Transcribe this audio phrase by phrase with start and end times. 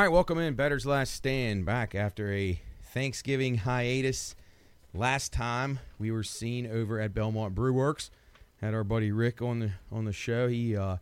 [0.00, 0.54] All right, welcome in.
[0.54, 4.34] Bettor's Last Stand back after a Thanksgiving hiatus.
[4.94, 8.10] Last time we were seen over at Belmont Brew Works.
[8.62, 10.48] Had our buddy Rick on the on the show.
[10.48, 10.96] He uh,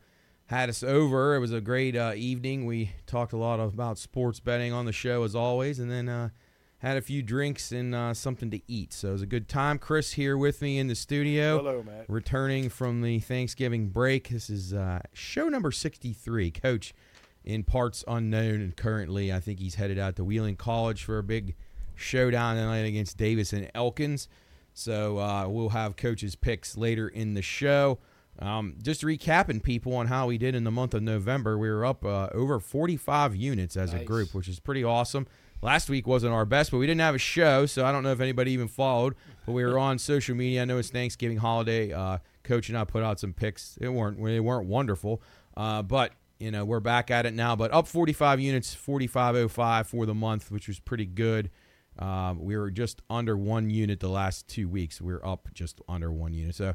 [0.46, 1.36] had us over.
[1.36, 2.66] It was a great uh, evening.
[2.66, 6.30] We talked a lot about sports betting on the show as always, and then uh,
[6.78, 8.92] had a few drinks and uh, something to eat.
[8.92, 9.78] So it was a good time.
[9.78, 11.58] Chris here with me in the studio.
[11.58, 12.06] Hello, Matt.
[12.08, 14.30] Returning from the Thanksgiving break.
[14.30, 16.50] This is uh, show number 63.
[16.50, 16.94] Coach
[17.48, 21.22] in parts unknown, and currently I think he's headed out to Wheeling College for a
[21.22, 21.54] big
[21.94, 24.28] showdown tonight against Davis and Elkins.
[24.74, 27.98] So uh, we'll have coaches' picks later in the show.
[28.38, 31.84] Um, just recapping people on how we did in the month of November, we were
[31.86, 34.02] up uh, over 45 units as Nice.
[34.02, 35.26] a group, which is pretty awesome.
[35.62, 38.12] Last week wasn't our best, but we didn't have a show, so I don't know
[38.12, 39.14] if anybody even followed.
[39.46, 40.62] But we were on social media.
[40.62, 41.92] I know it's Thanksgiving holiday.
[41.92, 43.76] Uh, Coach and I put out some picks.
[43.80, 45.20] It weren't they weren't wonderful,
[45.56, 47.56] uh, but you know we're back at it now.
[47.56, 51.50] But up 45 units, 4505 for the month, which was pretty good.
[51.98, 55.00] Um, we were just under one unit the last two weeks.
[55.00, 56.54] We are up just under one unit.
[56.54, 56.74] So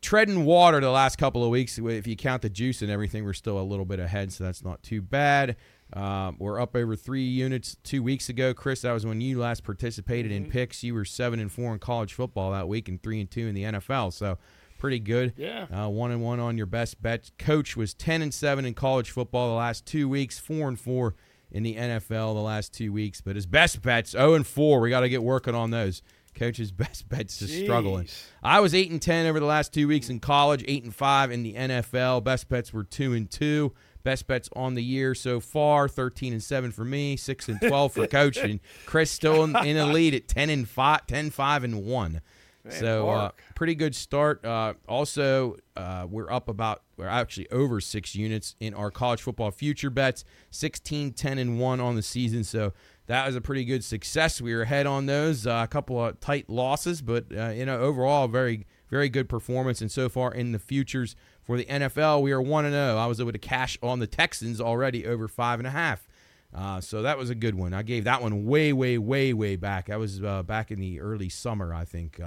[0.00, 1.78] treading water the last couple of weeks.
[1.78, 4.64] If you count the juice and everything, we're still a little bit ahead, so that's
[4.64, 5.56] not too bad.
[5.92, 8.80] Um, we're up over three units two weeks ago, Chris.
[8.80, 10.82] That was when you last participated in picks.
[10.82, 13.54] You were seven and four in college football that week, and three and two in
[13.54, 14.14] the NFL.
[14.14, 14.38] So
[14.82, 15.32] pretty good.
[15.36, 15.66] Yeah.
[15.72, 17.30] Uh, one and one on your best bet.
[17.38, 20.40] Coach was ten and seven in college football the last two weeks.
[20.40, 21.14] Four and four
[21.52, 23.20] in the NFL the last two weeks.
[23.20, 24.80] But his best bets zero and four.
[24.80, 26.02] We got to get working on those.
[26.34, 28.08] Coach's best bets is struggling.
[28.42, 31.30] I was eight and ten over the last two weeks in college, eight and five
[31.30, 32.24] in the NFL.
[32.24, 33.72] Best bets were two and two.
[34.02, 37.92] Best bets on the year so far, thirteen and seven for me, six and twelve
[37.92, 41.62] for coach, and Chris still in, in the lead at ten and five, 10, 5
[41.62, 42.20] and one.
[42.64, 44.44] Man, so uh, pretty good start.
[44.44, 49.50] Uh, also, uh, we're up about we're actually over six units in our college football
[49.50, 52.44] future bets, 16, 10 and one on the season.
[52.44, 52.72] So
[53.06, 54.40] that was a pretty good success.
[54.40, 55.44] We were ahead on those.
[55.44, 59.80] Uh, a couple of tight losses, but uh, you know overall very very good performance.
[59.80, 62.96] And so far in the futures for the NFL, we are one and zero.
[62.96, 66.06] I was able to cash on the Texans already over five and a half.
[66.54, 67.72] Uh, so that was a good one.
[67.72, 69.88] I gave that one way, way, way, way back.
[69.88, 72.20] I was uh, back in the early summer, I think.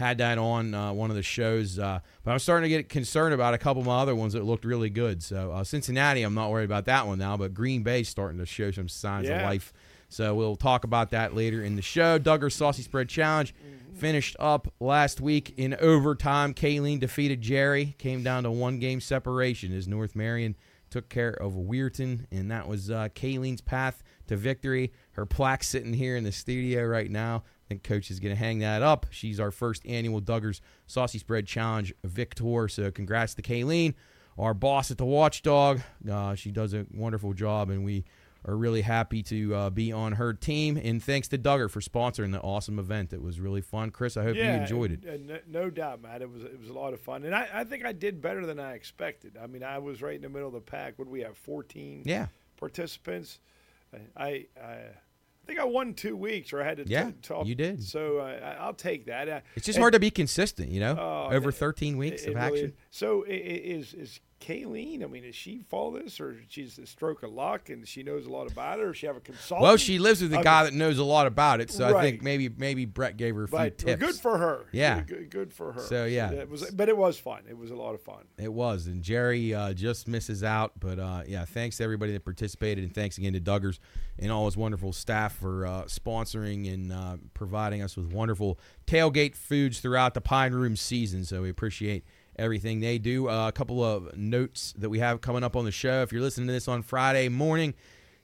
[0.00, 3.34] Had that on uh, one of the shows, uh, but I'm starting to get concerned
[3.34, 5.22] about a couple of my other ones that looked really good.
[5.22, 8.46] So uh, Cincinnati, I'm not worried about that one now, but Green Bay's starting to
[8.46, 9.74] show some signs of life.
[10.08, 12.18] So we'll talk about that later in the show.
[12.18, 13.54] Duggar's Saucy Spread Challenge
[13.94, 16.54] finished up last week in overtime.
[16.54, 20.56] Kayleen defeated Jerry, came down to one game separation as North Marion
[20.88, 24.92] took care of Weirton, and that was uh, Kayleen's path to victory.
[25.12, 27.44] Her plaque sitting here in the studio right now.
[27.70, 29.06] Think Coach is going to hang that up.
[29.10, 32.66] She's our first annual Duggar's Saucy Spread Challenge victor.
[32.66, 33.94] So congrats to Kayleen,
[34.36, 35.80] our boss at the Watchdog.
[36.10, 38.04] Uh, she does a wonderful job, and we
[38.44, 40.76] are really happy to uh, be on her team.
[40.82, 43.12] And thanks to Duggar for sponsoring the awesome event.
[43.12, 43.90] It was really fun.
[43.90, 45.04] Chris, I hope yeah, you enjoyed it.
[45.04, 46.22] and- and no, no doubt, Matt.
[46.22, 48.44] It was it was a lot of fun, and I, I think I did better
[48.46, 49.38] than I expected.
[49.40, 50.98] I mean, I was right in the middle of the pack.
[50.98, 51.36] What we have?
[51.38, 52.26] Fourteen Yeah.
[52.56, 53.38] participants.
[53.94, 54.76] I, I I
[55.46, 56.84] think I won two weeks, or I had to.
[56.84, 57.82] t- Yeah, talk, you did.
[57.82, 59.28] So uh, I- I'll take that.
[59.28, 62.28] Uh, It's just and- hard to be consistent, you know, Oh, over 13 weeks it
[62.30, 62.66] of really action.
[62.66, 62.72] is.
[62.90, 65.04] So i- i- is is Kayleen?
[65.04, 68.26] I mean, does she follow this, or she's a stroke of luck and she knows
[68.26, 69.62] a lot about it, or she have a consultant?
[69.62, 71.96] Well, she lives with a I guy mean- that knows a lot about it, so
[71.96, 74.02] I think maybe maybe Brett gave her a few tips.
[74.02, 74.66] good for her.
[74.72, 75.02] Yeah.
[75.02, 75.80] good, good for her.
[75.80, 76.30] So, yeah.
[76.32, 77.42] it was, but it was fun.
[77.48, 78.24] It was a lot of fun.
[78.38, 80.72] It was, and Jerry uh, just misses out.
[80.80, 83.78] But uh, yeah, thanks to everybody that participated, and thanks again to Duggars
[84.18, 89.34] and all his wonderful staff for uh, sponsoring and uh, providing us with wonderful tailgate
[89.34, 91.24] foods throughout the Pine Room season.
[91.24, 92.04] So we appreciate
[92.36, 93.28] everything they do.
[93.28, 96.02] Uh, a couple of notes that we have coming up on the show.
[96.02, 97.74] If you're listening to this on Friday morning,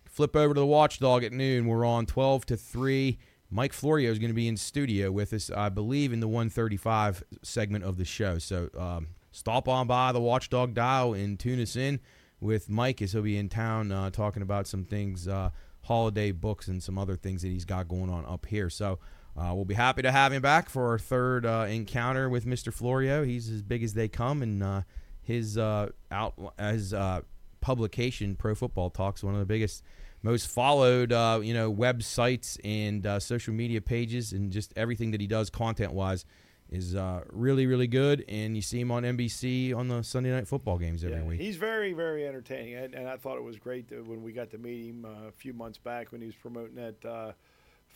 [0.04, 1.66] flip over to the Watchdog at noon.
[1.66, 3.18] We're on 12 to 3.
[3.50, 7.22] Mike Florio is going to be in studio with us, I believe, in the 135
[7.42, 8.38] segment of the show.
[8.38, 12.00] So um, stop on by the Watchdog dial and tune us in
[12.40, 15.50] with Mike as he'll be in town uh, talking about some things, uh,
[15.82, 18.68] holiday books, and some other things that he's got going on up here.
[18.68, 18.98] So
[19.36, 22.72] uh, we'll be happy to have him back for our third uh, encounter with Mr.
[22.72, 23.24] Florio.
[23.24, 24.82] He's as big as they come, and uh,
[25.22, 27.20] his uh, out his uh,
[27.60, 29.82] publication, Pro Football Talks, one of the biggest,
[30.22, 35.20] most followed, uh, you know, websites and uh, social media pages, and just everything that
[35.20, 36.24] he does content wise
[36.70, 38.24] is uh, really, really good.
[38.28, 41.40] And you see him on NBC on the Sunday night football games every Yeah, week.
[41.40, 44.58] He's very, very entertaining, and, and I thought it was great when we got to
[44.58, 47.32] meet him uh, a few months back when he was promoting that uh,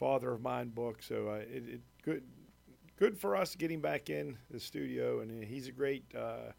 [0.00, 1.02] Father of Mine book.
[1.02, 2.24] So uh, it, it good,
[2.98, 6.04] good for us getting back in the studio, and he's a great.
[6.16, 6.52] Uh,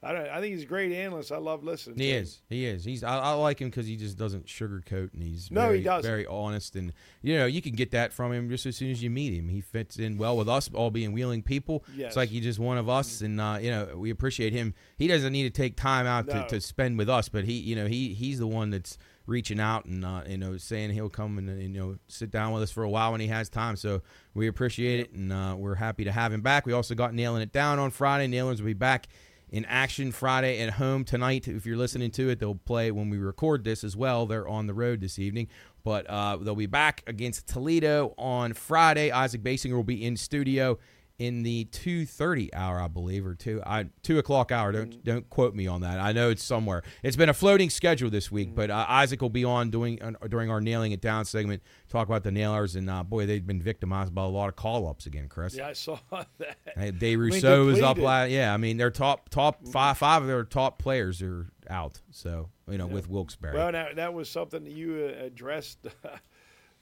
[0.00, 0.28] I don't.
[0.28, 1.32] I think he's a great analyst.
[1.32, 1.98] I love listening.
[1.98, 2.22] He to him.
[2.22, 2.40] is.
[2.48, 2.84] He is.
[2.84, 3.02] He's.
[3.02, 6.08] I, I like him because he just doesn't sugarcoat, and he's No, he very, doesn't.
[6.08, 9.02] very honest, and you know you can get that from him just as soon as
[9.02, 9.48] you meet him.
[9.48, 11.84] He fits in well with us, all being wheeling people.
[11.96, 12.08] Yes.
[12.10, 14.72] It's like he's just one of us, and uh, you know we appreciate him.
[14.96, 16.42] He doesn't need to take time out No.
[16.44, 19.60] to, to spend with us, but he, you know, he he's the one that's reaching
[19.60, 22.70] out and uh, you know saying he'll come and you know sit down with us
[22.70, 23.76] for a while when he has time.
[23.76, 24.02] So
[24.34, 26.66] we appreciate it, and uh, we're happy to have him back.
[26.66, 28.26] We also got nailing it down on Friday.
[28.26, 29.06] Nailers will be back
[29.50, 31.46] in action Friday at home tonight.
[31.46, 34.26] If you're listening to it, they'll play when we record this as well.
[34.26, 35.48] They're on the road this evening,
[35.84, 39.10] but uh, they'll be back against Toledo on Friday.
[39.10, 40.78] Isaac Basinger will be in studio
[41.18, 44.70] in the 2:30 hour, I believe, or two I, two o'clock hour.
[44.70, 45.98] Don't don't quote me on that.
[45.98, 46.82] I know it's somewhere.
[47.02, 50.12] It's been a floating schedule this week, but uh, Isaac will be on doing uh,
[50.28, 51.62] during our nailing it down segment.
[51.88, 54.88] Talk about the nailers, and uh, boy, they've been victimized by a lot of call
[54.88, 55.56] ups again, Chris.
[55.56, 55.98] Yeah, I saw
[56.38, 56.56] that.
[56.76, 58.30] Hey, Day Rousseau was up last.
[58.30, 62.00] Yeah, I mean, their top top five five of their top players are out.
[62.12, 63.54] So you know, with Wilkes-Barre.
[63.54, 65.78] Well, now that was something that you uh, addressed.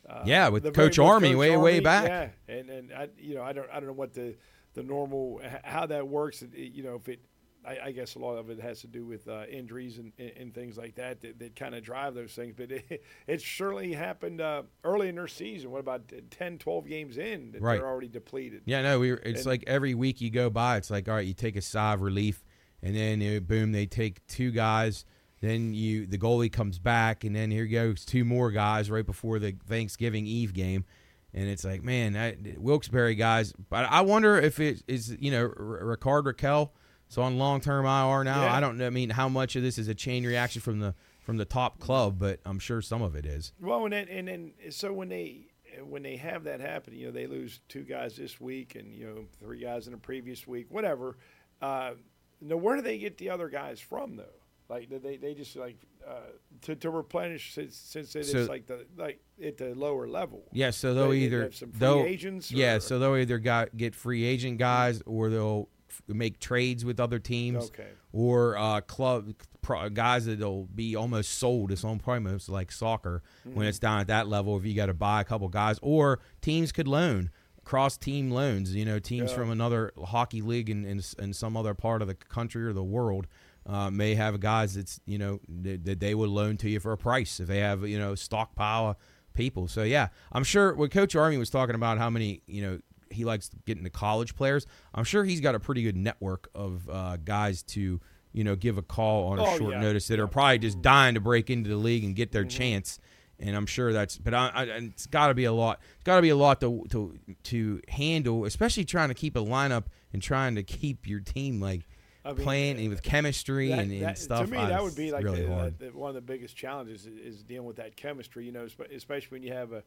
[0.08, 2.06] Uh, Yeah, with Coach very- with Army way- way back.
[2.48, 4.36] Yeah, and and I, you know, I don't, I don't know what the
[4.74, 6.42] the normal how that works.
[6.42, 7.20] It- you know, if it,
[7.64, 10.30] I, I guess a lot of it has to do with uh, injuries and, and
[10.36, 12.54] and things like that that, that kind of drive those things.
[12.56, 15.70] But it, it surely happened uh, early in their season.
[15.72, 17.78] What about 10, 12 games in that Right.
[17.78, 18.62] they're already depleted?
[18.66, 19.10] Yeah, no, we.
[19.10, 21.56] Were, it's And- like every week you go by, it's like all right, you take
[21.56, 22.44] a sigh of relief,
[22.82, 25.04] and then uh, boom, they take two guys.
[25.46, 29.38] Then you the goalie comes back, and then here goes two more guys right before
[29.38, 30.84] the Thanksgiving Eve game,
[31.32, 33.52] and it's like man, Wilkes-Barre guys.
[33.68, 36.72] But I wonder if it is you know R- Ricard Raquel.
[37.08, 38.42] So on long term IR now.
[38.42, 38.54] Yeah.
[38.54, 38.86] I don't know.
[38.86, 41.78] I mean, how much of this is a chain reaction from the from the top
[41.78, 43.52] club, but I'm sure some of it is.
[43.60, 45.46] Well, and then, and then so when they
[45.84, 49.06] when they have that happen, you know, they lose two guys this week and you
[49.06, 51.16] know three guys in the previous week, whatever.
[51.60, 51.92] Uh,
[52.40, 54.24] now, where do they get the other guys from though?
[54.68, 55.76] Like they they just like
[56.06, 56.14] uh,
[56.62, 60.44] to to replenish since since it is So- like the like at the lower level.
[60.52, 63.38] Yeah, so they'll They- they either have some free they'll agents yeah, so they'll either
[63.38, 67.88] got get free agent guys or they'll f- make trades with other teams Okay.
[68.12, 71.70] or uh, club pro, guys that'll be almost sold.
[71.70, 73.56] It's almost almost like soccer Mm-hmm.
[73.56, 74.56] when it's down at that level.
[74.56, 77.30] If you got to buy a couple guys, or teams could loan
[77.64, 78.74] cross team loans.
[78.74, 79.36] You know, teams Yeah.
[79.36, 82.84] from another hockey league in, in in some other part of the country or the
[82.84, 83.26] world.
[83.68, 86.96] Uh, may have guys that's you know that, they would loan to you for a
[86.96, 88.96] price if they have you know stockpile of
[89.34, 89.66] people.
[89.66, 92.78] So yeah, I'm sure when Coach Army was talking about how many you know
[93.10, 94.66] he likes getting the college players.
[94.94, 98.00] I'm sure he's got a pretty good network of uh, guys to
[98.32, 99.80] you know give a call on a Oh, short yeah.
[99.80, 103.00] notice that are probably just dying to break into the league and get their chance.
[103.38, 105.80] And I'm sure that's, but I, I, it's got to be a lot.
[105.96, 109.40] It's got to be a lot to to to handle, especially trying to keep a
[109.40, 111.86] lineup and trying to keep your team like
[112.26, 114.46] I mean, playing and with chemistry That- and, and that- stuff.
[114.46, 117.36] To me, that would be like really the, the- one of the biggest challenges is,
[117.36, 118.44] is dealing with that chemistry.
[118.44, 119.82] You know, especially when you have a,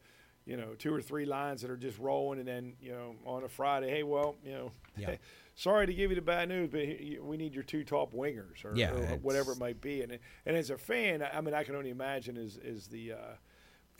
[0.46, 3.44] you know, two or three lines that are just rolling, and then you know on
[3.44, 5.16] a Friday, hey, well, you know, Yeah.
[5.54, 6.80] sorry to give you the bad news, but
[7.22, 10.02] we need your two top wingers or, Yeah, or whatever it might be.
[10.02, 13.16] And and as a fan, I mean, I can only imagine is is the uh,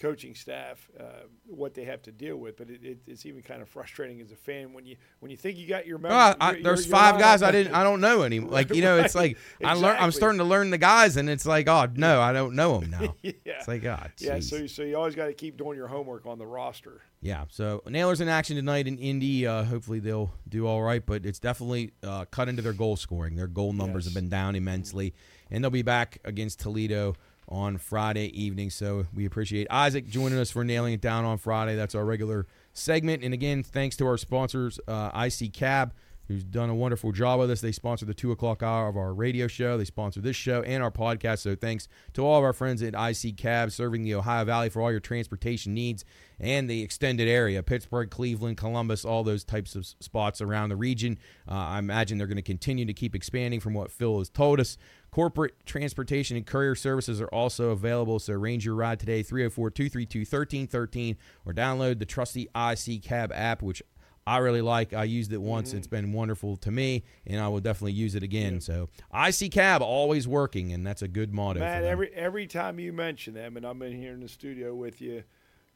[0.00, 1.04] coaching staff uh,
[1.46, 2.56] what they have to deal with.
[2.56, 5.36] But it, it, it's even kind of frustrating as a fan when you when you
[5.36, 6.00] think you got your.
[6.06, 8.82] I, your- there's your- your five guys I didn't I don't know any like you
[8.82, 9.36] know it's Right.
[9.60, 12.32] like I learn I'm starting to learn the guys and it's like oh no I
[12.32, 13.32] don't know them now yeah.
[13.44, 16.38] it's like God Yeah, so so you always got to keep doing your homework on
[16.38, 17.02] the roster.
[17.22, 19.46] Yeah, so Nailers in action tonight in Indy.
[19.46, 23.36] Uh, hopefully they'll do all right, but it's definitely uh, cut into their goal scoring.
[23.36, 24.14] Their goal numbers Yes.
[24.14, 25.12] have been down immensely,
[25.50, 27.14] and they'll be back against Toledo
[27.50, 28.70] on Friday evening.
[28.70, 31.76] So we appreciate Isaac joining us for nailing it down on Friday.
[31.76, 33.24] That's our regular segment.
[33.24, 35.92] And again, thanks to our sponsors, uh, IC Cab,
[36.30, 37.60] who's done a wonderful job with us.
[37.60, 39.76] They sponsor the two o'clock hour of our radio show.
[39.76, 41.40] They sponsor this show and our podcast.
[41.40, 44.80] So thanks to all of our friends at IC Cab, serving the Ohio Valley for
[44.80, 46.04] all your transportation needs
[46.38, 51.18] and the extended area Pittsburgh, Cleveland, Columbus, all those types of spots around the region.
[51.48, 54.60] Uh, I imagine they're going to continue to keep expanding from what Phil has told
[54.60, 54.78] us.
[55.10, 58.20] Corporate transportation and courier services are also available.
[58.20, 63.60] So arrange your ride today, 304 232 1313, or download the trusty IC Cab app,
[63.60, 63.82] which
[64.24, 64.92] I really like.
[64.92, 65.72] I used it once.
[65.72, 68.60] It's been wonderful to me, and I will definitely use it again.
[68.60, 71.58] So IC Cab always working, and that's a good motto.
[71.58, 71.84] for them.
[71.84, 75.24] every every time you mention them, and I'm in here in the studio with you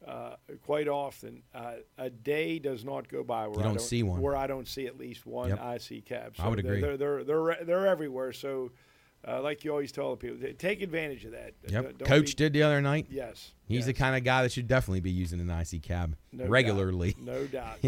[0.06, 4.04] uh, quite often, uh, a day does not go by where You I don't see
[4.04, 4.20] one.
[4.20, 5.58] where I don't see at least one Yep.
[5.90, 6.34] IC cab.
[6.38, 6.80] I would they're- agree.
[6.82, 8.32] They're they're they're, they're everywhere.
[8.32, 8.70] So.
[9.26, 11.54] Uh, like you always tell people, take advantage of that.
[11.68, 11.98] Yep.
[11.98, 13.06] Don't- Coach be- did the other night.
[13.10, 13.52] Yes.
[13.66, 16.50] He's the kind of guy that should definitely be using an IC cab no doubt,
[16.50, 17.16] regularly.
[17.18, 17.78] No doubt.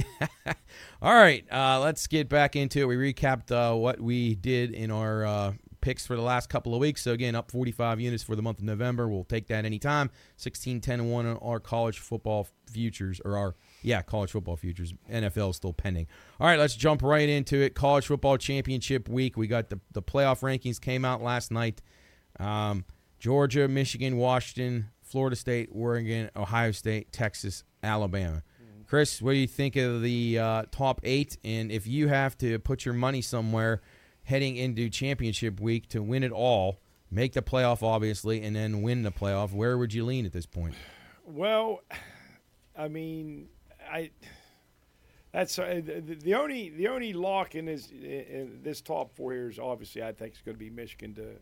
[1.02, 2.84] All right, uh, let's get back into it.
[2.86, 5.52] We recapped uh, what we did in our uh,
[5.82, 7.02] picks for the last couple of weeks.
[7.02, 9.08] So again, up 45 units for the month of November.
[9.08, 10.10] We'll take that anytime.
[10.36, 13.54] 16, 10, and one on our college football futures, or our
[13.86, 14.92] yeah, college football futures.
[15.08, 16.08] NFL is still pending.
[16.40, 17.76] All right, let's jump right into it.
[17.76, 19.36] College football championship week.
[19.36, 21.80] We got the the playoff rankings came out last night.
[22.40, 22.84] Um,
[23.20, 28.42] Georgia, Michigan, Washington, Florida State, Oregon, Ohio State, Texas, Alabama.
[28.88, 31.38] Chris, what do you think of the uh, top eight?
[31.44, 33.82] And if you have to put your money somewhere
[34.24, 39.02] heading into championship week to win it all, make the playoff, obviously, and then win
[39.02, 40.74] the playoff, where would you lean at this point?
[41.24, 41.82] Well,
[42.76, 43.48] I mean,
[43.90, 44.10] I
[45.32, 49.48] that's uh, the, the only the only lock in this in this top four here
[49.50, 51.36] is obviously I think it's going to be Michigan to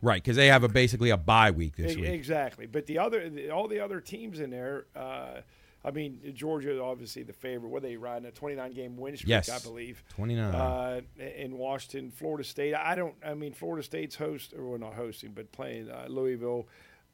[0.00, 2.10] Right, because they have a basically a bye week this E- week.
[2.10, 5.40] Exactly, but the other, the, all the other teams in there, uh,
[5.84, 7.68] I mean, Georgia is obviously the favorite.
[7.70, 9.48] What are they riding a 29 game win streak, Yes.
[9.48, 10.04] I believe.
[10.10, 10.54] 29.
[10.54, 11.00] Uh,
[11.36, 12.74] in Washington, Florida State.
[12.74, 13.14] I don't.
[13.24, 16.68] I mean, Florida State's host, or well, not hosting, but playing uh, Louisville.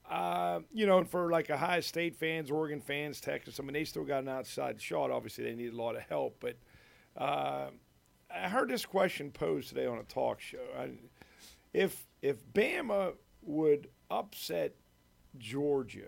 [0.08, 3.58] Uh, you know, for like Ohio State fans, Oregon fans, Texas.
[3.58, 5.10] I mean, they still got an outside shot.
[5.10, 6.36] Obviously, they need a lot of help.
[6.40, 6.56] But
[7.16, 7.68] uh,
[8.34, 10.58] I heard this question posed today on a talk show.
[10.78, 10.90] I,
[11.72, 14.74] if if Bama would upset
[15.38, 16.00] Georgia,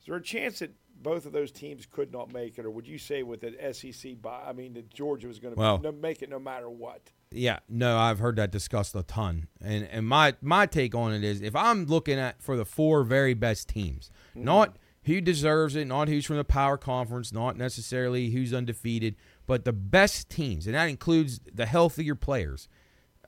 [0.00, 2.86] is there a chance that both of those teams could not make it, or would
[2.86, 6.28] you say with the SEC I mean, that Georgia was going to Well- make it
[6.28, 7.10] no matter what?
[7.32, 11.22] Yeah, no, I've heard that discussed a ton, and and my my take on it
[11.22, 15.86] is if I'm looking at for the four very best teams, not who deserves it,
[15.86, 19.14] not who's from the power conference, not necessarily who's undefeated,
[19.46, 22.68] but the best teams, and that includes the healthier players.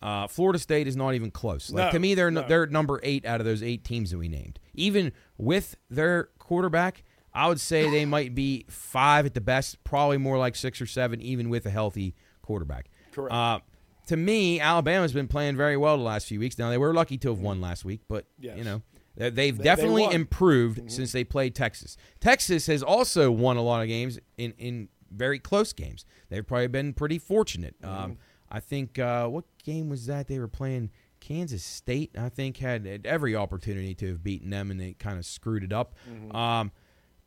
[0.02, 1.70] Uh, Florida State is not even close.
[1.70, 2.42] Like No, to me, they're no.
[2.48, 4.58] they're number eight out of those eight teams that we named.
[4.74, 10.18] Even with their quarterback, I would say they might be five at the best, probably
[10.18, 12.90] more like six or seven, even with a healthy quarterback.
[13.12, 13.32] Correct.
[13.32, 13.60] Uh,
[14.06, 16.58] to me, Alabama's been playing very well the last few weeks.
[16.58, 18.58] Now they were lucky to have won last week, but Yes.
[18.58, 18.82] you know
[19.16, 20.02] they- they've They- they definitely.
[20.04, 20.14] Mm-hmm.
[20.14, 21.96] improved since they played Texas.
[22.20, 26.04] Texas has also won a lot of games in in very close games.
[26.30, 27.74] They've probably been pretty fortunate.
[27.82, 27.94] Mm-hmm.
[28.04, 28.18] Um,
[28.50, 30.90] I think uh, what game was that they were playing?
[31.20, 35.18] Kansas State, I think, had had every opportunity to have beaten them, and they kind
[35.18, 35.94] of screwed it up.
[36.10, 36.34] Mm-hmm.
[36.34, 36.72] Um,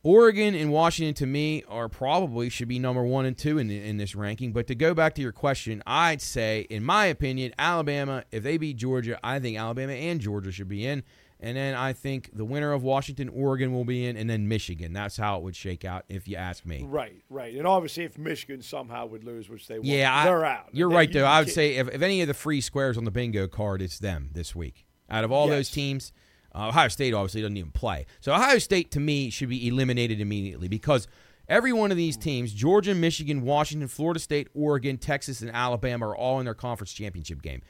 [0.06, 3.96] Oregon and Washington, to me, are probably should be number one and two in in
[3.96, 4.52] this ranking.
[4.52, 8.22] But to go back to your question, I'd say, in my opinion, Alabama.
[8.30, 11.02] If they beat Georgia, I think Alabama and Georgia should be in.
[11.40, 14.92] And then I think the winner of Washington, Oregon will be in, and then Michigan.
[14.92, 16.84] That's how it would shake out, if you ask me.
[16.88, 17.52] Right, right.
[17.56, 20.68] And obviously, if Michigan somehow would lose, which they won't, Yeah, I, they're out.
[20.70, 21.18] You're They- right, though.
[21.18, 23.82] you I would say if, if any of the free squares on the bingo card,
[23.82, 24.86] it's them this week.
[25.10, 26.12] Out of all those teams,
[26.56, 28.06] uh, Ohio State obviously doesn't even play.
[28.20, 31.06] So Ohio State, to me, should be eliminated immediately because
[31.48, 36.16] every one of these teams Georgia, Michigan, Washington, Florida State, Oregon, Texas, and Alabama are
[36.16, 37.62] all in their conference championship game.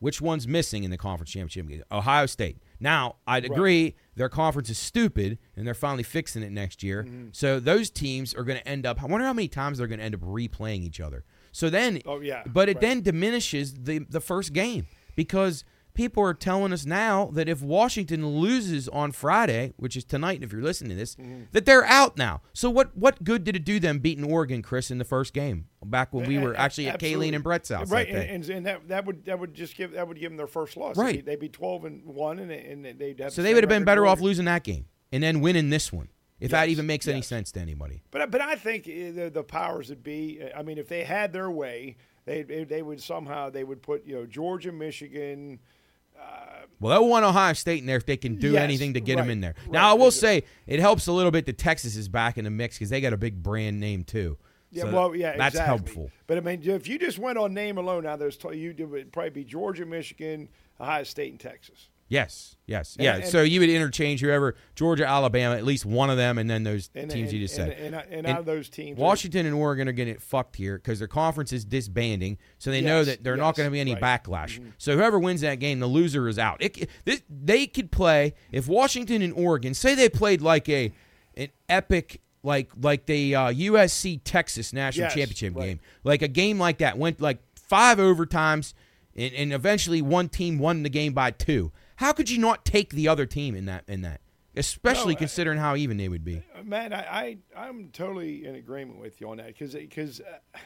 [0.00, 1.82] Which one's missing in the conference championship game?
[1.92, 2.58] Ohio State.
[2.80, 7.04] Now, I'd agree their conference is stupid and they're finally fixing it next year.
[7.04, 7.28] Mm-hmm.
[7.30, 10.00] So those teams are going to end up, I wonder how many times they're going
[10.00, 11.22] to end up replaying each other.
[11.52, 12.80] So then, Oh, yeah, but it right.
[12.80, 18.26] then diminishes the, the first game because people are telling us now that if Washington
[18.38, 21.42] loses on Friday, which is tonight if you're listening to this, Mm-hmm.
[21.52, 22.40] that they're out now.
[22.52, 25.66] So what what good did it do them beating Oregon, Chris, in the first game
[25.84, 27.30] back when we were actually at absolutely.
[27.30, 28.10] Kayleen and Brett's house right?
[28.10, 28.28] that?
[28.28, 30.46] And, and, and that that would that would just give that would give them their
[30.46, 30.96] first loss.
[30.96, 31.16] Right.
[31.16, 33.32] They'd be, they'd be twelve and one, and, and they'd have.
[33.32, 36.08] so they would have been better off losing that game and then winning this one.
[36.40, 38.02] If that even makes any sense to anybody.
[38.10, 40.40] But but I think uh, the, the powers that be.
[40.42, 43.80] uh, I mean, if they had their way, they they they would somehow they would
[43.80, 45.60] put you know Georgia, Michigan.
[46.80, 49.16] Well, they'll want Ohio State in there if they can do Yes, anything to get
[49.16, 49.54] them in there.
[49.66, 52.44] right, Now, I will say it helps a little bit that Texas is back in
[52.44, 54.36] the mix because they got a big brand name too.
[54.72, 55.76] Yeah, So well, yeah, that's exactly.
[55.76, 56.10] helpful.
[56.26, 59.12] But I mean, if you just went on name alone, now there's t- you would
[59.12, 60.48] probably be Georgia, Michigan,
[60.80, 61.88] Ohio State, and Texas.
[62.12, 63.16] Yes, yes, yeah.
[63.16, 66.62] and- so you would interchange whoever Georgia, Alabama, at least one of them, and then
[66.62, 67.70] those And, teams you just said.
[67.70, 70.98] and, and, And out of those teams, Washington and Oregon are getting fucked here because
[70.98, 74.02] their conference is disbanding, so they know that they're not going to be any right.
[74.02, 74.30] Mm-hmm.
[74.30, 74.72] backlash.
[74.76, 76.58] So whoever wins that game, the loser is out.
[76.62, 80.92] It, this, they could play if Washington and Oregon say they played like a
[81.34, 85.64] an epic like like the uh, USC Texas national Yes, championship right.
[85.64, 88.74] game, like a game like that went like five overtimes,
[89.16, 91.72] and, and eventually one team won the game by two.
[91.96, 94.20] How could you not take the other team in that in that?
[94.54, 96.42] Especially No, I- considering how even they would be.
[96.54, 100.58] Uh, Man, I, I I'm totally in agreement with you on that because because uh,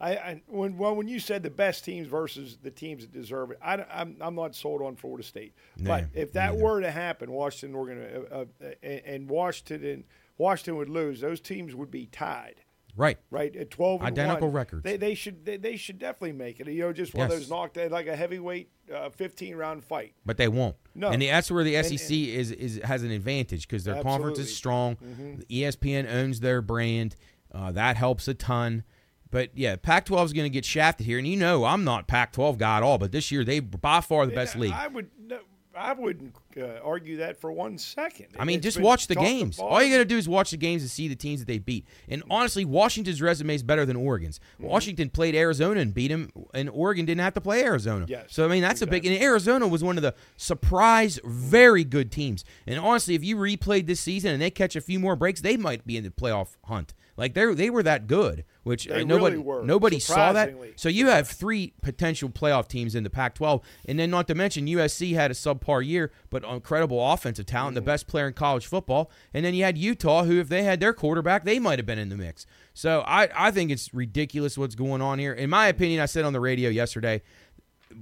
[0.00, 3.50] I, I when well when you said the best teams versus the teams that deserve
[3.50, 5.54] it, I, am I'm, I'm not sold on Florida State.
[5.78, 6.64] but if that neither.
[6.64, 8.44] were to happen, Washington, Oregon, uh, uh,
[8.82, 10.04] and, and Washington,
[10.38, 11.20] Washington would lose.
[11.20, 12.56] Those teams would be tied.
[13.00, 13.16] Right.
[13.30, 14.54] Right at twelve, and Identical one.
[14.56, 14.82] records.
[14.84, 16.68] They, they should they, they should definitely make it.
[16.68, 20.12] You know, just one of those knocked like a heavyweight uh, fifteen round fight.
[20.26, 20.76] But they won't.
[20.94, 21.08] No.
[21.08, 24.38] and the, that's where the And- SEC is is has an advantage because their conference
[24.38, 25.06] is Absolutely.
[25.06, 25.16] Mm-hmm.
[25.16, 25.36] strong.
[25.48, 27.16] The E ESPN owns their brand.
[27.52, 28.84] Uh, that helps a ton.
[29.32, 32.58] But yeah, Pac-12 is going to get shafted here, and you know I'm not Pac-12
[32.58, 32.98] guy at all.
[32.98, 34.72] But this year they by far the best Yeah, league.
[34.72, 35.38] I would no,
[35.76, 38.26] I wouldn't uh, argue that for one second.
[38.38, 39.58] I mean, It's just watch the games.
[39.58, 41.58] All you got to do is watch the games and see the teams that they
[41.58, 41.86] beat.
[42.08, 44.40] And honestly, Washington's resume is better than Oregon's.
[44.54, 44.64] Mm-hmm.
[44.64, 48.06] Washington played Arizona and beat them, and Oregon didn't have to play Arizona.
[48.08, 49.06] Yes, so I mean, that's a big.
[49.06, 52.44] And Arizona was one of the surprise, very good teams.
[52.66, 55.56] And honestly, if you replayed this season and they catch a few more breaks, they
[55.56, 56.94] might be in the playoff hunt.
[57.16, 60.54] Like they they were that good, which uh, nobody really were, nobody saw that.
[60.76, 64.66] So you have three potential playoff teams in the Pac-12, and then not to mention
[64.66, 69.10] USC had a subpar year, but incredible offensive talent, the best player in college football.
[69.32, 71.98] And then you had Utah, who if they had their quarterback, they might have been
[71.98, 72.46] in the mix.
[72.74, 75.32] So I I think it's ridiculous what's going on here.
[75.32, 77.22] In my opinion, I said on the radio yesterday,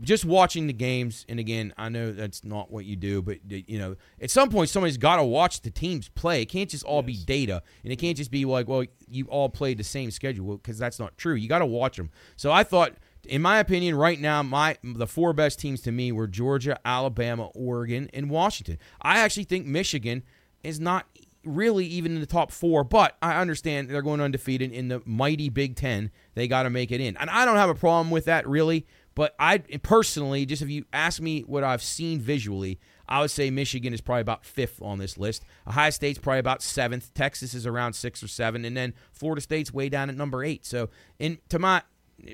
[0.00, 3.78] just watching the games, and again, I know that's not what you do, but you
[3.78, 6.42] know, at some point, somebody's got to watch the teams play.
[6.42, 9.48] It can't just all be data, and it can't just be like, well, you all
[9.48, 11.34] played the same schedule because that's not true.
[11.34, 12.10] You got to watch them.
[12.36, 16.12] So I thought, in my opinion, right now, my the four best teams to me
[16.12, 18.78] were Georgia, Alabama, Oregon, and Washington.
[19.00, 20.22] I actually think Michigan
[20.62, 21.06] is not
[21.44, 25.48] really even in the top four, but I understand they're going undefeated in the mighty
[25.48, 26.10] Big Ten.
[26.34, 28.86] They got to make it in, and I don't have a problem with that really.
[29.18, 33.50] But I personally, just if you ask me what I've seen visually, I would say
[33.50, 35.42] Michigan is probably about fifth on this list.
[35.66, 37.12] Ohio State's probably about seventh.
[37.14, 40.64] Texas is around six or seven, and then Florida State's way down at number eight.
[40.64, 41.82] So, in to my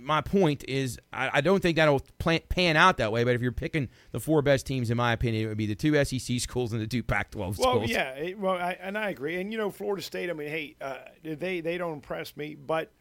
[0.02, 3.24] my point is, I, I don't think that'll plan, pan out that way.
[3.24, 5.74] But if you're picking the four best teams, in my opinion, it would be the
[5.74, 7.58] two SEC schools and the two Pac-12 schools.
[7.78, 9.40] Well, yeah, it- well, I, and I agree.
[9.40, 10.28] And you know, Florida State.
[10.28, 12.92] I mean, hey, uh, they they don't impress me, but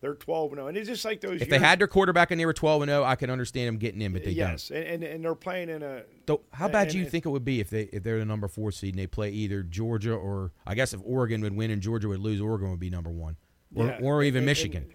[0.00, 1.42] they're twelve and zero, and it's just like those.
[1.42, 3.78] If they had their quarterback and they were 12 and 0, I can understand them
[3.78, 4.50] getting in, but they don't.
[4.52, 6.02] yes, and, and and they're playing in a.
[6.26, 8.48] So how bad do you think it would be if they if they're the number
[8.48, 11.82] four seed and they play either Georgia or I guess if Oregon would win and
[11.82, 13.36] Georgia would lose, Oregon would be number one,
[13.74, 14.94] or, yeah, or even and- Michigan.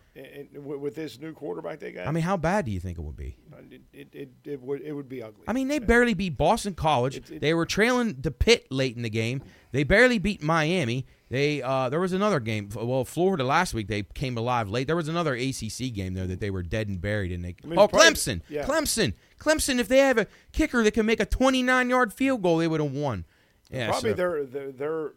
[0.53, 3.17] With this new quarterback they got, I mean, how bad do you think it would
[3.17, 3.35] be?
[3.51, 5.43] Uh, it it, it, it would it would be ugly.
[5.47, 7.19] I mean, they barely beat Boston College.
[7.25, 9.41] They were trailing to Pitt late in the game.
[9.71, 11.07] They barely beat Miami.
[11.33, 12.69] They uh, there was another game.
[12.75, 14.85] Well, Florida last week they came alive late.
[14.85, 17.31] There was another ACC game though that they were dead and buried.
[17.31, 18.65] And they I mean, oh probably- Clemson, yeah.
[18.67, 19.79] Clemson, Clemson.
[19.79, 22.79] If they have a kicker that can make a 29 yard field goal, they would
[22.79, 23.25] have won.
[23.71, 25.11] Yeah, probably so- their, their their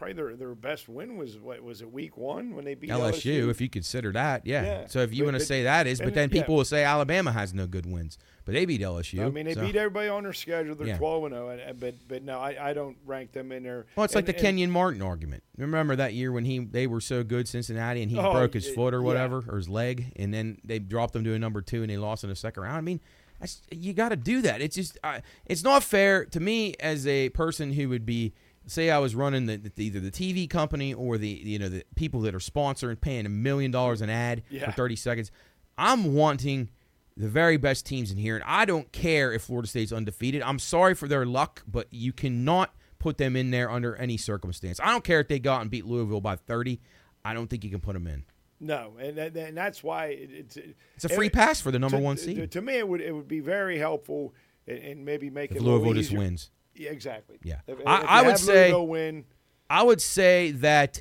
[0.00, 3.50] probably their their best win was what was it week one when they beat LSU,
[3.50, 4.62] if you consider that, yeah.
[4.62, 4.86] Yeah.
[4.86, 6.40] So if you want to say that is, but and- then yeah.
[6.40, 9.26] people will say Alabama has no good wins, but they beat LSU.
[9.26, 10.74] I mean, they so- beat everybody on their schedule.
[10.74, 13.84] They're twelve and zero, but but no, I, I don't rank them in there.
[13.94, 15.42] Well, it's like the and- Kenyon Martin argument.
[15.58, 18.70] Remember that year when he they were so good Cincinnati and he Oh, broke his
[18.70, 19.04] foot or yeah.
[19.06, 21.98] whatever or his leg, and then they dropped him to a number two and they
[21.98, 22.78] lost in the second round.
[22.78, 23.00] I mean,
[23.38, 24.62] that's, you got to do that.
[24.62, 28.32] It's just uh, it's not fair to me as a person who would be
[28.70, 31.84] say I was running the, the either the TV company or the you know the
[31.96, 34.66] people that are sponsoring paying a million dollars an ad Yeah.
[34.66, 35.30] for thirty seconds.
[35.78, 36.70] I'm wanting
[37.16, 40.42] the very best teams in here, and I don't care if Florida State's undefeated.
[40.42, 44.78] I'm sorry for their luck, but you cannot put them in there under any circumstance.
[44.82, 46.80] I don't care if they go out and beat Louisville by 30.
[47.24, 48.24] I don't think you can put them in.
[48.62, 50.58] No, and and that's why it- it's
[50.96, 52.50] It's a free pass for the number to, one seed.
[52.52, 54.34] To, me, it would it would be very helpful
[54.66, 56.50] and, and maybe make If it Louisville just wins.
[56.74, 57.38] Yeah, exactly.
[57.42, 57.60] Yeah.
[57.66, 59.24] If, I- if I would say- Louisville win.
[59.68, 61.00] I would say that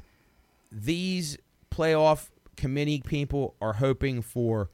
[0.72, 1.38] these
[1.72, 4.70] playoff committee people are hoping for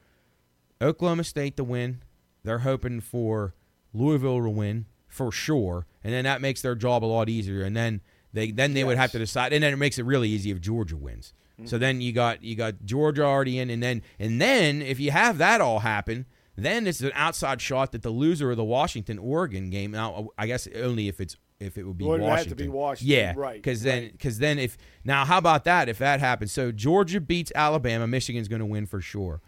[0.82, 2.02] Oklahoma State to win.
[2.44, 3.54] They're hoping for
[3.94, 7.62] Louisville to win for sure, and then that makes their job a lot easier.
[7.62, 10.28] And then they then they would have to decide, and then it makes it really
[10.28, 11.32] easy if Georgia wins.
[11.64, 11.80] So mm-hmm.
[11.80, 15.38] then you got you got Georgia already in, and then and then if you have
[15.38, 19.70] that all happen, then it's an outside shot that the loser of the Washington Oregon
[19.70, 19.90] game.
[19.92, 22.56] Now I guess only if it's if it would be would have to Washington.
[22.58, 24.12] be Washington, Yeah, right, Because then right.
[24.12, 26.52] because then if now how about that if that happens?
[26.52, 29.40] So Georgia beats Alabama, Michigan's going to win for sure.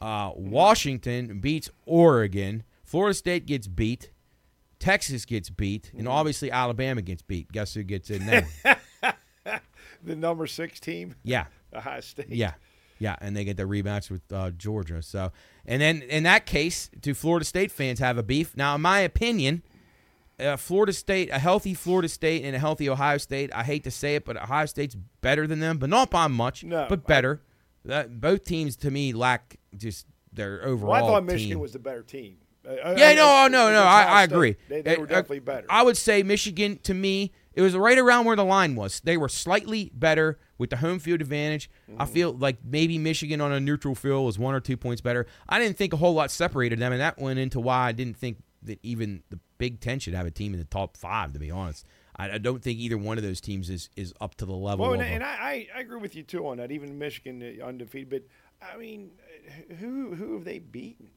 [0.00, 4.12] Uh, Washington beats Oregon, Florida State gets beat,
[4.78, 7.50] Texas gets beat, and obviously Alabama gets beat.
[7.50, 8.46] Guess who gets in there?
[10.04, 12.28] The number six team, yeah, Ohio State.
[12.28, 12.52] yeah,
[13.00, 15.02] yeah, and they get the rematch with uh, Georgia.
[15.02, 15.32] So
[15.68, 18.56] and then in that case, do Florida State fans have a beef?
[18.56, 19.62] Now, in my opinion.
[20.40, 23.50] Uh, Florida State, a healthy Florida State and a healthy Ohio State.
[23.52, 26.62] I hate to say it, but Ohio State's better than them, but not by much,
[26.62, 27.42] No, but better.
[27.84, 30.92] that both teams to me lack just their overall.
[30.92, 31.58] Well, I thought Michigan team.
[31.58, 32.36] was the better team.
[32.64, 33.82] Uh, Yeah, I- no, I- no, no.
[33.82, 34.54] I, I agree.
[34.68, 35.66] They, they were Uh, definitely better.
[35.68, 39.00] I would say Michigan to me, it was right around where the line was.
[39.00, 41.70] They were slightly better with the home field advantage.
[41.88, 42.12] I Mm-hmm.
[42.12, 45.26] feel like maybe Michigan on a neutral field was one or two points better.
[45.48, 48.16] I didn't think a whole lot separated them, and that went into why I didn't
[48.16, 51.32] think that even the Big Ten should have a team in the top five.
[51.32, 54.34] To be honest, I, I don't think either one of those teams is is up
[54.36, 54.84] to the level.
[54.84, 56.70] well, and, and I, I, I agree with you too on that.
[56.72, 58.22] Even Michigan uh, undefeated, but
[58.60, 59.10] I mean,
[59.78, 61.08] who who have they beaten?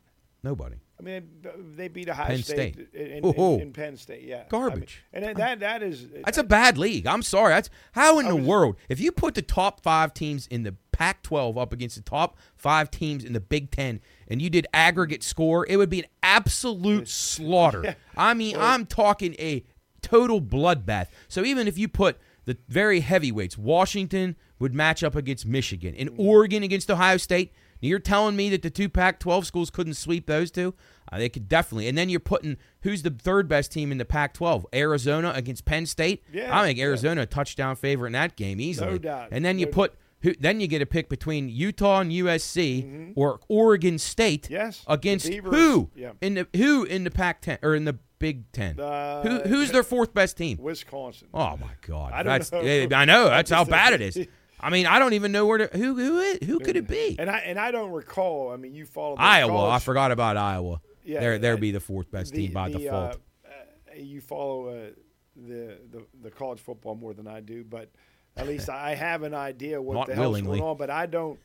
[0.43, 0.77] Nobody.
[0.99, 1.29] I mean,
[1.75, 2.89] they beat Ohio Penn State, State.
[2.93, 4.23] In, in, in Penn State.
[4.23, 5.03] Yeah, Garbage.
[5.13, 7.07] I mean, and that that is That's a bad league.
[7.07, 7.53] I'm sorry.
[7.53, 10.63] That's how in I the was- world if you put the top five teams in
[10.63, 14.67] the Pac-12 up against the top five teams in the Big Ten, and you did
[14.71, 17.95] aggregate score, it would be an absolute slaughter.
[18.15, 19.65] I mean, I'm talking a
[20.03, 21.07] total bloodbath.
[21.27, 26.09] So even if you put the very heavyweights, Washington would match up against Michigan, and
[26.17, 27.51] Oregon against Ohio State.
[27.79, 30.75] You're telling me that the two Pac-12 schools couldn't sweep those two?
[31.11, 31.87] Uh, they could definitely.
[31.87, 34.65] And then you're putting who's the third best team in the Pac-12?
[34.73, 36.23] Arizona against Penn State.
[36.31, 36.85] Yeah, I think yeah.
[36.85, 38.91] Arizona a touchdown favorite in that game easily.
[38.91, 39.29] No doubt.
[39.31, 40.33] And then you No put who?
[40.39, 44.43] Then you get a pick between Utah and USC or Oregon State.
[44.43, 44.53] Mm-hmm.
[44.53, 45.89] Yes, Against who?
[45.95, 46.11] yeah.
[46.21, 48.79] In the who in the Pac-10 or in the Big Ten?
[48.79, 50.57] Uh, who who's their fourth best team?
[50.61, 51.27] Wisconsin.
[51.33, 52.13] Oh my God!
[52.13, 52.97] I don't That's know.
[52.97, 54.27] I know that's how bad it is.
[54.59, 57.15] I mean, I don't even know where to who who it, who could it be?
[57.17, 58.51] And I and I don't recall.
[58.51, 59.69] I mean, you follow the Iowa.
[59.69, 60.81] I forgot about Iowa.
[61.03, 63.15] Yeah, there there be the fourth best team by the, default.
[63.43, 64.89] Uh, uh, you follow uh,
[65.35, 67.89] the, the the college football more than I do, but
[68.37, 70.59] at least I have an idea what Not the hell's willingly.
[70.59, 70.77] going on.
[70.77, 71.39] But I don't.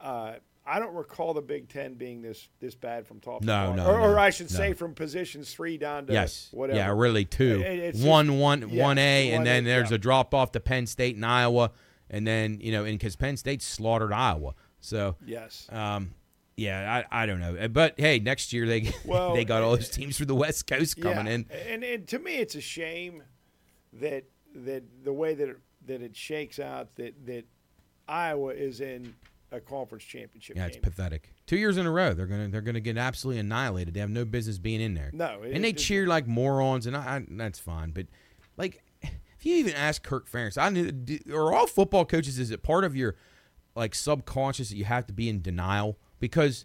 [0.00, 0.34] Uh,
[0.70, 3.40] I don't recall the Big Ten being this this bad from top.
[3.40, 3.76] to No, bottom.
[3.76, 4.56] no, or, or I should no.
[4.56, 6.48] say from positions three down to yes.
[6.52, 6.78] whatever.
[6.78, 7.62] Yeah, really two.
[7.64, 9.94] It- it's one just- one yeah, one A, and then A, there's yeah.
[9.94, 11.70] a drop off to Penn State and Iowa,
[12.10, 15.66] and then you know, and because Penn State slaughtered Iowa, so Yes.
[15.72, 16.10] um,
[16.56, 19.74] yeah, I, I don't know, Uh, but hey, next year they Well, they got all
[19.74, 21.46] those teams from the West Coast coming in.
[21.66, 23.22] And, and to me, it's a shame
[23.94, 24.24] that
[24.54, 25.56] that the way that it,
[25.88, 27.44] that it shakes out that that
[28.06, 29.14] Iowa is in
[29.50, 31.30] a conference championship Yeah, it's pathetic.
[31.46, 33.94] Two years in a row, they're gonna they're gonna get absolutely annihilated.
[33.94, 35.10] They have no business being in there.
[35.12, 37.90] No, it- and they cheer like morons, and I, I that's fine.
[37.90, 38.06] But
[38.56, 42.38] like, if you even ask Kirk Ferentz, I knew, are all football coaches?
[42.38, 43.16] Is it part of your
[43.74, 45.98] like subconscious that you have to be in denial?
[46.20, 46.64] Because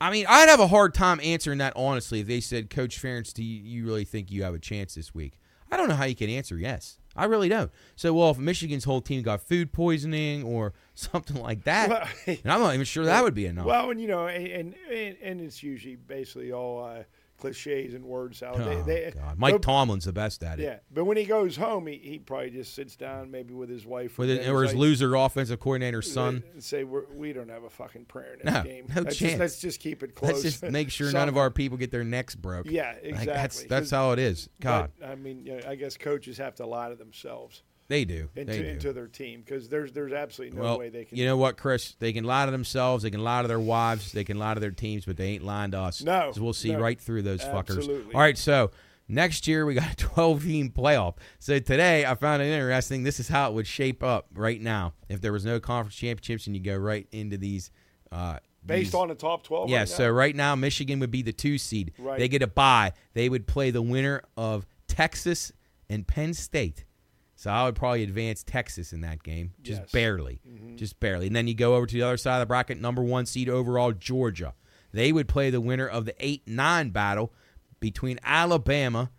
[0.00, 3.32] I mean, I'd have a hard time answering that honestly if they said, Coach Ferentz,
[3.34, 5.38] do you, you really think you have a chance this week?
[5.70, 6.98] I don't know how you can answer yes.
[7.16, 7.70] I really don't.
[7.96, 12.52] So, well, if Michigan's whole team got food poisoning or something like that, Well, and
[12.52, 13.66] I'm not even sure that would be enough.
[13.66, 17.02] Well, and you know, and and, and it's usually basically all uh,
[17.40, 18.60] cliches and word salad.
[18.62, 19.38] Oh, They- they- God.
[19.38, 20.64] Mike but- Tomlin's the best at it.
[20.64, 23.84] Yeah, but when he goes home, he, he probably just sits down, maybe with his
[23.86, 26.42] wife With or it, or his like, loser offensive coordinator's son.
[26.52, 28.86] and say We're, we don't have a fucking prayer in this No, game.
[28.94, 29.30] no let's chance.
[29.32, 30.32] Just, let's just keep it close.
[30.32, 32.66] Let's just make sure none of our people get their necks broke.
[32.70, 33.32] Yeah, Like, exactly.
[33.34, 34.48] that's that's 'Cause- how it is.
[34.60, 38.04] God, But, I mean, you know, I guess coaches have to lie to themselves they
[38.06, 38.30] do.
[38.34, 38.68] into, they do.
[38.68, 41.18] into their team because there's there's absolutely no well, way they can.
[41.18, 41.94] you know what, Chris?
[41.98, 43.02] They can lie to themselves.
[43.02, 44.12] They can lie to their wives.
[44.12, 46.02] They can lie to their teams, but they ain't lying to us.
[46.02, 46.78] No, 'Cause we'll see no.
[46.80, 47.76] right through those fuckers.
[47.78, 48.14] Absolutely.
[48.14, 48.70] All right, so
[49.08, 51.16] next year we got a 12 team playoff.
[51.40, 53.02] So today I found it interesting.
[53.02, 56.46] This is how it would shape up right now if there was no conference championships
[56.46, 57.70] and you go right into these.
[58.12, 59.68] Uh, based these- on the top twelve.
[59.68, 61.92] Yeah, right so right now Michigan would be the two seed.
[61.98, 62.18] Right.
[62.18, 62.92] They get a bye.
[63.14, 65.50] They would play the winner of Texas
[65.88, 66.84] and Penn State.
[67.40, 69.88] So I would probably advance Texas in that game, just Yes.
[69.88, 69.96] Mm-hmm.
[69.96, 70.40] barely,
[70.76, 71.26] just barely.
[71.26, 73.48] And then you go over to the other side of the bracket, number one seed
[73.48, 74.52] overall, Georgia.
[74.92, 77.32] They would play the winner of the eight nine battle
[77.80, 79.10] between Alabama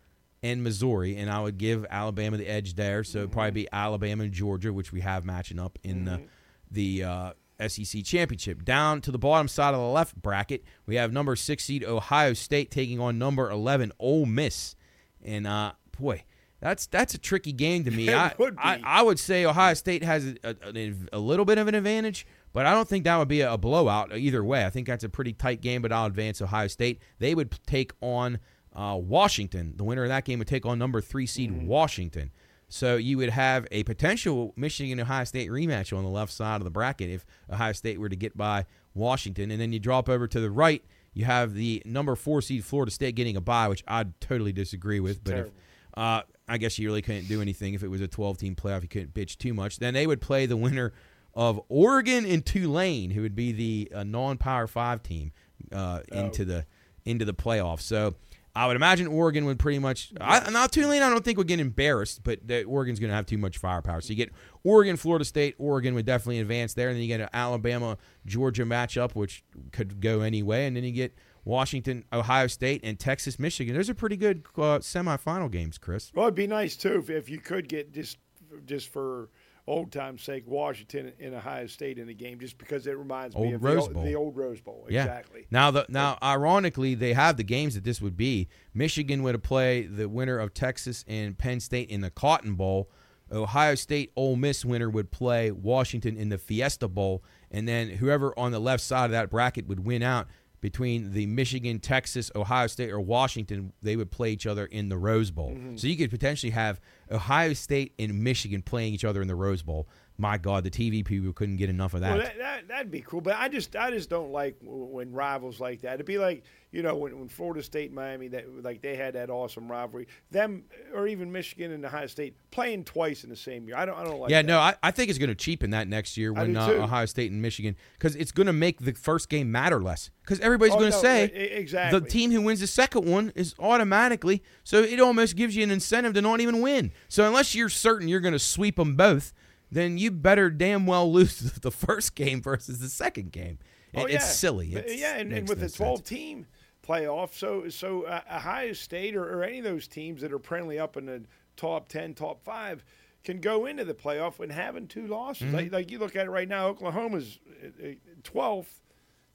[0.43, 3.03] and Missouri, and I would give Alabama the edge there.
[3.03, 6.21] So it'd probably be Alabama and Georgia, which we have matching up in the
[6.69, 7.33] the uh,
[7.67, 8.63] SEC championship.
[8.63, 12.33] Down to the bottom side of the left bracket, we have number six seed Ohio
[12.33, 14.75] State taking on number eleven Ole Miss,
[15.23, 16.23] and uh, boy.
[16.61, 18.07] That's that's a tricky game to me.
[18.11, 18.33] It I.
[18.57, 22.25] I I would say Ohio State has a, a, a little bit of an advantage,
[22.53, 24.65] but I don't think that would be a, blowout either way.
[24.65, 27.01] I think that's a pretty tight game, but I'll advance Ohio State.
[27.19, 28.39] They would take on
[28.75, 29.73] uh, Washington.
[29.75, 32.31] The winner of that game would take on number three seed Washington.
[32.69, 36.63] So you would have a potential Michigan Ohio State rematch on the left side of
[36.63, 40.27] the bracket if Ohio State were to get by Washington, and then you drop over
[40.27, 40.83] to the right.
[41.13, 44.99] You have the number four seed Florida State getting a bye, which I'd totally disagree
[44.99, 45.23] with.
[45.23, 45.51] But if
[45.95, 48.81] uh, I guess you really couldn't do anything if it was a 12 team playoff.
[48.81, 49.79] You couldn't bitch too much.
[49.79, 50.91] Then they would play the winner
[51.33, 55.31] of Oregon and Tulane, who would be the uh, non Power Five team,
[55.71, 56.65] uh, into the
[57.05, 57.81] into the playoffs.
[57.81, 58.15] So
[58.53, 60.11] I would imagine Oregon would pretty much.
[60.19, 63.25] I, now Tulane, I don't think would get embarrassed, but the, Oregon's going to have
[63.25, 64.01] too much firepower.
[64.01, 64.31] So you get
[64.65, 65.55] Oregon, Florida State.
[65.57, 70.01] Oregon would definitely advance there, and then you get an Alabama, Georgia matchup, which could
[70.01, 73.75] go any way, and then you get Washington, Ohio State, and Texas, Michigan.
[73.75, 76.11] Those are pretty good uh, semifinal games, Chris.
[76.13, 78.17] Well, it'd be nice too if, if you could get just
[78.65, 79.29] just for
[79.67, 83.47] old time's sake, Washington and Ohio State in the game, just because it reminds old
[83.47, 84.03] me of Rose the, Bowl.
[84.03, 84.85] the old Rose Bowl.
[84.89, 85.03] Yeah.
[85.03, 85.45] Exactly.
[85.51, 88.47] Now, the now, ironically, they have the games that this would be.
[88.73, 92.89] Michigan would play the winner of Texas and Penn State in the Cotton Bowl.
[93.31, 98.37] Ohio State, Ole Miss winner would play Washington in the Fiesta Bowl, and then whoever
[98.37, 100.27] on the left side of that bracket would win out
[100.61, 103.73] between the Michigan, Texas, Ohio State, or Washington.
[103.81, 105.51] They would play each other in the Rose Bowl.
[105.51, 105.75] Mm-hmm.
[105.75, 106.79] So you could potentially have
[107.11, 109.87] Ohio State and Michigan playing each other in the Rose Bowl.
[110.21, 112.11] My God, the TV people couldn't get enough of that.
[112.11, 115.59] Well, that, that that'd be cool, but I just I just don't like when rivals
[115.59, 115.95] like that.
[115.95, 119.15] It'd be like you know when, when Florida State and Miami that like they had
[119.15, 120.07] that awesome rivalry.
[120.29, 123.75] Them or even Michigan and Ohio State playing twice in the same year.
[123.75, 124.29] I don't I don't like.
[124.29, 124.47] yeah, that.
[124.47, 126.67] no, I, I think it's going to cheapen that next year when uh.
[126.67, 130.39] Ohio State and Michigan because it's going to make the first game matter less because
[130.39, 131.99] everybody's Oh, going to no, say exactly.
[131.99, 135.71] the team who wins the second one is automatically so it almost gives you an
[135.71, 136.91] incentive to not even win.
[137.09, 139.33] So unless you're certain you're going to sweep them both,
[139.71, 143.57] then you better damn well lose the first game versus the second game.
[143.61, 144.15] It- Oh, yeah.
[144.15, 144.73] It's silly.
[144.73, 145.75] It's, yeah, and, and with no the sense.
[145.77, 146.47] 12 team
[146.87, 150.79] playoff, so so uh, Ohio State or, or any of those teams that are presently
[150.79, 151.23] up in the
[151.57, 152.85] top 10, top five
[153.25, 155.47] can go into the playoff when having two losses.
[155.47, 155.55] Mm-hmm.
[155.55, 157.91] Like, like you look at it right now, Oklahoma's uh, uh,
[158.23, 158.79] 12th,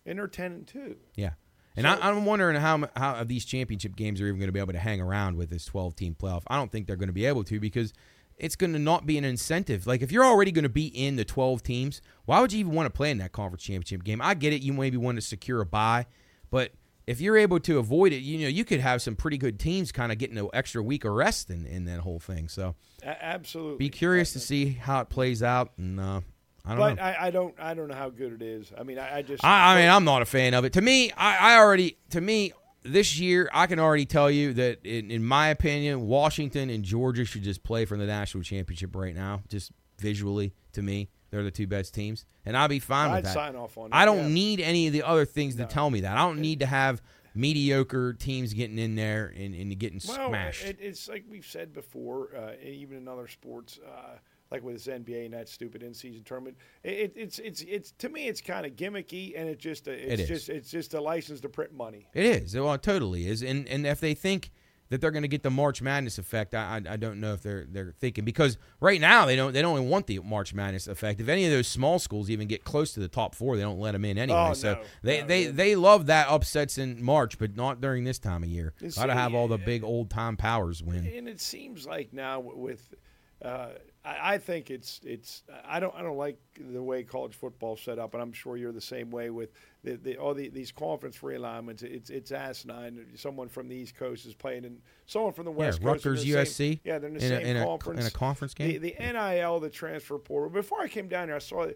[0.06, 0.96] and they're 10 and two.
[1.14, 1.32] Yeah.
[1.76, 4.72] And I, I'm wondering how how these championship games are even going to be able
[4.72, 6.42] to hang around with this 12 team playoff.
[6.46, 7.92] I don't think they're going to be able to because
[8.38, 9.86] it's going to not be an incentive.
[9.86, 12.72] Like if you're already going to be in the 12 teams, why would you even
[12.72, 14.20] want to play in that conference championship game?
[14.22, 16.06] I get it, you maybe want to secure a bye,
[16.50, 16.72] but
[17.06, 19.92] if you're able to avoid it, you know you could have some pretty good teams
[19.92, 22.48] kind of getting an extra week of rest in, in that whole thing.
[22.48, 23.76] So absolutely.
[23.78, 26.20] be curious to see how it plays out, and uh,
[26.64, 27.02] I don't But know.
[27.02, 28.72] I, I don't I don't know how good it is.
[28.76, 30.72] I mean, I, I just I, I mean, I'm not a fan of it.
[30.74, 32.52] To me, I, I already, to me,
[32.86, 37.24] this year, I can already tell you that, in, in my opinion, Washington and Georgia
[37.24, 39.42] should just play for the national championship right now.
[39.48, 43.24] Just visually, to me, they're the two best teams, and I'll be fine I'd with
[43.24, 43.34] that.
[43.34, 43.96] sign off on that.
[43.96, 44.34] I don't yeah.
[44.34, 46.16] need any of the other things to tell me that.
[46.16, 47.02] I don't need to have
[47.34, 50.64] mediocre teams getting in there and, and getting Well, smashed.
[50.64, 54.18] It, it's like we've said before, uh, even in other sports, uh,
[54.50, 56.56] like with this NBA and that stupid in-season tournament.
[56.82, 60.22] It, it, it's it's it's to me, it's kind of gimmicky, and it just it's
[60.22, 62.08] It just it's just a license to print money.
[62.14, 62.54] It is.
[62.54, 63.42] Well, it totally is.
[63.42, 64.50] And and if they think
[64.88, 67.66] that they're going to get the March Madness effect, I, I don't know if they're
[67.68, 71.20] they're thinking because right now they don't they don't even want the March Madness effect.
[71.20, 73.80] If any of those small schools even get close to the top four, they don't
[73.80, 74.48] let them in anyway.
[74.50, 75.50] Oh, so they No, they yeah.
[75.52, 78.74] they love that upsets in March, but not during this time of year.
[78.94, 81.04] Got to have all the big old time powers win.
[81.04, 82.94] And it seems like now with,
[83.42, 83.70] uh,
[84.06, 87.98] I, I think it's it's I don't I don't like the way college football's set
[87.98, 89.50] up, and I'm sure you're the same way with
[89.82, 91.82] the, the all the, these conference realignments.
[91.82, 93.04] It's it's asinine.
[93.16, 96.04] Someone from the East Coast is playing, and someone from the West yeah, Coast.
[96.06, 96.80] Rutgers, the same- USC.
[96.84, 98.00] yeah, they're in the in same a, in a, conference.
[98.00, 98.80] in a conference game.
[98.80, 100.50] The, the NIL, the transfer portal.
[100.50, 101.66] Before I came down here, I saw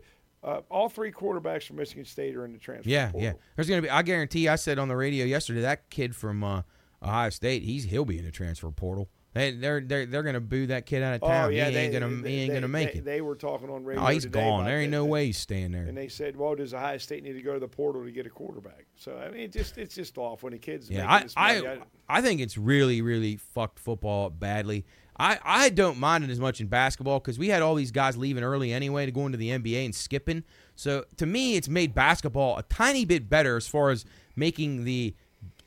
[0.43, 3.23] uh, all three quarterbacks from Michigan State are in the transfer Yeah, portal.
[3.23, 3.33] yeah.
[3.57, 3.91] There's gonna be.
[3.91, 4.49] I guarantee.
[4.49, 6.63] I said on the radio yesterday that kid from uh,
[7.03, 7.63] Ohio State.
[7.65, 9.09] He's he'll be in the transfer portal.
[9.33, 11.31] They, they're they're they're gonna boo that kid out of town.
[11.31, 11.53] Oh town.
[11.53, 13.05] yeah, he ain't they, gonna they, he ain't they- gonna make it.
[13.05, 14.03] They were talking on radio.
[14.03, 14.65] Oh, he's gone.
[14.65, 15.85] There ain't no way he's staying there.
[15.85, 18.27] And they said, "Well, does Ohio State need to go to the portal to get
[18.27, 20.91] a quarterback?" So I mean, it just it's just off when the kids.
[20.91, 21.27] Yeah, I.
[21.37, 24.85] I I think it's really really fucked football up badly.
[25.17, 28.17] I, I don't mind it as much in basketball because we had all these guys
[28.17, 30.45] leaving early anyway to go into the NBA and skipping.
[30.77, 35.15] So to me, it's made basketball a tiny bit better as far as making the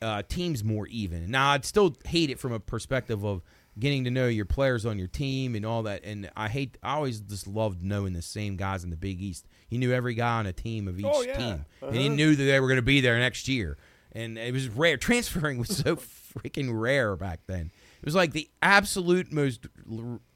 [0.02, 1.30] uh, teams more even.
[1.30, 3.42] Now I'd still hate it from a perspective of
[3.78, 6.04] getting to know your players on your team and all that.
[6.04, 6.78] And I hate.
[6.82, 9.46] I always just loved knowing the same guys in the Big East.
[9.68, 11.36] He knew every guy on a team of each Oh, yeah.
[11.36, 12.14] team, and you Uh-huh.
[12.14, 13.76] knew that they were going to be there next year.
[14.12, 14.96] And it was rare.
[14.98, 17.72] Transferring was so freaking rare back then.
[18.00, 19.66] It was like the absolute most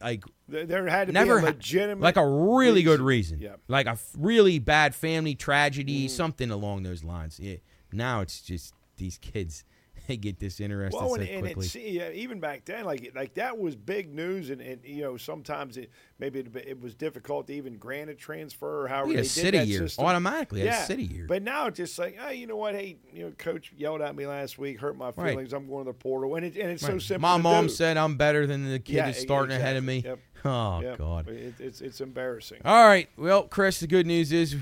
[0.01, 3.41] like There- had to never be a legitimate, like a really good reason.
[3.41, 3.57] Yeah.
[3.69, 6.11] Like a really bad family tragedy, Mm.
[6.11, 7.39] something along those lines.
[7.39, 7.57] Yeah.
[7.93, 9.65] Now it's just these kids
[10.07, 11.67] they get disinterested Well, so and, and quickly.
[11.67, 15.17] it's yeah, even back then, like like that was big news, and, and you know
[15.17, 19.15] sometimes it maybe it, it was difficult to even grant a transfer or however we
[19.15, 20.05] they a did city that year system.
[20.07, 20.63] automatically.
[20.63, 21.27] Yeah, a city year.
[21.29, 22.75] But now it's just like, oh, you know what?
[22.75, 25.31] Hey, you know, coach yelled at me last week, hurt my Right.
[25.33, 25.53] feelings.
[25.53, 27.29] I'm going to the portal, and it, and it's so simple.
[27.29, 27.73] My mom do.
[27.73, 30.03] said I'm better than the kid Yeah, that's starting ahead of me.
[30.05, 30.19] Yep.
[30.45, 30.99] Oh Yep.
[30.99, 31.29] God.
[31.29, 32.61] It, it's it's embarrassing.
[32.65, 33.09] All right.
[33.17, 34.55] Well, Chris, the good news is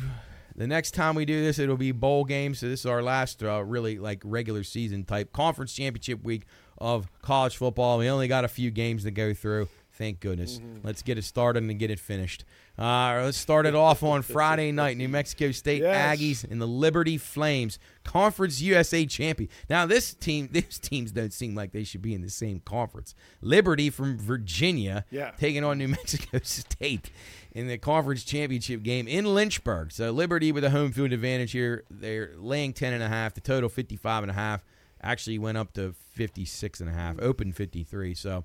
[0.56, 2.60] The next time we do this, it'll be bowl games.
[2.60, 6.46] So this is our last uh, really like regular season type conference championship week
[6.78, 7.98] of college football.
[7.98, 9.68] We only got a few games to go through.
[9.96, 10.58] Thank goodness.
[10.58, 10.86] Mm-hmm.
[10.86, 12.44] Let's get it started and get it finished.
[12.78, 14.96] Uh, let's start it off on Friday night.
[14.98, 16.18] New Mexico State Yes.
[16.18, 19.48] Aggies and the Liberty Flames, Conference USA champion.
[19.70, 23.14] Now this team, these teams don't seem like they should be in the same conference.
[23.40, 25.30] Liberty from Virginia, Yeah.
[25.38, 27.10] taking on New Mexico State
[27.52, 29.92] in the conference championship game in Lynchburg.
[29.92, 31.84] So Liberty with a home field advantage here.
[31.90, 33.32] They're laying 10 and a half.
[33.32, 34.62] The total 55 and a half.
[35.02, 37.16] Actually went up to 56 and a half.
[37.20, 38.14] Open 53.
[38.14, 38.44] So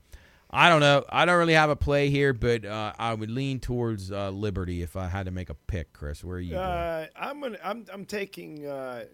[0.51, 1.05] I don't know.
[1.09, 4.81] I don't really have a play here, but uh, I would lean towards uh, Liberty
[4.81, 5.93] if I had to make a pick.
[5.93, 6.57] Chris, where are you?
[6.57, 7.57] Uh, I'm gonna.
[7.63, 7.85] I'm.
[7.91, 9.05] I'm taking uh,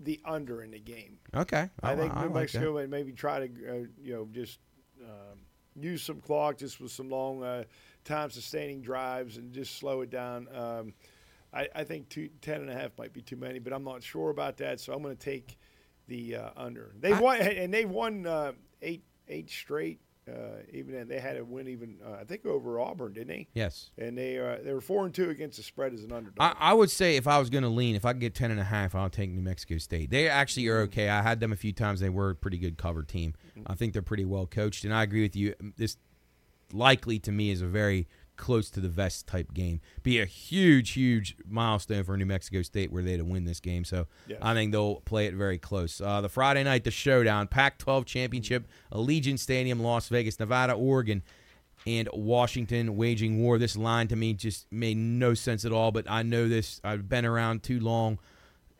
[0.00, 1.18] the under in the game.
[1.34, 4.58] Okay, I, think I New like Mexico might maybe try to, uh, you know, just
[5.02, 5.38] um,
[5.74, 7.64] use some clock, just with some long uh,
[8.04, 10.48] time sustaining drives, and just slow it down.
[10.54, 10.94] Um,
[11.52, 14.02] I, I think two, 10 and a half might be too many, but I'm not
[14.02, 15.56] sure about that, so I'm going to take
[16.08, 16.94] the uh, under.
[16.98, 20.00] They've won, and they've won uh, eight eight straight.
[20.26, 23.48] Uh, even they had a win even uh, I think over Auburn, didn't they?
[23.52, 23.90] Yes.
[23.98, 26.36] And they uh, they were four and two against the spread as an underdog.
[26.40, 28.50] I, I would say if I was going to lean, if I could get 10
[28.50, 30.10] and a half, I'll take New Mexico State.
[30.10, 31.10] They actually are okay.
[31.10, 32.00] I had them a few times.
[32.00, 33.34] They were a pretty good cover team.
[33.66, 35.54] I think they're pretty well coached, and I agree with you.
[35.76, 35.96] This
[36.72, 39.80] likely to me is a very close to the vest type game.
[40.02, 43.84] Be a huge, huge milestone for New Mexico State were they to win this game.
[43.84, 44.38] So Yes.
[44.42, 46.00] I think they'll play it very close.
[46.00, 51.22] Uh, the Friday night, the showdown, Pac-12 championship, Allegiant Stadium, Las Vegas, Nevada, Oregon
[51.86, 53.58] and Washington waging war.
[53.58, 56.80] This line to me just made no sense at all, but I know this.
[56.82, 58.18] I've been around too long.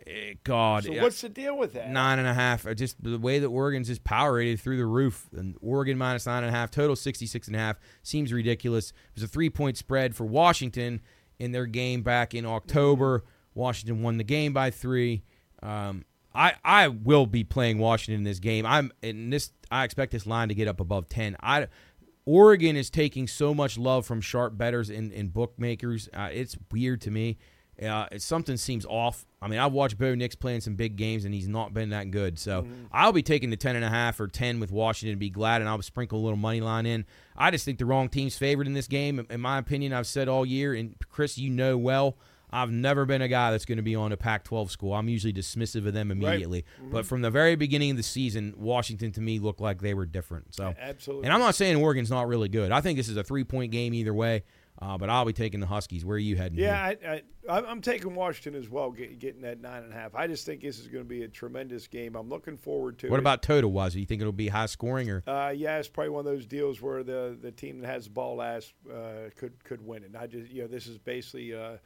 [0.07, 1.91] Eh, God, so what's the deal with that?
[1.91, 2.67] nine and a half.
[2.67, 5.29] uh, Just the way that Oregon's just power rated through the roof.
[5.35, 8.91] And Oregon minus nine and a half, total 66 and a half seems ridiculous.
[8.91, 11.01] It was a three point spread for Washington
[11.39, 13.25] in their game back in October.
[13.55, 15.23] Washington won the game by three.
[15.63, 18.67] Um, I I will be playing Washington in this game.
[18.67, 19.53] I'm in this.
[19.71, 21.37] I expect this line to get up above ten.
[21.41, 21.69] I
[22.27, 26.09] Oregon is taking so much love from sharp bettors and, and bookmakers.
[26.13, 27.37] Uh, it's weird to me.
[27.83, 29.27] Uh, something seems off.
[29.43, 32.11] I mean, I've watched Bo Nix playing some big games, and he's not been that
[32.11, 32.39] good.
[32.39, 35.31] So I'll be taking the ten and a half or ten with Washington and be
[35.31, 37.05] glad, and I'll sprinkle a little money line in.
[37.37, 39.27] I just think the wrong team's favored in this game.
[39.29, 42.17] In my opinion, I've said all year, and Chris, you know well,
[42.55, 44.95] I've never been a guy that's going to be on a Pac-12 school.
[44.95, 46.65] I'm usually dismissive of them immediately.
[46.81, 50.07] But from the very beginning of the season, Washington to me looked like they were
[50.07, 50.55] different.
[50.55, 51.25] So Absolutely.
[51.25, 52.71] and I'm not saying Oregon's not really good.
[52.71, 54.45] I think this is a three point game either way.
[54.83, 56.05] Uh, but I'll be taking the Huskies.
[56.05, 56.59] Where are you heading?
[56.59, 56.83] Yeah.
[56.83, 60.15] I, I, I'm- I'm taking Washington as well, get, getting that nine and a half.
[60.15, 62.17] I just think this is going to be a tremendous game.
[62.17, 63.11] I'm looking forward to it.
[63.11, 63.21] What it.
[63.21, 63.93] about total wise?
[63.93, 65.23] Do you think it'll be high scoring or?
[65.27, 68.11] Uh, yeah, it's probably one of those deals where the, the team that has the
[68.11, 70.07] ball last uh, could could win it.
[70.07, 71.77] And I just you know this is basically uh,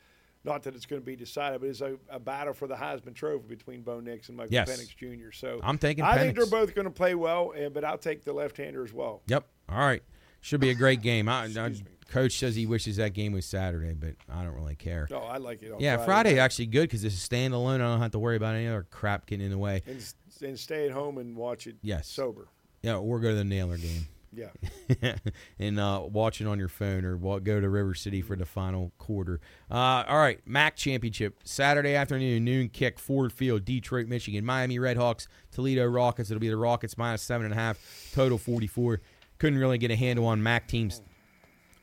[0.45, 3.15] not that it's going to be decided, but it's a, a battle for the Heisman
[3.15, 4.71] Trophy between Bo Nix and Michael Yes.
[4.71, 5.31] Penix Jr.
[5.33, 8.25] So I'm taking I think they're both going to play well, and, but I'll take
[8.25, 9.21] the left-hander as well.
[9.27, 9.47] Yep.
[9.69, 10.03] All right.
[10.41, 11.29] Should be a great game.
[11.29, 11.75] I, I.
[12.09, 15.07] coach says he wishes that game was Saturday, but I don't really care.
[15.11, 15.73] No, I like it.
[15.73, 17.77] On yeah, Friday, Friday actually good because it's is standalone.
[17.77, 19.83] I don't have to worry about any other crap getting in the way.
[19.87, 21.77] and, and stay at home and watch it.
[21.83, 22.09] Yes.
[22.09, 22.49] sober.
[22.83, 24.07] Yeah, or go to the Nailer game.
[24.33, 25.15] Yeah.
[25.59, 28.93] and uh, watch it on your phone or go to River City for the final
[28.99, 29.41] quarter.
[29.71, 35.29] Uh, all right, MAC championship Saturday afternoon, noon kick, Ford Field, Detroit, Michigan, Miami Redhawks,
[35.51, 36.31] Toledo Rockets.
[36.31, 37.79] It'll be the Rockets minus seven and a half,
[38.13, 39.01] total forty four.
[39.39, 41.01] Couldn't really get a handle on MAC teams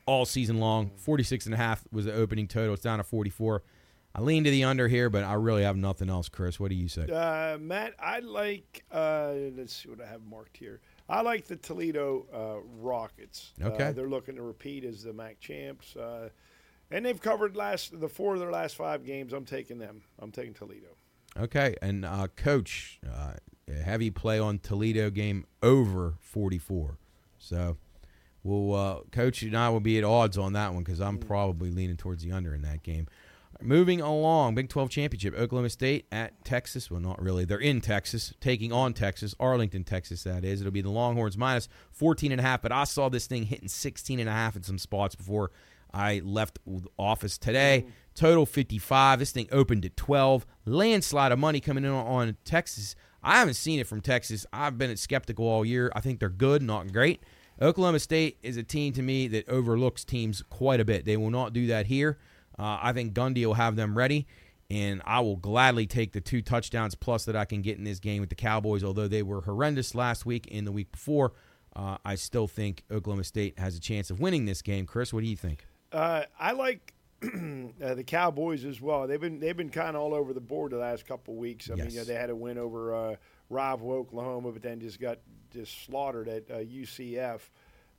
[0.06, 0.92] all season long.
[0.98, 2.74] Forty six and a half was the opening total.
[2.74, 3.64] It's down to forty four.
[4.18, 6.30] I lean to the under here, but I really have nothing else.
[6.30, 7.10] Chris, what do you say?
[7.12, 8.86] Uh, Matt, I like.
[8.90, 10.80] Uh, let's see what I have marked here.
[11.10, 13.52] I like the Toledo uh, Rockets.
[13.62, 13.84] Okay.
[13.84, 16.30] uh, they're looking to repeat as the MAC champs, uh,
[16.92, 19.34] and they've covered last the four of their last five games.
[19.34, 20.04] I'm taking them.
[20.18, 20.96] I'm taking Toledo.
[21.38, 23.34] Okay, and uh, coach, uh,
[23.84, 26.98] heavy play on Toledo game over 44.
[27.38, 27.76] So,
[28.46, 31.72] we'll uh, coach and I will be at odds on that one because I'm probably
[31.72, 33.08] leaning towards the under in that game.
[33.62, 36.92] Moving along, Big 12 championship, Oklahoma State at Texas.
[36.92, 37.46] Well, not really.
[37.46, 40.24] They're in Texas, taking on Texas, Arlington, Texas.
[40.24, 40.60] That is.
[40.60, 42.62] It'll be the Longhorns minus 14 and a half.
[42.62, 45.52] But I saw this thing hitting 16 and a half in some spots before
[45.94, 46.60] I left
[47.00, 47.86] office today.
[48.14, 49.20] Total 55.
[49.20, 50.46] This thing opened at 12.
[50.66, 52.94] Landslide of money coming in on, on Texas.
[53.24, 54.46] I haven't seen it from Texas.
[54.52, 55.92] I've been skeptical all year.
[55.96, 57.24] I think they're good, not great.
[57.62, 61.06] Oklahoma State is a team to me that overlooks teams quite a bit.
[61.06, 62.18] They will not do that here.
[62.58, 64.28] Uh, I think Gundy will have them ready,
[64.70, 68.00] and I will gladly take the two touchdowns plus that I can get in this
[68.00, 68.84] game with the Cowboys.
[68.84, 71.34] Although they were horrendous last week and the week before,
[71.76, 74.86] uh, I still think Oklahoma State has a chance of winning this game.
[74.86, 75.66] Chris, what do you think?
[75.92, 76.94] Uh, I like
[77.24, 79.08] uh, the Cowboys as well.
[79.08, 81.70] They've been they've been kind of all over the board the last couple of weeks.
[81.70, 81.86] I Yes.
[81.86, 83.16] mean, you know, they had a win over uh,
[83.50, 85.20] rival Oklahoma, but then just got
[85.52, 87.40] just slaughtered at uh, UCF.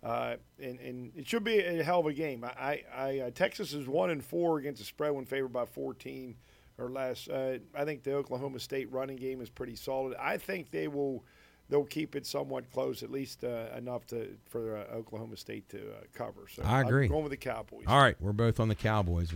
[0.02, 2.44] Uh, and, and it should be a hell of a game.
[2.44, 5.64] I, I, I uh, Texas is one and four against the spread when favored by
[5.64, 6.36] 14
[6.78, 7.28] or less.
[7.28, 10.14] Uh, I think the Oklahoma State running game is pretty solid.
[10.20, 11.24] I think they will
[11.68, 15.78] they'll keep it somewhat close, at least uh, enough to for uh, Oklahoma State to
[15.78, 16.46] uh, cover.
[16.48, 17.06] So I agree.
[17.06, 17.84] I'm going with the Cowboys.
[17.86, 19.32] All right, we're both on the Cowboys.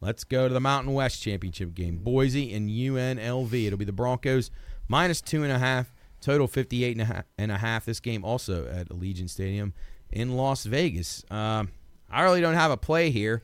[0.00, 1.98] Let's go to the Mountain West Championship game.
[1.98, 3.66] Boise and UNLV.
[3.66, 4.50] It'll be the Broncos
[4.88, 5.92] minus two and a half.
[6.20, 7.24] Total 58 and a half.
[7.36, 7.84] And a half.
[7.84, 9.74] This game also at Allegiant Stadium
[10.10, 11.24] in Las Vegas.
[11.30, 11.70] Um,
[12.10, 13.42] I really don't have a play here.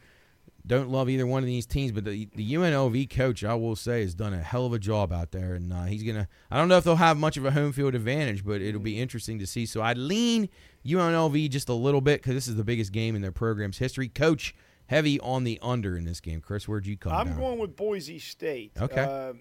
[0.66, 4.03] Don't love either one of these teams, but the, the UNLV coach, I will say,
[4.03, 6.28] has done a hell of a job out there, and uh, he's gonna.
[6.51, 9.01] I don't know if they'll have much of a home field advantage, but it'll be
[9.01, 9.64] interesting to see.
[9.64, 10.51] So I'd lean
[10.86, 14.09] UNLV just a little bit because this is the biggest game in their program's history.
[14.09, 14.55] Coach
[14.86, 16.41] heavy on the under in this game.
[16.43, 17.38] Chris, where'd you come I'm down?
[17.38, 18.72] going with Boise State.
[18.80, 19.03] Okay.
[19.03, 19.32] Uh,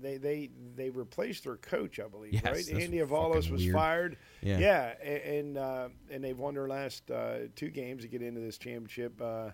[0.00, 2.32] they they they replaced their coach, I believe.
[2.34, 2.82] Yes, right?
[2.82, 3.74] Andy Avalos was weird.
[3.74, 4.16] fired.
[4.42, 4.58] Yeah.
[4.58, 8.40] Yeah, a- and uh, and they've won their last uh, two games to get into
[8.40, 9.20] this championship.
[9.20, 9.50] Uh,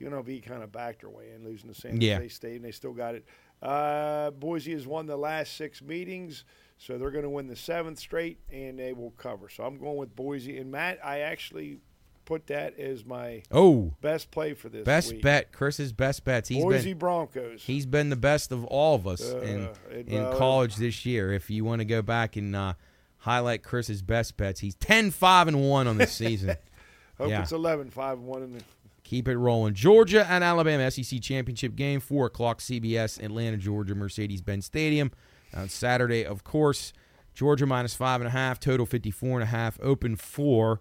[0.00, 2.16] UNLV kind of backed their way in, losing to San Yeah.
[2.16, 3.24] Jose State, and they still got it.
[3.62, 6.44] Uh, Boise has won the last six meetings,
[6.78, 9.48] so they're going to win the seventh straight, and they will cover.
[9.48, 10.58] So I'm going with Boise.
[10.58, 11.78] And Matt, I actually
[12.24, 15.22] put that as my Oh, best play for this best week.
[15.22, 15.52] bet.
[15.52, 16.48] Chris's best bets.
[16.48, 17.62] He's Boise been Broncos.
[17.62, 21.04] he's been the best of all of us Uh, in it- in well, college this
[21.06, 21.32] year.
[21.32, 22.74] If you want to go back and uh,
[23.18, 26.56] highlight Chris's best bets, he's 10 5 and 1 on the season.
[27.18, 27.42] Hope Yeah.
[27.42, 28.62] it's 11 5 1 in the.
[29.02, 29.74] Keep it rolling.
[29.74, 35.12] Georgia and Alabama SEC championship game, four o'clock CBS, Atlanta, Georgia, Mercedes-Benz Stadium
[35.54, 36.24] on Saturday.
[36.24, 36.94] Of course,
[37.34, 40.80] Georgia minus five and a half, total fifty-four and a half, open four.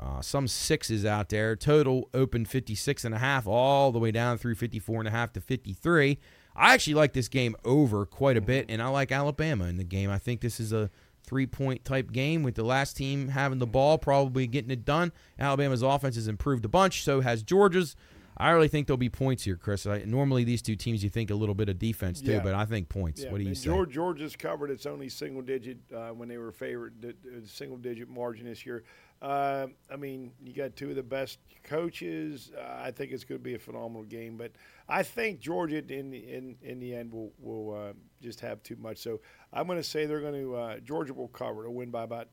[0.00, 1.54] Uh, some sixes out there.
[1.54, 5.32] Total open 56 and a half, all the way down through 54 and a half
[5.34, 6.18] to 53.
[6.56, 9.84] I actually like this game over quite a bit, and I like Alabama in the
[9.84, 10.10] game.
[10.10, 10.90] I think this is a
[11.22, 15.12] three point type game with the last team having the ball, probably getting it done.
[15.38, 17.94] Alabama's offense has improved a bunch, so has Georgia's.
[18.36, 19.84] I really think there'll be points here, Chris.
[19.84, 22.40] I, normally, these two teams, you think a little bit of defense too, Yeah.
[22.40, 23.22] but I think points.
[23.22, 23.66] Yeah, what do you and say?
[23.66, 27.76] George, Georgia's covered its only single digit uh, when they were favored, the, the single
[27.76, 28.82] digit margin this year.
[29.22, 32.50] Uh, I mean, you got two of the best coaches.
[32.56, 34.52] Uh, I think it's going to be a phenomenal game, but
[34.88, 37.92] I think Georgia in the, in in the end will will uh,
[38.22, 38.98] just have too much.
[38.98, 39.20] So
[39.52, 41.62] I'm going to say they're going to uh, Georgia will cover.
[41.62, 42.28] They'll win by about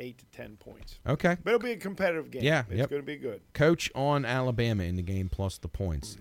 [0.00, 0.98] eight to ten points.
[1.06, 1.36] okay.
[1.44, 2.42] But it'll be a competitive game.
[2.42, 2.90] Yeah, it's yep.
[2.90, 3.40] going to be good.
[3.52, 6.16] coach on Alabama in the game plus the points.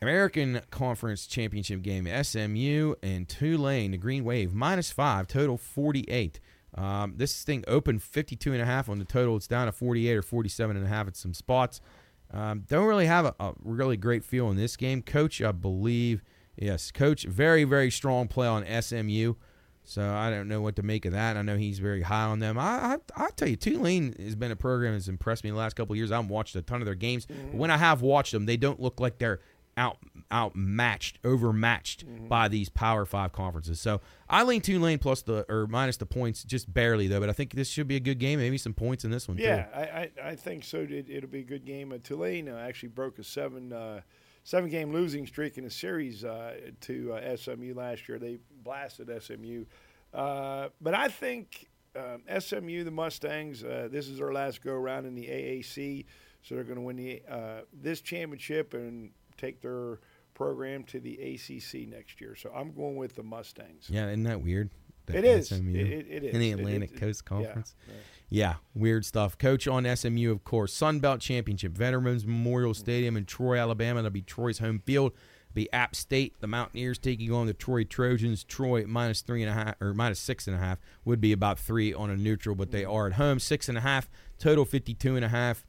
[0.00, 6.40] American Conference Championship game, SMU and Tulane, the Green Wave, minus five, total 48.
[6.76, 9.36] Um, this thing opened 52 and a half on the total.
[9.36, 11.80] It's down to 48 or 47 and a half at some spots.
[12.32, 15.02] Um, don't really have a, a really great feel in this game.
[15.02, 16.22] Coach, I believe,
[16.56, 19.34] yes, coach, very, very strong play on SMU.
[19.84, 21.36] So I don't know what to make of that.
[21.36, 22.56] I know he's very high on them.
[22.56, 25.74] I I I tell you, Tulane has been a program that's impressed me the last
[25.74, 26.12] couple of years.
[26.12, 28.56] I haven't watched a ton of their games, but when I have watched them, they
[28.56, 29.40] don't look like they're
[29.76, 29.98] out
[30.30, 33.80] outmatched, overmatched by these Power Five conferences.
[33.80, 37.20] So I lean Tulane plus the or minus the points, just barely though.
[37.20, 38.38] But I think this should be a good game.
[38.38, 39.38] Maybe some points in this one.
[39.38, 39.70] Yeah, too.
[39.74, 40.78] I, I, I think so.
[40.78, 41.92] It, it'll be a good game.
[41.92, 44.00] Uh, Tulane uh, actually broke a seven uh,
[44.44, 48.18] seven game losing streak in a series uh, to uh, SMU last year.
[48.18, 49.64] They blasted SMU,
[50.14, 55.06] uh, but I think um, SMU, the Mustangs, uh, this is their last go around
[55.06, 56.04] in the AAC,
[56.42, 59.10] so they're going to win the uh, this championship and
[59.42, 59.98] take their
[60.34, 62.34] program to the ACC next year.
[62.34, 63.88] So I'm going with the Mustangs.
[63.88, 64.70] Yeah, isn't that weird?
[65.06, 65.52] The It is.
[65.52, 66.34] It, it, it is.
[66.34, 67.74] in the Atlantic Coast Conference.
[67.88, 67.94] yeah.
[68.34, 69.36] Yeah, weird stuff.
[69.36, 70.72] Coach on SMU, of course.
[70.72, 74.00] Sun Belt Championship, Veterans Memorial Stadium in Troy, Alabama.
[74.00, 75.12] That'll be Troy's home field.
[75.52, 78.42] Be App State, the Mountaineers taking on the Troy Trojans.
[78.42, 81.58] Troy minus three and a half or minus six and a half would be about
[81.58, 82.92] three on a neutral, but they mm-hmm.
[82.92, 83.38] are at home.
[83.38, 85.66] Six and a half total, fifty-two and a half.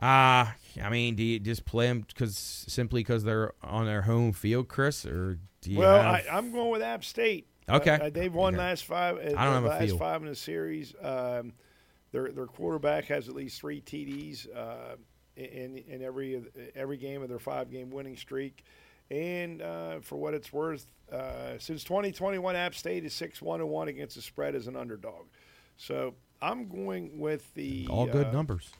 [0.00, 4.32] Ah, I mean, do you just play them because simply because they're on their home
[4.32, 6.14] field, Chris, or do you Well, have?
[6.14, 7.46] I, I'm going with App State.
[7.68, 7.98] Okay.
[8.00, 8.62] Uh, they've won Okay.
[8.62, 9.16] last five.
[9.16, 9.98] Uh, I don't the have a last feel.
[9.98, 10.94] five in the series.
[11.02, 11.52] Um,
[12.12, 14.96] their their quarterback has at least three TDs uh,
[15.36, 16.42] in in every
[16.74, 18.64] every game of their five game winning streak.
[19.10, 23.68] And uh, for what it's worth, uh, since 2021, App State is six one and
[23.68, 25.26] one against the spread as an underdog.
[25.76, 28.70] So I'm going with the all good uh, numbers.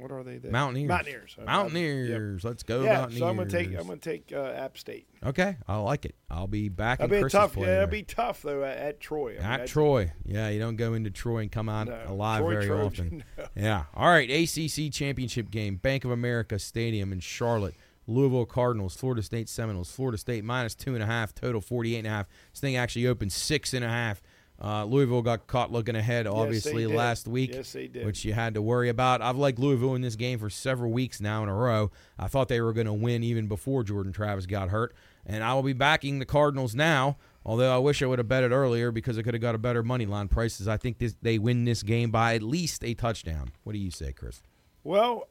[0.00, 0.38] What are they?
[0.38, 0.88] The Mountaineers.
[0.88, 1.36] Mountaineers.
[1.38, 2.44] Uh, Mountaineers.
[2.44, 3.18] Let's go, Yeah, Mountaineers.
[3.18, 5.06] so I'm gonna take I'm gonna take uh, App State.
[5.24, 6.14] Okay, I like it.
[6.30, 7.56] I'll be back That'll be tough.
[7.56, 7.82] Yeah, there.
[7.82, 9.36] it'll be tough though at, at Troy.
[9.40, 10.12] I At Troy.
[10.24, 13.24] Yeah, you don't go into Troy and come out no, alive Troy very often.
[13.38, 13.44] no.
[13.54, 13.84] Yeah.
[13.94, 17.74] All right, ACC championship game, Bank of America Stadium in Charlotte.
[18.06, 22.06] Louisville Cardinals, Florida State Seminoles, Florida State minus two and a half, total 48 and
[22.06, 22.26] a half.
[22.52, 24.20] This thing actually opened six and a half.
[24.62, 26.94] Uh, Louisville got caught looking ahead, obviously, did.
[26.94, 28.04] last week, Yes, they did.
[28.04, 29.22] which you had to worry about.
[29.22, 31.90] I've liked Louisville in this game for several weeks now in a row.
[32.18, 34.94] I thought they were going to win even before Jordan Travis got hurt,
[35.24, 37.16] and I will be backing the Cardinals now.
[37.42, 39.58] Although I wish I would have bet it earlier because I could have got a
[39.58, 40.68] better money line prices.
[40.68, 43.52] I think this, they win this game by at least a touchdown.
[43.64, 44.42] What do you say, Chris?
[44.84, 45.26] Well,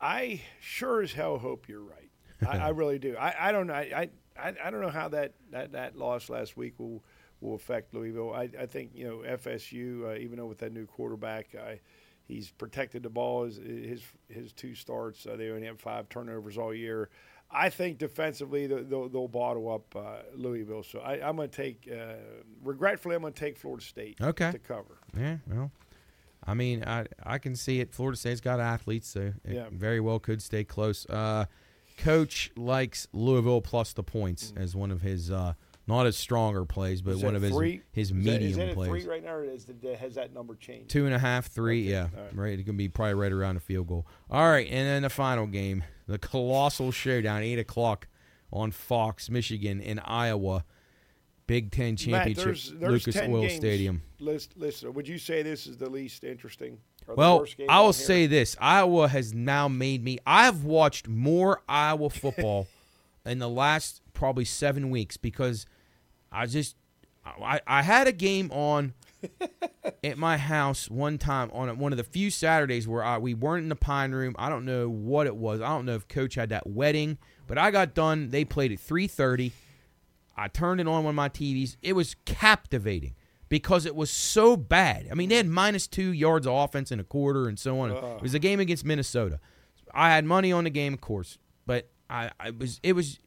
[0.00, 2.10] I sure as hell hope you're right.
[2.46, 3.16] I, I really do.
[3.16, 3.74] I, I don't know.
[3.74, 4.08] I,
[4.40, 7.02] I I don't know how that, that, that loss last week will
[7.40, 8.32] will affect Louisville.
[8.34, 11.80] I, I think you know FSU, uh, even though with that new quarterback, I,
[12.26, 13.44] he's protected the ball.
[13.44, 17.08] His his, his two starts, uh, they only have five turnovers all year.
[17.50, 20.82] I think defensively they'll, they'll bottle up uh, Louisville.
[20.82, 22.16] So I, I'm going to take, uh,
[22.62, 24.52] regretfully, I'm going to take Florida State Okay.
[24.52, 24.98] to cover.
[25.18, 25.70] Yeah, well,
[26.46, 27.94] I mean, I I can see it.
[27.94, 29.68] Florida State's got athletes, so it Yeah.
[29.72, 31.06] very well could stay close.
[31.08, 31.46] Uh,
[31.96, 35.54] Coach likes Louisville plus the points as one of his uh,
[35.88, 37.14] not as stronger plays, but.
[37.14, 37.80] Is one of his three?
[37.90, 38.90] his Is that- medium is that plays.
[38.90, 40.90] three right now, or is the, has that number changed?
[40.90, 42.36] Two and a half, three, Okay, yeah, right.
[42.36, 42.58] right.
[42.58, 44.06] It's gonna be probably right around the field goal.
[44.30, 48.06] All right, and then the final game, the colossal showdown, eight o'clock
[48.52, 50.64] on Fox, Michigan, in Iowa,
[51.46, 54.02] Big Ten Matt, championship, there's, there's Lucas 10 Oil games Stadium.
[54.20, 56.78] List, listen, would you say this is the least interesting?
[57.06, 60.18] Well, I will say this: Iowa has now made me.
[60.26, 62.66] I've watched more Iowa football
[63.24, 65.64] in the last probably seven weeks because
[66.30, 66.76] I just
[67.24, 68.94] I, I had a game on
[70.04, 73.64] at my house one time on one of the few Saturdays where I, we weren't
[73.64, 74.34] in the Pine Room.
[74.38, 75.60] I don't know what it was.
[75.60, 78.30] I don't know if Coach had that wedding, but I got done.
[78.30, 79.52] They played at three thirty.
[80.36, 81.76] I turned it on one of my TVs.
[81.82, 83.14] It was captivating
[83.48, 85.08] because it was so bad.
[85.10, 87.90] I mean, they had minus two yards of offense in a quarter and so on.
[87.90, 89.40] It was a game against Minnesota.
[89.92, 93.18] I had money on the game, of course, but I, I was it was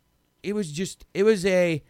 [0.44, 1.84] it was just it was a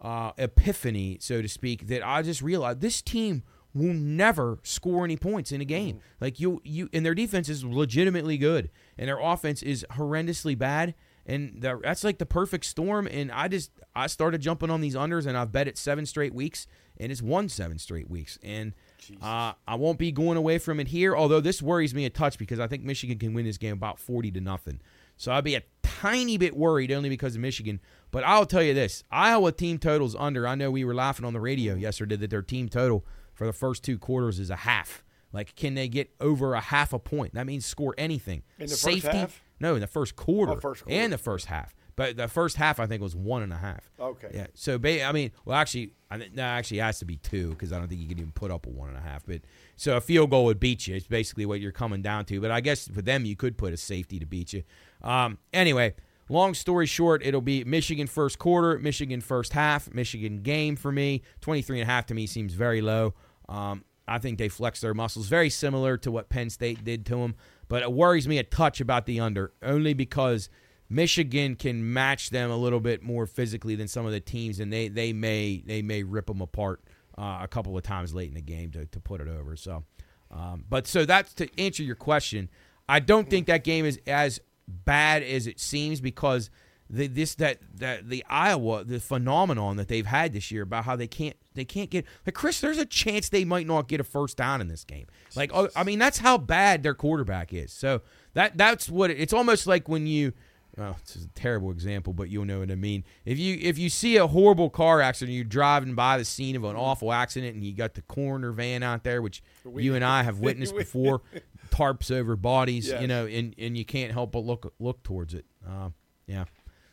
[0.00, 3.42] uh, epiphany, so to speak, that I just realized this team
[3.74, 6.00] will never score any points in a game.
[6.20, 10.94] Like you, you, and their defense is legitimately good, and their offense is horrendously bad,
[11.26, 13.06] and the, that's like the perfect storm.
[13.06, 16.34] And I just I started jumping on these unders, and I've bet it seven straight
[16.34, 16.66] weeks,
[16.98, 18.72] and it's won seven straight weeks, and
[19.20, 21.14] uh, I won't be going away from it here.
[21.14, 23.98] Although this worries me a touch because I think Michigan can win this game about
[23.98, 24.80] forty to nothing.
[25.18, 25.62] So I'd be a
[26.00, 27.80] tiny bit worried only because of Michigan.
[28.10, 30.46] But I'll tell you this Iowa team totals under.
[30.46, 33.52] I know we were laughing on the radio yesterday that their team total for the
[33.52, 35.02] first two quarters is a half.
[35.32, 37.34] Like, can they get over a half a point?
[37.34, 38.42] That means score anything.
[38.58, 39.18] In the first Safety?
[39.18, 39.42] half?
[39.60, 40.52] No, in the first quarter.
[40.52, 40.98] Oh, first quarter.
[40.98, 41.74] And the first half.
[41.96, 43.90] But the first half, I think, was one and a half.
[43.98, 44.28] Okay.
[44.32, 44.46] Yeah.
[44.52, 47.78] So, ba- I mean, well, actually, I that actually has to be two because I
[47.78, 49.24] don't think you can even put up a one and a half.
[49.24, 49.40] But
[49.76, 50.94] so a field goal would beat you.
[50.94, 52.40] It's basically what you're coming down to.
[52.40, 54.62] But I guess for them, you could put a safety to beat you.
[55.02, 55.94] Um, anyway,
[56.28, 61.22] long story short, it'll be Michigan first quarter, Michigan first half, Michigan game for me.
[61.40, 63.14] 23 and a half to me seems very low.
[63.48, 67.16] Um, I think they flex their muscles very similar to what Penn State did to
[67.16, 67.36] them.
[67.68, 70.48] But it worries me a touch about the under, only because
[70.88, 74.72] Michigan can match them a little bit more physically than some of the teams, and
[74.72, 76.80] they, they may they may rip them apart
[77.18, 79.56] uh, a couple of times late in the game to, to put it over.
[79.56, 79.84] So,
[80.30, 82.48] um, but so that's to answer your question.
[82.88, 86.50] I don't think that game is as bad as it seems because
[86.88, 90.94] the, this that that the Iowa the phenomenon that they've had this year about how
[90.94, 92.60] they can't they can't get like Chris.
[92.60, 95.06] There's a chance they might not get a first down in this game.
[95.34, 97.72] Like oh, I mean that's how bad their quarterback is.
[97.72, 98.02] So
[98.34, 100.32] that that's what it, it's almost like when you.
[100.78, 103.04] Oh, this is a terrible example, but you'll know what I mean.
[103.24, 106.64] If you if you see a horrible car accident, you're driving by the scene of
[106.64, 109.42] an awful accident, and you got the coroner van out there, which
[109.74, 111.22] you and I have witnessed We- before,
[111.70, 113.00] tarps over bodies, Yes.
[113.00, 115.46] you know, and, and you can't help but look look towards it.
[115.66, 115.90] Uh,
[116.26, 116.44] yeah,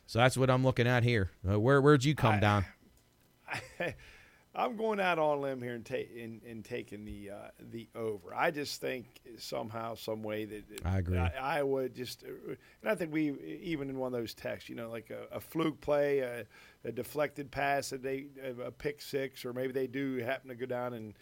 [0.05, 1.31] so that's what I'm looking at here.
[1.45, 2.65] Uh, where where'd you come I- down?
[4.55, 8.35] I'm going out on a limb here and, and, and taking the uh, the over.
[8.35, 11.17] I just think somehow, some way that I agree.
[11.17, 13.31] I, Iowa just, and I think we
[13.63, 16.45] even in one of those texts, you know, like a, a fluke play, a,
[16.85, 18.27] a deflected pass, that they
[18.63, 21.15] a pick six, or maybe they do happen to go down and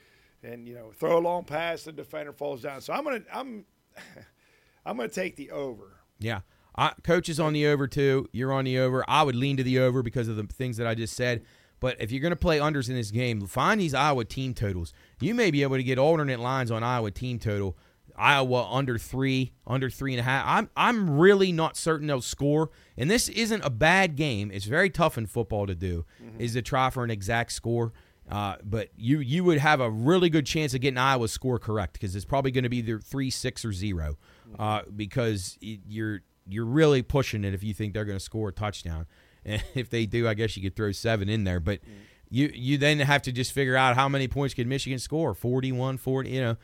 [0.44, 2.82] and you know throw a long pass, the defender falls down.
[2.82, 3.66] So I'm gonna I'm
[4.86, 6.02] I'm gonna take the over.
[6.20, 6.42] Yeah.
[6.76, 8.30] I, coach is on the over too.
[8.32, 9.04] You're on the over.
[9.08, 11.44] I would lean to the over because of the things that I just said.
[11.82, 14.94] But if you're going to play unders in this game, find these Iowa team totals.
[15.20, 17.76] You may be able to get alternate lines on Iowa team total.
[18.16, 20.46] Iowa under three, under three and a half.
[20.48, 22.70] I'm I'm really not certain they'll score.
[22.98, 24.52] And this isn't a bad game.
[24.52, 26.06] It's very tough in football to do,
[26.38, 27.94] is to try for an exact score.
[28.30, 31.94] Uh, but you you would have a really good chance of getting Iowa's score correct
[31.94, 34.18] because it's probably going to be either three, six, or zero,
[34.60, 38.54] uh, because you're you're really pushing it if you think they're going to score a
[38.54, 39.08] touchdown.
[39.46, 41.60] And if they do, I guess you could throw seven in there.
[41.60, 41.90] But mm.
[42.30, 45.98] you you then have to just figure out how many points can Michigan score 41,
[45.98, 46.58] 40, you know,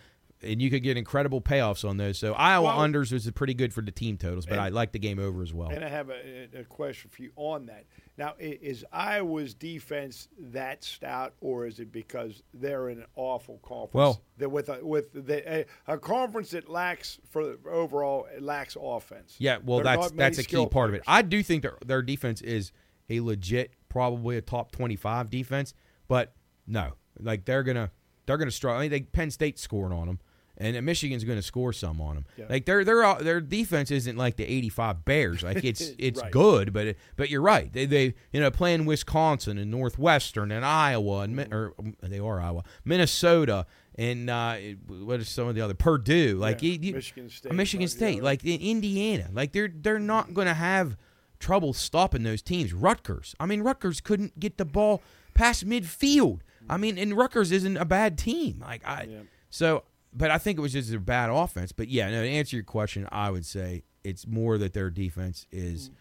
[0.44, 2.18] and you could get incredible payoffs on those.
[2.18, 4.92] So Iowa Well- unders was pretty good for the team totals, but And- I like
[4.92, 5.70] the game over as well.
[5.70, 7.86] And I have a, a question for you on that.
[8.18, 13.94] Now, is Iowa's defense that stout, or is it because they're in an awful conference?
[13.94, 18.78] Well- that with a, with the, a, a conference that lacks for overall it lacks
[18.80, 19.36] offense.
[19.40, 21.04] Yeah, well, There are that's that's a key skill part of it.
[21.08, 22.72] I do think their their defense is
[23.10, 25.74] a legit, probably a top twenty five defense,
[26.08, 26.34] but
[26.68, 27.90] no, like they're gonna
[28.28, 28.80] they're gonna struggle.
[28.80, 30.20] I mean, they, Penn State's scoring on them,
[30.60, 32.26] and Michigan's gonna score some on them.
[32.38, 32.45] Yeah.
[32.49, 35.43] Like their their their defense isn't like the eighty five Bears.
[35.43, 36.32] Like it's it's Right.
[36.32, 37.72] good, but it, but you're right.
[37.72, 42.20] They they you know playing Wisconsin and Northwestern and Iowa and Mi- or um, they
[42.20, 43.66] are Iowa, Minnesota.
[43.99, 46.38] And uh, what are some of the other Purdue?
[46.38, 50.34] Like Yeah, you- Michigan State, Michigan like, State, like in Indiana, like they're they're not
[50.36, 50.95] going to have
[51.39, 52.74] trouble stopping those teams.
[52.74, 55.01] Rutgers, I mean, Rutgers couldn't get the ball
[55.34, 56.41] past midfield.
[56.70, 58.60] I mean, and Rutgers isn't a bad team.
[58.62, 59.18] Like I, Yeah.
[59.49, 59.84] so,
[60.18, 61.72] but I think it was just a bad offense.
[61.72, 65.45] But yeah, no, to answer your question, I would say it's more that their defense
[65.51, 65.91] is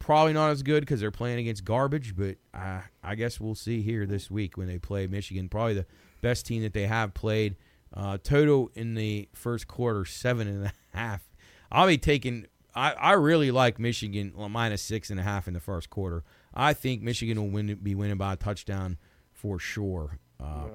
[0.00, 2.16] probably not as good because they're playing against garbage.
[2.16, 5.48] But I, I guess we'll see here this week when they play Michigan.
[5.48, 5.86] Probably the
[6.20, 7.56] best team that they have played.
[7.94, 11.30] Uh, total in the first quarter seven and a half.
[11.70, 12.46] I'll be taking.
[12.74, 16.24] I, I really like Michigan minus six and a half in the first quarter.
[16.52, 18.98] I think Michigan will win be winning by a touchdown
[19.32, 20.66] for sure uh,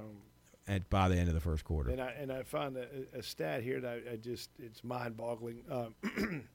[0.67, 1.89] at by the end of the first quarter.
[1.91, 2.87] And I and I found a,
[3.17, 5.61] a stat here that I, I just it's mind-boggling.
[5.69, 5.95] Um,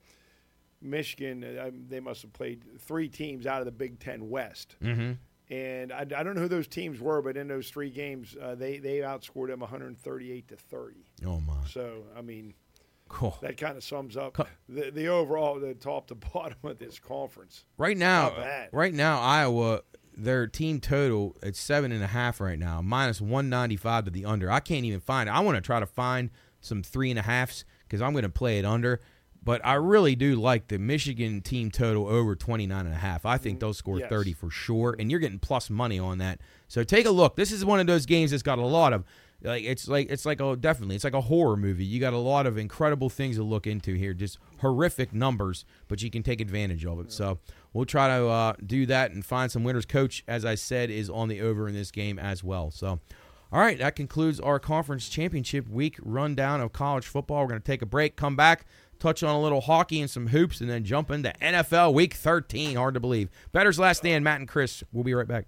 [0.83, 5.13] Michigan, uh, they must have played three teams out of the Big Ten West, Mm-hmm.
[5.55, 8.55] and I, I don't know who those teams were, but in those three games, uh,
[8.55, 10.97] they they outscored them 138 to 30.
[11.27, 12.55] Oh my, So I mean,
[13.11, 13.37] cool.
[13.43, 16.99] that kind of sums up Co- the the overall the top to bottom of this
[16.99, 17.65] conference.
[17.77, 18.33] Right now,
[18.73, 19.83] right now, Iowa,
[20.17, 24.11] their team total it's seven and a half right now, minus one ninety five to
[24.11, 24.51] the under.
[24.51, 25.33] I can't even find it.
[25.33, 26.31] I want to try to find
[26.61, 29.01] some three and a halfs because I'm going to play it under.
[29.43, 33.25] But I really do like the Michigan team total over 29 and a half.
[33.25, 33.61] I think mm-hmm.
[33.61, 34.11] they'll score Yes.
[34.11, 36.41] 30 for sure, and you're getting plus money on that.
[36.69, 37.37] So take a look.
[37.37, 39.05] This is one of those games that's got a lot of
[39.43, 41.85] like it's like it's like a definitely it's like a horror movie.
[41.85, 46.03] You got a lot of incredible things to look into here, just horrific numbers, but
[46.03, 47.13] you can take advantage of it.
[47.13, 47.39] So
[47.73, 49.87] we'll try to uh, do that and find some winners.
[49.87, 52.71] Coach, as I said, is on the over in this game as well.
[52.71, 53.01] So.
[53.53, 57.41] All right, that concludes our conference championship week rundown of college football.
[57.41, 58.65] We're going to take a break, come back,
[59.01, 62.77] touch on a little hockey and some hoops, and then jump into NFL week 13.
[62.77, 63.29] Hard to believe.
[63.51, 64.85] Bettor's last stand, Matt and Chris.
[64.93, 65.47] We'll be right back.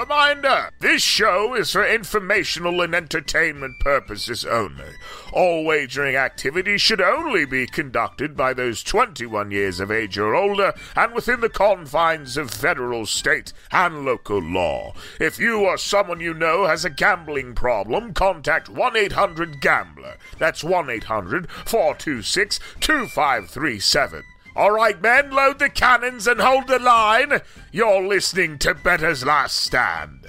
[0.00, 4.94] Reminder this show is for informational and entertainment purposes only.
[5.30, 10.72] All wagering activities should only be conducted by those 21 years of age or older
[10.96, 14.94] and within the confines of federal, state, and local law.
[15.20, 20.16] If you or someone you know has a gambling problem, contact 1 800 Gambler.
[20.38, 24.22] That's 1 800 426 2537.
[24.56, 27.40] All right, men, load the cannons and hold the line.
[27.70, 30.26] You're listening to Bettor's Last Stand.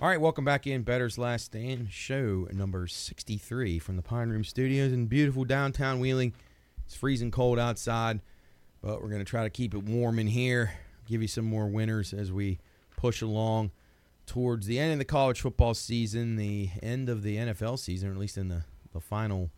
[0.00, 4.44] All right, welcome back in Bettor's Last Stand, show number 63 from the Pine Room
[4.44, 6.32] Studios in beautiful downtown Wheeling.
[6.86, 8.22] It's freezing cold outside,
[8.80, 10.72] but we're going to try to keep it warm in here,
[11.06, 12.58] give you some more winners as we
[12.96, 13.70] push along
[14.26, 18.12] towards the end of the college football season, the end of the NFL season, or
[18.12, 19.50] at least in the, the final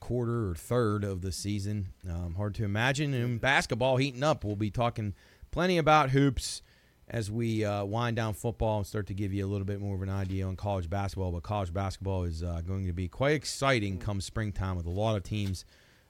[0.00, 1.88] quarter or third of the season.
[2.08, 3.14] Um, hard to imagine.
[3.14, 4.44] And basketball heating up.
[4.44, 5.14] We'll be talking
[5.50, 6.62] plenty about hoops
[7.08, 9.94] as we uh, wind down football and start to give you a little bit more
[9.94, 11.30] of an idea on college basketball.
[11.30, 15.16] But college basketball is uh, going to be quite exciting come springtime with a lot
[15.16, 15.64] of teams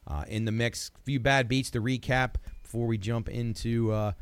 [0.06, 0.90] uh, in the mix.
[0.96, 4.12] A few bad beats to recap before we jump into uh,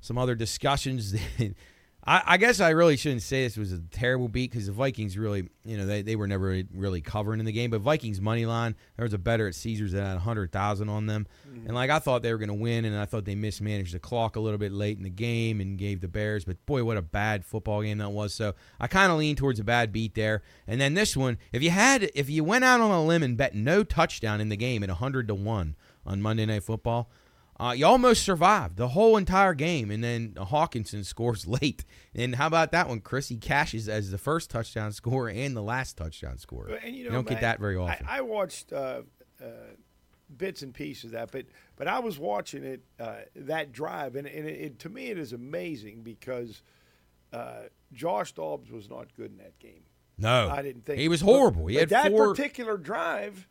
[0.00, 1.14] some other discussions.
[2.06, 5.18] I, I guess I really shouldn't say this was a terrible beat because the Vikings
[5.18, 7.70] really, you know, they, they were never really covering in the game.
[7.70, 11.06] But Vikings money line, there was a bettor at Caesars that had hundred thousand on
[11.06, 11.66] them, mm-hmm.
[11.66, 13.98] and like I thought they were going to win, and I thought they mismanaged the
[13.98, 16.44] clock a little bit late in the game and gave the Bears.
[16.44, 18.32] But boy, what a bad football game that was.
[18.32, 20.42] So I kind of leaned towards a bad beat there.
[20.68, 23.36] And then this one, if you had, if you went out on a limb and
[23.36, 25.74] bet no touchdown in the game at hundred to one
[26.06, 27.10] on Monday Night Football.
[27.58, 31.84] Uh, you almost survived the whole entire game, and then Hockenson scores late.
[32.14, 33.00] And how about that one?
[33.00, 36.78] Chris he cashes as the first touchdown scorer and the last touchdown scorer.
[36.84, 38.06] And you, you don't get that very often.
[38.06, 39.02] I, I watched uh,
[39.42, 39.46] uh,
[40.36, 41.46] bits and pieces of that, but
[41.76, 45.18] but I was watching it uh, that drive, and, and it, it, to me it
[45.18, 46.62] is amazing because
[47.32, 49.82] uh, Josh Dobbs was not good in that game.
[50.18, 51.66] No, I didn't think he was horrible.
[51.66, 52.34] He but had that four.
[52.34, 53.48] particular drive.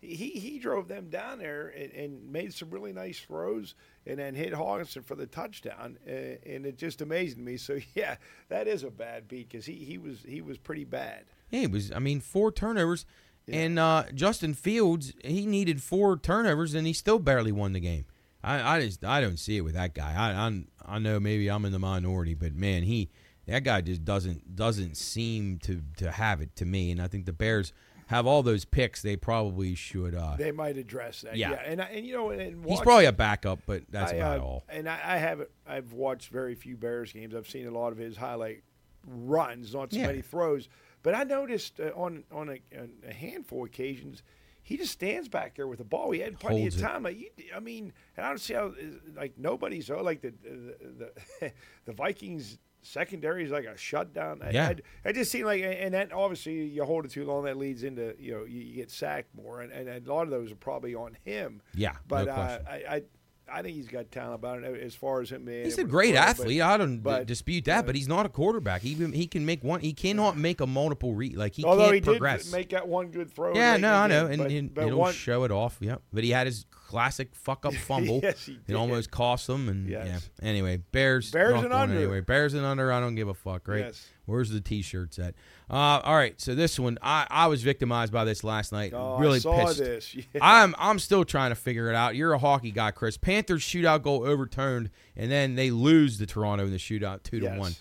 [0.00, 3.74] He, he drove them down there and, and made some really nice throws
[4.06, 7.56] and then hit Hockenson for the touchdown and, and it just amazed me.
[7.56, 8.16] So yeah,
[8.48, 11.24] that is a bad beat because he, he was he was pretty bad.
[11.50, 11.92] Yeah, it was.
[11.92, 13.06] I mean, four turnovers,
[13.48, 18.04] and uh, Justin Fields he needed four turnovers and he still barely won the game.
[18.42, 20.14] I, I just I don't see it with that guy.
[20.14, 23.10] I I, I know maybe I'm in the minority, but man, he
[23.46, 26.90] that guy just doesn't doesn't seem to to have it to me.
[26.90, 27.72] And I think the Bears
[28.06, 29.02] have all those picks.
[29.02, 30.14] They probably should.
[30.14, 31.36] Uh, They might address that.
[31.36, 31.50] Yeah.
[31.50, 34.16] Yeah, and I, and you know and he's watch- probably a backup, but that's I,
[34.16, 34.64] about uh, all.
[34.68, 35.50] And I, I haven't.
[35.66, 37.34] I've watched very few Bears games.
[37.34, 38.62] I've seen a lot of his highlight
[39.06, 40.06] runs, not so Yeah.
[40.08, 40.68] many throws.
[41.02, 44.22] But I noticed uh, on on a, on a handful of occasions,
[44.62, 46.10] he just stands back there with the ball.
[46.10, 47.04] He had plenty Holds of time.
[47.04, 48.72] Like, you, I mean, and I don't see how
[49.14, 51.52] like nobody's oh, like the the the,
[51.84, 52.58] the Vikings.
[52.86, 54.40] Secondary is like a shutdown.
[54.42, 54.68] I- Yeah.
[55.04, 57.82] I, I just seem like, and then obviously you hold it too long, that leads
[57.82, 60.56] into you know you, you get sacked more, and, and a lot of those are
[60.56, 61.60] probably on him.
[61.74, 62.58] Yeah, But no uh.
[62.68, 63.02] I, I
[63.48, 65.64] I think he's got talent about it as far as him being.
[65.64, 66.60] He's a great but- athlete.
[66.60, 68.82] I don't but, dispute that, but he's not a quarterback.
[68.82, 69.80] He he can make one.
[69.80, 71.36] He cannot make a multiple read.
[71.36, 72.44] Like he although can't he progress.
[72.46, 73.54] did make that one good throw.
[73.54, 75.78] yeah, no, I know, game, and, but, and but it'll one, show it off.
[75.80, 78.20] Yep, but he had his classic fuck up fumble.
[78.22, 80.06] Yes, he It almost cost them, and Yes.
[80.40, 80.48] yeah.
[80.48, 81.30] Anyway, Bears.
[81.30, 81.96] Bears and under.
[81.96, 82.92] Anyway, Bears and under.
[82.92, 83.66] I don't give a fuck.
[83.68, 83.80] Right?
[83.86, 84.06] Yes.
[84.24, 85.34] Where's the t-shirts at?
[85.70, 86.40] Uh, all right.
[86.40, 88.92] So this one, I, I was victimized by this last night.
[88.94, 89.78] Oh, really I saw pissed.
[89.78, 90.14] this.
[90.34, 90.40] Yeah.
[90.42, 92.14] I'm I'm still trying to figure it out.
[92.16, 93.16] You're a hockey guy, Chris.
[93.16, 97.50] Panthers shootout goal overturned, and then they lose to Toronto in the shootout two to
[97.56, 97.74] one.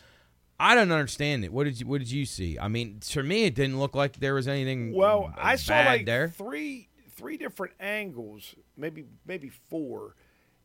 [0.59, 1.51] I don't understand it.
[1.51, 2.57] What did you What did you see?
[2.57, 4.93] I mean, to me, it didn't look like there was anything.
[4.95, 6.29] Well, I saw like there.
[6.29, 10.15] three three different angles, maybe maybe four,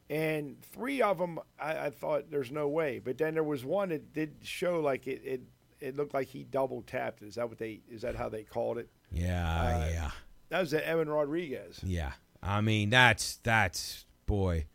[0.08, 2.98] and three of them I, I thought there's no way.
[2.98, 5.40] But then there was one that did show like it it,
[5.80, 7.22] it looked like he double tapped.
[7.22, 7.80] Is that what they?
[7.90, 8.88] Is that how they called it?
[9.12, 10.10] Yeah, Uh, yeah,
[10.50, 11.80] That was the Evan Rodrigues.
[11.82, 12.12] yeah.
[12.42, 14.66] I mean, that's that's boy.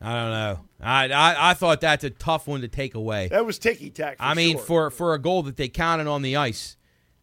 [0.00, 0.60] I don't know.
[0.80, 3.28] I, I I thought that's a tough one to take away.
[3.28, 4.16] That was ticky tack.
[4.20, 4.64] I mean, sure.
[4.64, 6.76] for for a goal that they counted on the ice,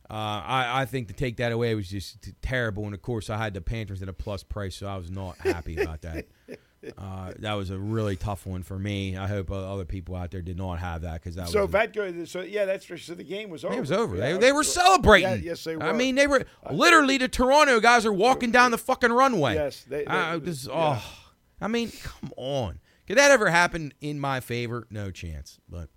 [0.10, 2.86] uh, I I think to take that away was just terrible.
[2.86, 5.38] And of course, I had the Panthers at a plus price, so I was not
[5.40, 6.26] happy about that.
[6.96, 9.18] Uh, that was a really tough one for me.
[9.18, 11.72] I hope uh, other people out there did not have that because that So was.
[11.72, 12.88] that goes, so yeah, that's.
[13.04, 13.74] So the game was over.
[13.76, 14.16] it was over.
[14.16, 15.28] Yeah, they, they were celebrating.
[15.28, 15.84] Yeah, yes, they were.
[15.84, 19.56] I mean, they were literally the Toronto guys are walking down the fucking runway.
[19.56, 21.02] Yes, they- they- Uh, this- yeah.
[21.02, 21.26] oh,
[21.60, 22.80] I mean, come on.
[23.08, 24.88] Could that ever happen in my favor?
[24.92, 25.60] No chance.
[25.68, 25.90] But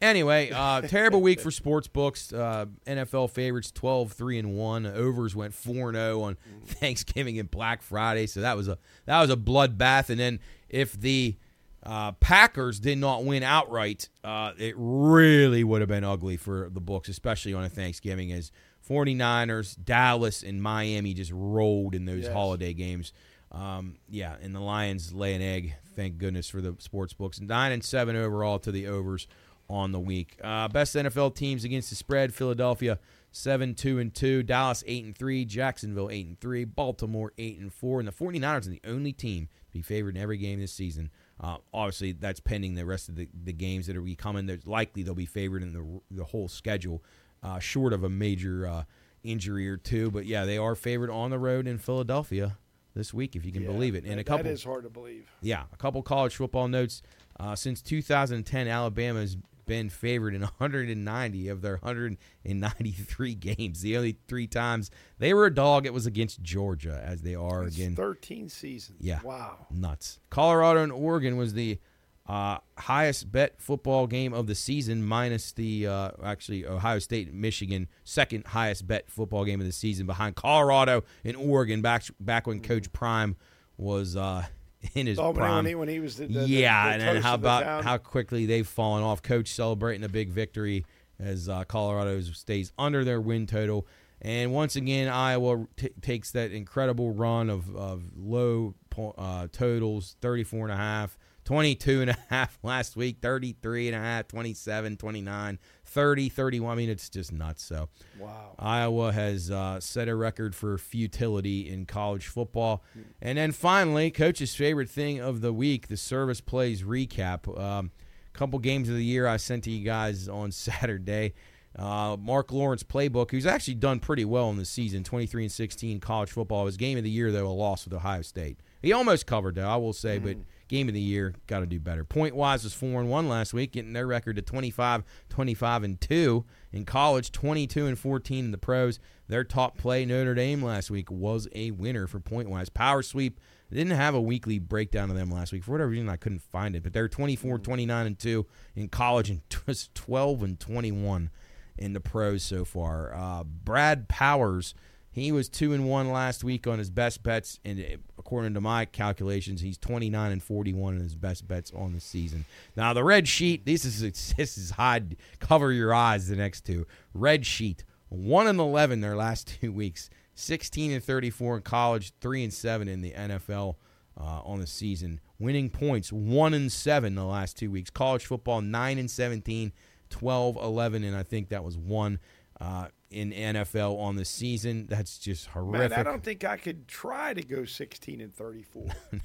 [0.00, 2.32] anyway, uh, terrible week for sports books.
[2.32, 4.86] Uh, NFL favorites 12 3 and 1.
[4.86, 6.36] Overs went 4 0 on
[6.66, 8.26] Thanksgiving and Black Friday.
[8.26, 10.10] So that was a that was a bloodbath.
[10.10, 11.36] And then if the
[11.82, 16.80] uh, Packers did not win outright, uh, it really would have been ugly for the
[16.80, 18.50] books, especially on a Thanksgiving, as
[18.88, 22.32] 49ers, Dallas, and Miami just rolled in those Yes.
[22.32, 23.12] holiday games.
[23.52, 25.74] Um, yeah, and the Lions lay an egg.
[25.96, 27.40] Thank goodness for the sports books.
[27.40, 29.26] Nine and seven overall to the overs
[29.68, 30.38] on the week.
[30.42, 32.98] Uh, best NFL teams against the spread: Philadelphia
[33.30, 37.72] seven two and two, Dallas eight and three, Jacksonville eight and three, Baltimore eight and
[37.72, 40.72] four, and the 49ers are the only team to be favored in every game this
[40.72, 41.10] season.
[41.40, 44.46] Uh, obviously, that's pending the rest of the, the games that are be coming.
[44.46, 47.02] There's likely they'll be favored in the the whole schedule,
[47.42, 48.84] uh, short of a major uh,
[49.22, 50.10] injury or two.
[50.10, 52.56] But yeah, they are favored on the road in Philadelphia
[52.94, 54.02] this week, if you can Yeah, believe it.
[54.04, 55.30] And that- a couple, That is hard to believe.
[55.42, 57.02] yeah, a couple college football notes.
[57.38, 59.36] Uh, since 2010, Alabama has
[59.68, 63.82] been favored in 190 of their 193 games.
[63.82, 67.62] The only three times they were a dog, it was against Georgia, as they are
[67.64, 67.94] It's again.
[67.94, 68.98] 13 seasons.
[69.00, 69.20] Yeah.
[69.22, 69.66] Wow.
[69.70, 70.18] Nuts.
[70.30, 71.78] Colorado and Oregon was the
[72.26, 77.40] uh, highest bet football game of the season, minus the uh, actually Ohio State and
[77.40, 81.80] Michigan, second highest bet football game of the season, behind Colorado and Oregon.
[81.80, 83.36] Back back when Coach Prime
[83.78, 84.44] was uh,
[84.94, 85.56] in his Oh, prime.
[85.56, 87.62] when he, when he was the, the the- yeah, the and then how the about
[87.64, 87.82] town.
[87.84, 89.22] how quickly they've fallen off?
[89.22, 90.84] Coach celebrating a big victory
[91.18, 93.86] as uh, Colorado stays under their win total.
[94.20, 100.16] And once again, Iowa t- takes that incredible run of, of low po- uh, totals
[100.20, 101.16] 34 and a half,
[101.48, 106.70] 22 and a half last week, 33 and a half, 27, 29, 30, 31.
[106.70, 107.64] I mean, it's just nuts.
[107.64, 107.88] So
[108.18, 108.54] wow.
[108.58, 112.84] Iowa has uh, set a record for futility in college football.
[113.22, 117.58] And then finally, coach's favorite thing of the week, the service plays recap.
[117.58, 117.92] Um,
[118.34, 121.32] couple games of the year I sent to you guys on Saturday.
[121.74, 126.00] Uh, Mark Lawrence playbook, who's actually done pretty well in the season, 23 and 16
[126.00, 126.66] college football.
[126.66, 128.58] His game of the year, though, a loss with Ohio State.
[128.82, 130.36] He almost covered though, I will say, but
[130.68, 132.04] game of the year got to do better.
[132.04, 136.00] Point wise was 4 and 1 last week, getting their record to 25 25 and
[136.00, 139.00] 2 in college, 22 and 14 in the pros.
[139.28, 142.68] Their top play Notre Dame last week was a winner for point wise.
[142.68, 143.40] Power sweep
[143.70, 145.64] didn't have a weekly breakdown of them last week.
[145.64, 146.82] For whatever reason, I couldn't find it.
[146.82, 148.46] But they're 24, 29, and 2
[148.76, 151.30] in college and just 12 and 21
[151.76, 153.14] in the pros so far.
[153.14, 154.74] Uh, Brad Powers,
[155.18, 157.58] he was 2 and 1 last week on his best bets.
[157.64, 162.00] And according to my calculations, he's 29 and 41 in his best bets on the
[162.00, 162.44] season.
[162.76, 164.00] Now, the red sheet, this is,
[164.36, 166.86] this is hide, cover your eyes, the next two.
[167.14, 170.10] Red sheet, 1 and 11 their last two weeks.
[170.34, 173.74] 16 and 34 in college, 3 and 7 in the NFL
[174.16, 175.20] uh, on the season.
[175.38, 177.90] Winning points, 1 and 7 the last two weeks.
[177.90, 179.72] College football, 9 and 17,
[180.10, 182.20] 12, 11, and I think that was 1
[182.60, 184.86] uh, in NFL on the season.
[184.86, 185.90] That's just horrific.
[185.90, 188.84] Man, I don't think I could try to go 16 and 34.
[189.12, 189.20] no,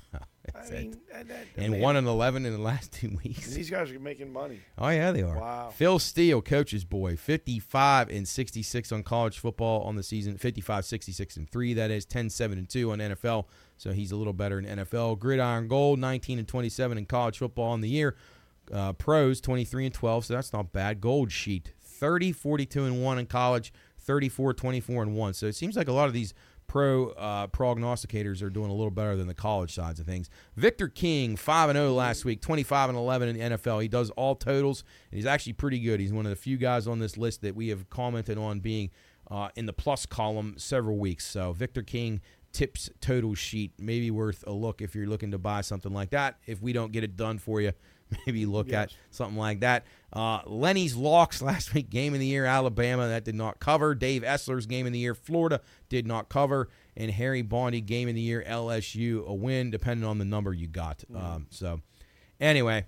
[0.55, 3.47] I mean, that, that, And man, 1 and 11 in the last two weeks.
[3.53, 4.59] These guys are making money.
[4.77, 5.37] Oh yeah, they are.
[5.37, 5.69] Wow.
[5.75, 11.37] Phil Steele, coach's boy, 55 and 66 on college football on the season, 55 66
[11.37, 13.45] and 3 that is 10 7 and 2 on NFL.
[13.77, 15.19] So he's a little better in NFL.
[15.19, 18.15] Gridiron Gold, 19 and 27 in college football on the year.
[18.71, 21.01] Uh, pros 23 and 12, so that's not bad.
[21.01, 25.33] Gold sheet 30 42 and 1 in college, 34 24 and 1.
[25.33, 26.33] So it seems like a lot of these
[26.67, 30.29] pro uh, prognosticators are doing a little better than the college sides of things.
[30.55, 33.81] Victor King, 5 and 0 last week, 25 and 11 in the NFL.
[33.81, 35.99] He does all totals, and he's actually pretty good.
[35.99, 38.89] He's one of the few guys on this list that we have commented on being
[39.29, 41.25] uh, in the plus column several weeks.
[41.25, 42.21] So Victor King
[42.51, 46.37] tips total sheet maybe worth a look if you're looking to buy something like that.
[46.45, 47.73] If we don't get it done for you,
[48.25, 49.85] maybe look at something like that.
[50.11, 53.95] Uh, Lenny's locks last week, game of the year, Alabama, that did not cover.
[53.95, 56.69] Dave Essler's game of the year, Florida, did not cover.
[56.95, 60.67] And Harry Bondy, game of the year, LSU, a win, depending on the number you
[60.67, 61.03] got.
[61.15, 61.81] Um, so,
[62.39, 62.85] anyway,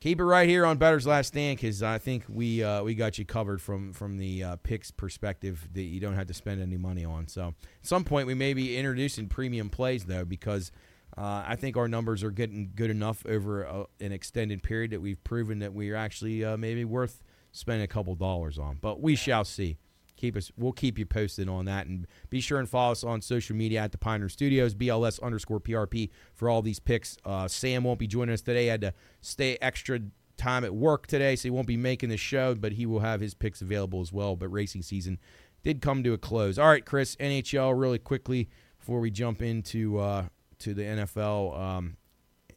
[0.00, 3.18] keep it right here on Bettor's Last Stand because I think we uh, we got
[3.18, 6.78] you covered from from the uh, picks perspective that you don't have to spend any
[6.78, 7.28] money on.
[7.28, 10.72] So, at some point, we may be introducing premium plays though because.
[11.16, 15.00] Uh, I think our numbers are getting good enough over a, an extended period that
[15.00, 18.78] we've proven that we are actually uh, maybe worth spending a couple dollars on.
[18.80, 19.78] But we shall see.
[20.16, 20.50] Keep us.
[20.56, 23.80] We'll keep you posted on that, and be sure and follow us on social media
[23.80, 27.16] at the Pine Room Studios BLS underscore PRP for all these picks.
[27.24, 28.66] Uh, Sam won't be joining us today.
[28.66, 30.00] Had to stay extra
[30.36, 33.20] time at work today, so he won't be making the show, but he will have
[33.20, 34.36] his picks available as well.
[34.36, 35.18] But racing season
[35.64, 36.58] did come to a close.
[36.58, 38.48] All right, Chris, NHL, really quickly
[38.78, 40.26] before we jump into uh,
[40.64, 41.58] to the NFL.
[41.58, 41.96] Um,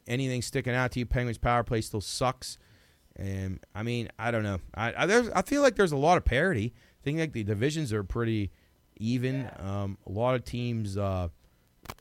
[0.06, 1.06] anything sticking out to you?
[1.06, 2.58] Penguins power play still sucks,
[3.16, 4.58] and I mean, I don't know.
[4.74, 6.74] I I, there's, I feel like there's a lot of parity.
[7.00, 8.50] I think like the divisions are pretty
[8.96, 9.48] even.
[9.58, 11.28] Um, a lot of teams uh,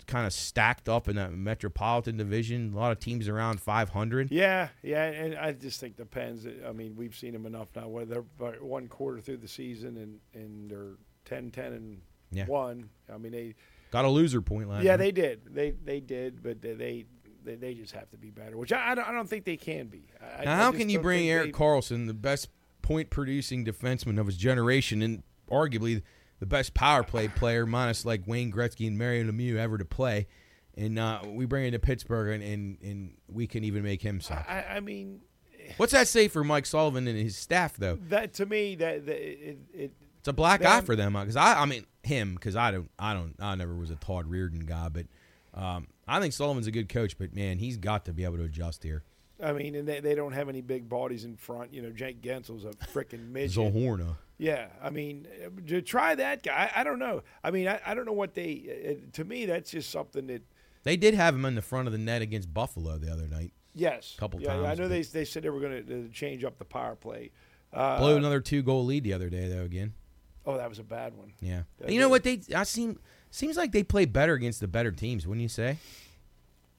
[0.07, 2.73] kind of stacked up in that Metropolitan Division.
[2.73, 4.31] A lot of teams around 500.
[4.31, 6.47] Yeah, yeah, and I just think the depends.
[6.67, 7.87] I mean, we've seen them enough now.
[7.87, 8.23] Where they're
[8.59, 10.95] one quarter through the season and and they're
[11.25, 12.01] 10, 10 and
[12.31, 12.45] Yeah.
[12.45, 12.89] one.
[13.13, 13.55] I mean, they
[13.91, 17.05] Got a loser point last yeah they did they they did, but they
[17.43, 19.55] they, they, just have to be better, which I, I, don't, I don't think they
[19.55, 20.03] can be.
[20.21, 22.49] I, Now, how can you bring Eric they- Carlson, the best
[22.81, 26.01] point producing defenseman of his generation, and arguably
[26.39, 30.27] the best power play player, minus like Wayne Gretzky and Mario Lemieux ever to play,
[30.75, 34.19] and uh, we bring him to Pittsburgh and, and, and we can even make him
[34.19, 34.45] suck?
[34.49, 35.21] I, I mean,
[35.75, 37.97] What's that say for Mike Sullivan and his staff, though?
[38.07, 39.91] that to me that, that it, it
[40.27, 43.13] It's a black eye for them because I, I mean him because I don't, I
[43.13, 45.05] don't, I never was a Todd Reirden guy, but
[45.53, 48.43] um, I think Sullivan's a good coach, but man, he's got to be able to
[48.43, 49.03] adjust here.
[49.41, 51.73] I mean, and they, they don't have any big bodies in front.
[51.73, 53.73] You know, Jake Guentzel's a freaking midget.
[53.73, 54.17] Zohorna.
[54.37, 57.23] Yeah, I mean, uh, to try that guy, I, I don't know.
[57.41, 58.97] I mean, I, I don't know what they.
[58.99, 60.41] Uh, to me, that's just something that.
[60.83, 63.53] They did have him in the front of the net against Buffalo the other night.
[63.73, 66.57] Yes, a Couple yeah, I know they they said they were going to change up
[66.57, 67.31] the power play.
[67.71, 69.63] Uh, Blew another two goal lead the other day though.
[69.63, 69.93] Again,
[70.47, 71.33] oh, that was a bad one.
[71.41, 71.61] yeah.
[71.79, 72.41] That you know what they?
[72.55, 72.97] I seem
[73.29, 75.27] seems like they play better against the better teams.
[75.27, 75.77] Wouldn't you say?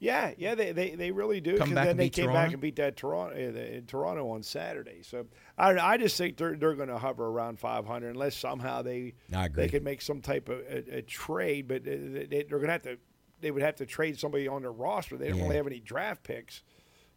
[0.00, 1.56] Yeah, yeah, they they, they really do.
[1.58, 2.40] Come back then and they beat came Toronto?
[2.42, 5.02] back and beat that Toronto uh, Toronto on Saturday.
[5.02, 9.14] So I I just think they're they're going to hover around 500 unless somehow they
[9.54, 11.90] they could make some type of a, a trade, but uh,
[12.28, 12.98] they, they're going to have to
[13.40, 15.16] they would have to trade somebody on their roster.
[15.16, 15.42] They don't Yeah.
[15.44, 16.62] really have any draft picks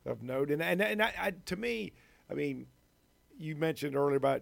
[0.06, 0.50] of note.
[0.50, 1.94] And and, and I, I, to me,
[2.32, 2.66] I mean,
[3.38, 4.42] you mentioned earlier about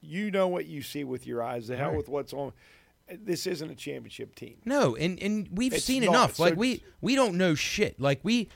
[0.00, 1.68] you know what you see with your eyes.
[1.68, 1.96] The hell Right.
[1.96, 2.52] with what's on.
[3.10, 4.56] This isn't a championship team.
[4.64, 6.10] No, and and we've It's seen not.
[6.10, 6.34] enough.
[6.36, 7.98] So- Like we we don't know shit.
[8.00, 8.48] Like we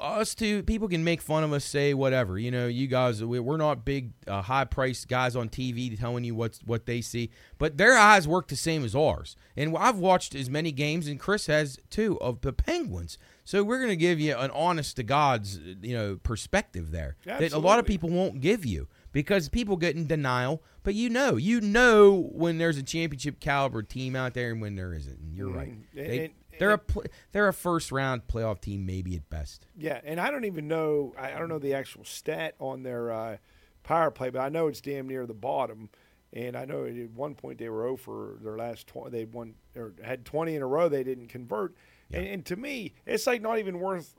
[0.00, 2.38] us two people can make fun of us, say whatever.
[2.38, 6.22] You know, you guys, we- we're not big, uh, high priced guys on TV telling
[6.22, 9.34] you what's what they see, but their eyes work the same as ours.
[9.56, 13.18] And I've watched as many games, and Chris has too, of the Penguins.
[13.44, 17.52] So we're going to give you an honest to God's, you know, perspective there that
[17.52, 20.62] a lot of people won't give you because people get in denial.
[20.82, 24.74] But you know, you know when there's a championship caliber team out there and when
[24.76, 25.18] there isn't.
[25.18, 25.70] And you're right.
[25.70, 25.82] Mhm.
[25.94, 29.66] They, And- they're a pl- they're a first round playoff team, maybe at best.
[29.76, 31.14] Yeah, and I don't even know.
[31.16, 33.36] I I don't know the actual stat on their uh,
[33.84, 35.88] power play, but I know it's damn near the bottom.
[36.32, 39.10] And I know at one point they were over their last 20.
[39.10, 40.88] They won or had 20 in a row.
[40.88, 41.74] They didn't convert.
[42.12, 44.14] And, and to me, it's like not even worth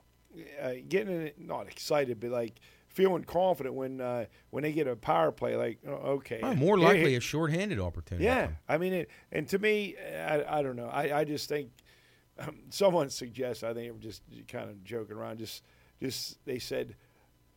[0.60, 2.58] uh, getting it, not excited, but like
[2.90, 5.56] feeling confident when uh, when they get a power play.
[5.56, 8.24] Like, oh, okay, Oh, more likely here- a shorthanded opportunity.
[8.24, 10.88] yeah, I mean, it, and to me, I, I don't know.
[10.88, 11.70] I, I just think
[12.38, 13.62] um, someone suggests.
[13.62, 15.38] I think I'm just kind of joking around.
[15.38, 15.62] Just,
[16.02, 16.96] just they said,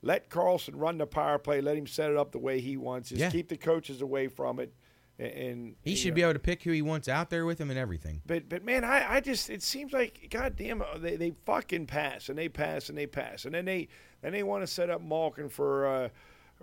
[0.01, 1.61] let Carlson run the power play.
[1.61, 3.09] Let him set it up the way he wants.
[3.09, 3.29] Just Yeah.
[3.29, 4.73] keep the coaches away from it.
[5.19, 7.59] And, and He should know, be able to pick who he wants out there with
[7.59, 8.21] him and everything.
[8.25, 12.29] But but man, I, I just it seems like goddamn uh, they they fucking pass
[12.29, 13.87] and they pass and they pass and then they
[14.21, 16.09] then they want to set up Malkin for uh,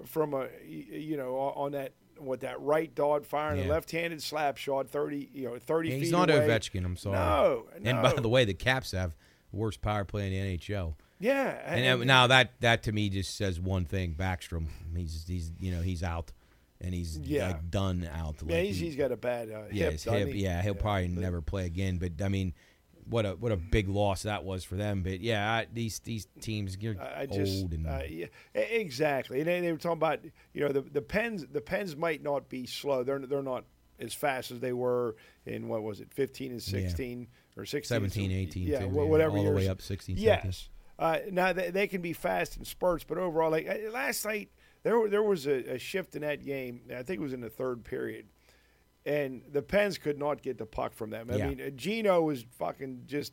[0.04, 3.66] from a you know on that what that right dog firing Yeah.
[3.66, 6.46] a left-handed slap shot thirty you know thirty Yeah, feet he's not away.
[6.46, 6.84] Ovechkin.
[6.84, 7.16] I'm sorry.
[7.16, 9.14] No, And by the way, the Caps have
[9.52, 10.94] worst power play in the NHL.
[11.18, 14.66] yeah, And, uh, now that that to me just says one thing: Backstrom.
[14.96, 16.32] He's he's you know he's out,
[16.80, 17.48] and he's Yeah.
[17.48, 18.36] like done out.
[18.46, 19.92] yeah, Like, he's, he- he's got a bad uh, yeah, hip.
[19.92, 20.42] his doesn't hip, he?
[20.44, 21.98] yeah, he'll probably but- never play again.
[21.98, 22.54] But I mean,
[23.08, 25.02] what a what a big loss that was for them.
[25.02, 29.40] But yeah, I, these these teams you're I I just old and uh, yeah, exactly.
[29.40, 30.20] And they, they were talking about
[30.52, 33.02] you know the the pens the pens might not be slow.
[33.02, 33.64] They're they're not
[33.98, 37.26] as fast as they were in what was it 15 and 16
[37.56, 40.70] or 16 17, 18, yeah, too, wha- yeah, whatever all the way up 16, Yes.
[40.98, 44.50] Uh, now they, they can be fast in spurts, but overall, like uh, last night,
[44.82, 46.82] there there was a, a shift in that game.
[46.90, 48.26] I think it was in the third period,
[49.04, 51.30] and the Pens could not get the puck from them.
[51.30, 51.48] I Yeah.
[51.48, 53.32] mean, uh, Gino was fucking just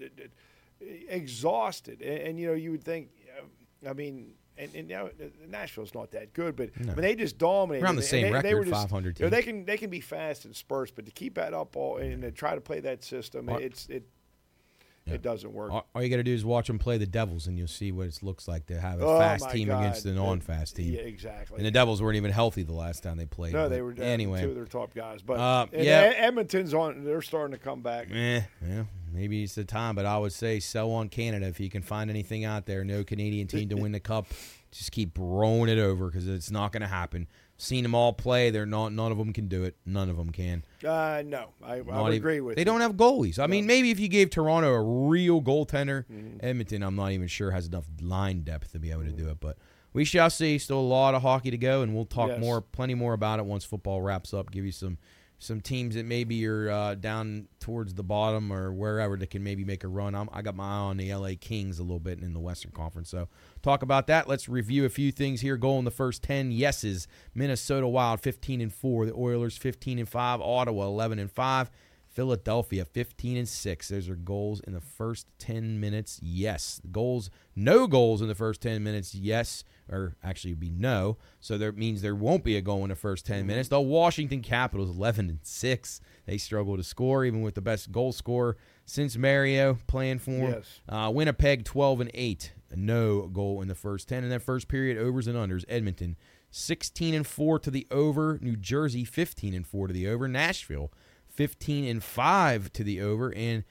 [0.00, 4.34] uh, uh, exhausted, and, and you know you would think, uh, I mean.
[4.60, 5.08] And, and you know,
[5.46, 7.84] Nashville's not that good, but I mean, they just dominated.
[7.84, 10.00] Around the same they, they were just, 500 You know, they can they can be
[10.00, 13.04] fast in spurts, but to keep that up all and to try to play that
[13.04, 14.08] system, it's it
[15.08, 15.14] Yeah.
[15.14, 15.72] it doesn't work.
[15.72, 17.90] All, all you got to do is watch them play the Devils, and you'll see
[17.92, 19.80] what it looks like to have a Oh, fast team God.
[19.80, 20.92] against a non-fast team.
[20.94, 21.56] Yeah, exactly.
[21.58, 23.52] And the Devils weren't even healthy the last time they played.
[23.52, 24.42] no, they were down anyway.
[24.42, 26.12] two of their top guys, but Uh, yeah.
[26.16, 27.04] Edmonton's on.
[27.04, 28.08] They're starting to come back.
[28.12, 31.68] Eh, yeah, maybe it's the time, but I would say sell on Canada if you
[31.70, 32.84] can find anything out there.
[32.84, 34.26] No Canadian team to win the cup.
[34.70, 37.26] Just keep rolling it over because it's not going to happen.
[37.60, 38.50] Seen them all play.
[38.50, 38.92] They're not.
[38.92, 39.76] None of them can do it.
[39.84, 40.64] None of them can.
[40.86, 42.64] Uh, no, I, I would even- agree with They you.
[42.66, 43.40] don't have goalies.
[43.40, 46.36] I mean, maybe if you gave Toronto a real goaltender, Mm-hmm.
[46.40, 49.40] Edmonton, I'm not even sure has enough line depth to be able to do it.
[49.40, 49.58] But
[49.92, 50.56] we shall see.
[50.58, 52.40] Still a lot of hockey to go, and we'll talk Yes.
[52.40, 54.52] more, plenty more about it once football wraps up.
[54.52, 54.98] Give you some
[55.38, 59.64] some teams that maybe are uh, down towards the bottom or wherever that can maybe
[59.64, 60.14] make a run.
[60.14, 62.72] I'm, I got my eye on the LA Kings a little bit in the Western
[62.72, 63.08] Conference.
[63.08, 63.28] So
[63.62, 64.28] talk about that.
[64.28, 65.56] Let's review a few things here.
[65.56, 67.06] Goal in the first ten yeses.
[67.34, 69.06] Minnesota Wild 15 and four.
[69.06, 70.40] The Oilers 15 and five.
[70.40, 71.70] Ottawa 11 and five.
[72.10, 73.88] Philadelphia 15 and 6.
[73.88, 76.18] Those are goals in the first 10 minutes.
[76.22, 76.80] Yes.
[76.90, 79.14] Goals no goals in the first 10 minutes.
[79.14, 81.18] Yes, or actually be no.
[81.40, 83.68] So that means there won't be a goal in the first 10 minutes.
[83.68, 86.00] The Washington Capitals 11 and 6.
[86.26, 90.52] They struggle to score even with the best goal scorer since Mario playing for them.
[90.52, 90.80] Yes.
[90.88, 92.52] Uh, Winnipeg 12 and 8.
[92.74, 94.98] No goal in the first 10 in that first period.
[94.98, 95.64] Overs and unders.
[95.68, 96.16] Edmonton
[96.50, 98.38] 16 and 4 to the over.
[98.40, 100.28] New Jersey 15 and 4 to the over.
[100.28, 100.92] Nashville
[101.38, 103.62] 15 and 5 to the over and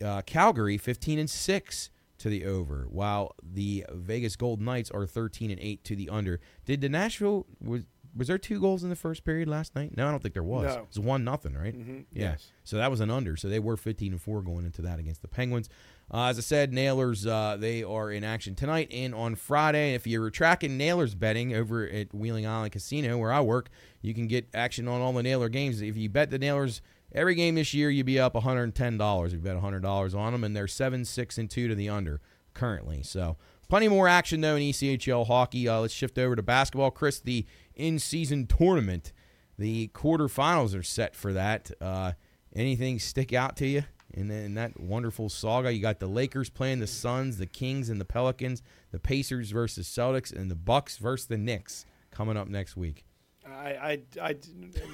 [0.00, 5.50] uh, Calgary 15 and 6 to the over while the Vegas Golden Knights are 13
[5.50, 6.38] and 8 to the under.
[6.64, 7.82] Did the Nashville was
[8.16, 9.96] was there two goals in the first period last night?
[9.96, 10.64] No, I don't think there was.
[10.74, 10.82] No.
[10.82, 11.72] It was one nothing, right?
[11.76, 12.30] Mhm, Yeah.
[12.32, 12.50] yes.
[12.64, 13.36] So that was an under.
[13.36, 15.68] So they were 15 and 4 going into that against the Penguins.
[16.12, 19.94] Uh, as I said, Nailers, uh, they are in action tonight and on Friday.
[19.94, 23.68] If you're tracking Nailers betting over at Wheeling Island Casino, where I work,
[24.02, 25.80] you can get action on all the Nailer games.
[25.80, 26.82] If you bet the Nailers
[27.12, 30.56] every game this year, you'd be up $110 if you bet $100 on them, and
[30.56, 32.20] they're 7 6 and 2 to the under
[32.54, 33.02] currently.
[33.02, 33.36] So
[33.68, 35.68] plenty more action, though, in ECHL hockey.
[35.68, 36.90] Uh, let's shift over to basketball.
[36.90, 39.12] Chris, the in season tournament.
[39.58, 41.70] The quarterfinals are set for that.
[41.82, 42.12] Uh,
[42.54, 45.70] anything stick out to you in, in that wonderful saga?
[45.70, 49.86] You got the Lakers playing the Suns, the Kings and the Pelicans, the Pacers versus
[49.86, 53.04] Celtics, and the Bucks versus the Knicks coming up next week.
[53.52, 54.36] I, I, I,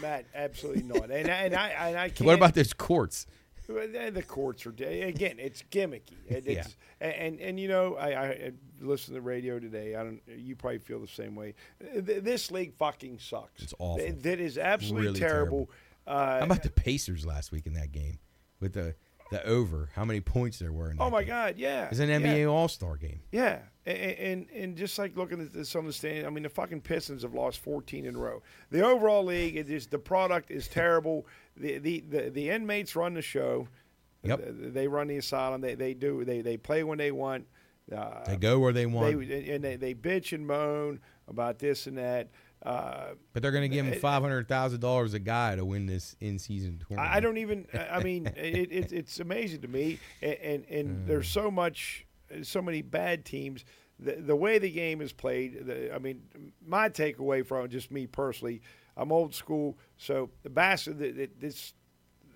[0.00, 1.10] Matt, absolutely not.
[1.10, 2.20] And, I- and I, and I can't.
[2.26, 3.26] What about those courts?
[3.68, 5.36] The courts are again.
[5.38, 6.12] It's gimmicky.
[6.28, 6.60] It- Yeah.
[6.60, 9.96] It's, and and you know, I, I listen to the radio today.
[9.96, 10.20] I don't.
[10.28, 11.54] You probably feel the same way.
[11.80, 13.62] This league fucking sucks.
[13.62, 13.98] It's awful.
[13.98, 15.70] Th- That is absolutely Really terrible.
[16.06, 18.18] Uh, How about the Pacers last week in that game
[18.60, 18.94] with the
[19.32, 19.90] the over?
[19.94, 20.90] How many points there were?
[20.92, 21.28] In oh my game?
[21.28, 21.54] God!
[21.58, 22.18] Yeah, It's an yeah.
[22.20, 23.20] NBA All Star game.
[23.32, 26.48] Yeah, and, and and just like looking at this on the stand, I mean, the
[26.48, 28.42] fucking Pistons have lost 14 in a row.
[28.70, 31.26] The overall league, it is the product is terrible.
[31.56, 33.68] The the the, the inmates run the show.
[34.22, 34.42] Yep.
[34.42, 35.60] Th- They run the asylum.
[35.60, 36.24] They they do.
[36.24, 37.46] They they play when they want.
[37.94, 41.86] Uh, They go where they they want, and they, they bitch and moan about this
[41.86, 42.28] and that.
[42.64, 45.86] Uh, but they're going to give him five hundred thousand dollars a guy to win
[45.86, 47.14] this in season tournament.
[47.14, 47.66] I don't even.
[47.90, 52.05] I mean, it, it, it's amazing to me, and and, and there's so much,
[52.42, 53.64] so many bad teams.
[53.98, 56.20] The, the way the game is played, the, I mean,
[56.66, 58.60] my takeaway from just me personally,
[58.96, 61.72] I'm old school, so the basket, the, the, this,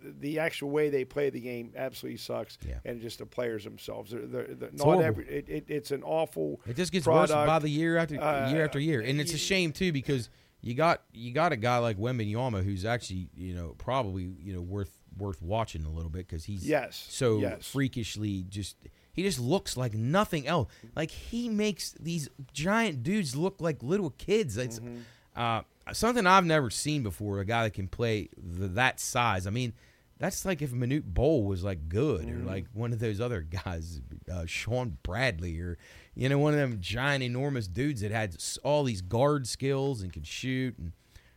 [0.02, 2.76] the actual way they play the game absolutely sucks, Yeah.
[2.86, 4.10] and just the players themselves.
[4.10, 5.04] They're, they're, they're not horrible.
[5.04, 6.60] every, it, it, it's an awful.
[6.66, 7.30] It just gets product.
[7.34, 10.30] worse by the year after Uh, year after year, and it's a shame too because
[10.62, 14.62] you got you got a guy like Wembanyama who's actually you know probably you know
[14.62, 17.66] worth worth watching a little bit because he's Yes, so yes.
[17.66, 18.76] freakishly just
[19.20, 20.68] he just looks like nothing else.
[20.96, 24.56] Like he makes these giant dudes look like little kids.
[24.56, 24.96] It's Mm-hmm.
[25.36, 25.62] uh,
[25.92, 27.40] something I've never seen before.
[27.40, 29.46] A guy that can play the, that size.
[29.46, 29.72] I mean.
[30.18, 32.42] That's like if Manute Bol was like good, Mm-hmm.
[32.42, 35.78] or like one of those other guys, uh, Shawn Bradley, or
[36.14, 40.12] you know one of them giant, enormous dudes that had all these guard skills and
[40.12, 40.76] could shoot.
[40.76, 40.92] And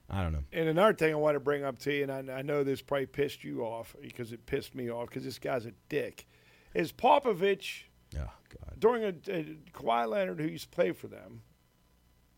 [0.09, 0.43] I don't know.
[0.51, 2.81] And another thing I want to bring up to you, and I, I know this
[2.81, 6.27] probably pissed you off because it pissed me off because this guy's a dick,
[6.73, 7.83] is Popovich
[8.15, 8.19] Oh
[8.49, 8.79] God.
[8.79, 11.41] during a, a Kawhi Leonard who used to play for them,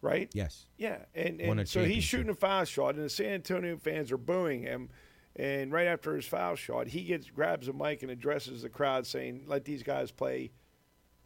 [0.01, 0.29] right?
[0.33, 0.65] Yes.
[0.77, 4.17] Yeah, and, and so he's shooting a foul shot, and the San Antonio fans are
[4.17, 4.89] booing him.
[5.37, 9.05] And right after his foul shot, he gets grabs a mic and addresses the crowd,
[9.05, 10.51] saying, "Let these guys play.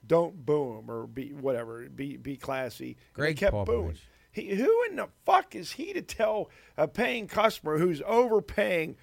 [0.06, 1.88] Don't boo them or be whatever.
[1.90, 3.66] Be be classy." Gregg kept Popovich.
[3.68, 3.98] booing.
[4.32, 8.96] He, who in the fuck is he to tell a paying customer who's overpaying,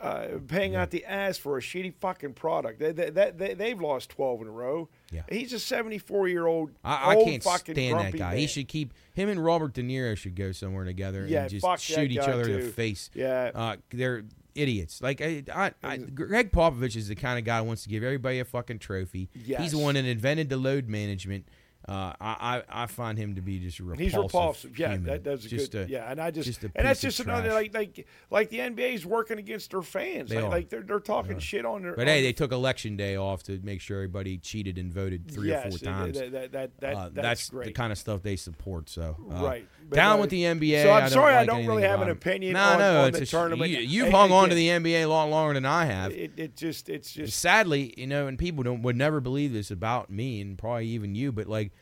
[0.00, 2.78] uh, paying out the ass for a shitty fucking product?
[2.80, 4.88] They, they, they, they, they've lost twelve in a row.
[5.10, 5.22] Yeah.
[5.28, 6.70] he's a seventy-four year old.
[6.84, 8.30] I, I can't fucking stand that guy.
[8.30, 8.38] man.
[8.38, 11.82] He should keep him and Robert De Niro should go somewhere together Yeah, and just
[11.82, 13.10] shoot each other in the face.
[13.14, 13.50] Yeah.
[13.54, 14.24] uh, they're
[14.54, 15.02] idiots.
[15.02, 18.02] Like I, I, I, Gregg Popovich is the kind of guy who wants to give
[18.02, 19.28] everybody a fucking trophy.
[19.44, 19.60] Yes.
[19.60, 21.46] He's the one that invented the load management.
[21.86, 24.04] Uh, I, I, I find him to be just a repulsive.
[24.12, 24.78] He's repulsive.
[24.78, 25.04] Yeah, human.
[25.04, 25.88] that, that's a just good.
[25.88, 29.04] A, yeah, and I just, just and that's just another like like like the NBA's
[29.04, 30.30] working against their fans.
[30.30, 31.94] They like, like they're they're talking shit on their.
[31.94, 35.30] But on hey, they took election day off to make sure everybody cheated and voted
[35.30, 36.18] three yes, or four times.
[36.18, 37.74] That, that, that, that- uh, that's, the great.
[37.74, 38.88] kind of stuff they support.
[38.88, 39.68] So uh, Right.
[39.86, 40.84] But, down with the NBA.
[40.84, 43.18] so I'm I sorry I don't really have an opinion No, on- no, on it's
[43.18, 43.70] the a tournament.
[43.70, 46.12] You, you've hung on to the NBA a lot longer than I have.
[46.12, 49.70] it, it just it's just Sadly, you know, and people don't would never believe this
[49.70, 51.72] about me, and probably even you, but like.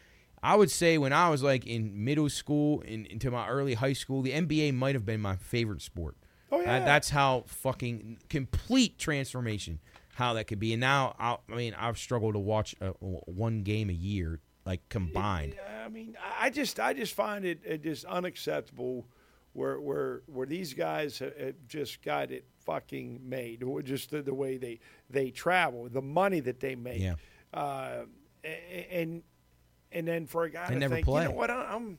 [0.43, 3.93] I would say when I was like in middle school and into my early high
[3.93, 6.17] school, the NBA might have been my favorite sport.
[6.51, 6.85] Oh, Uh, yeah.
[6.85, 9.79] that's how fucking complete transformation
[10.15, 10.73] how that could be.
[10.75, 14.87] And now, I, I mean, I've struggled to watch uh one game a year, like
[14.89, 15.55] combined.
[15.85, 19.07] I mean, I just I just find it, it just unacceptable
[19.55, 21.33] where where where these guys have,
[21.69, 23.65] just got it fucking made.
[23.85, 27.01] Just the, the way they they travel, the money that they make.
[27.01, 27.15] Yeah.
[27.55, 28.05] Uh,
[28.45, 29.23] a- and
[29.93, 31.23] and then for a guy They to never think, play.
[31.23, 31.99] you know what, I'm,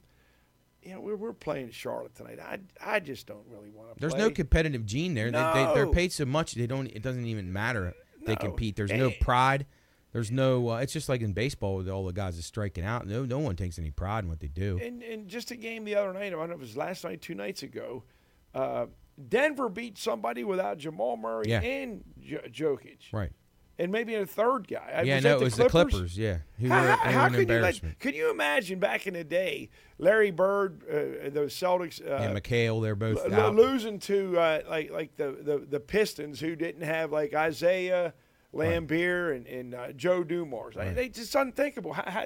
[0.81, 2.39] you know, we're, we're playing Charlotte tonight.
[2.39, 3.99] I I just don't really want to.
[3.99, 4.21] There's play.
[4.23, 5.31] no competitive gene there.
[5.31, 6.87] They, they, they're paid so much they don't.
[6.87, 7.93] It doesn't even matter.
[8.25, 8.37] They No.
[8.39, 8.75] compete.
[8.75, 9.15] There's no Eh.
[9.21, 9.65] pride.
[10.11, 10.69] There's no.
[10.69, 13.07] Uh, it's just like in baseball with all the guys that striking out.
[13.07, 14.79] No, no one takes any pride in what they do.
[14.81, 17.03] And, and just a game the other night, I don't know if it was last
[17.03, 18.03] night, two nights ago,
[18.53, 18.85] uh,
[19.29, 21.61] Denver beat somebody without Jamal Murray Yeah.
[21.61, 23.11] and J- Jokic.
[23.11, 23.31] Right.
[23.79, 25.01] And maybe a third guy.
[25.03, 26.15] Yeah, was no, it was the Clippers.
[26.15, 29.23] Yeah, who How, were, how, how could you let, could you imagine back in the
[29.23, 33.55] day, Larry Bird, uh, the Celtics, uh, and McHale, they're both out.
[33.55, 38.13] losing to uh, like like the, the the Pistons, who didn't have like Isiah
[38.53, 40.75] Laimbeer and, and uh, Joe Dumars.
[40.75, 40.93] Right.
[40.93, 41.93] They just unthinkable.
[41.93, 42.25] How, how,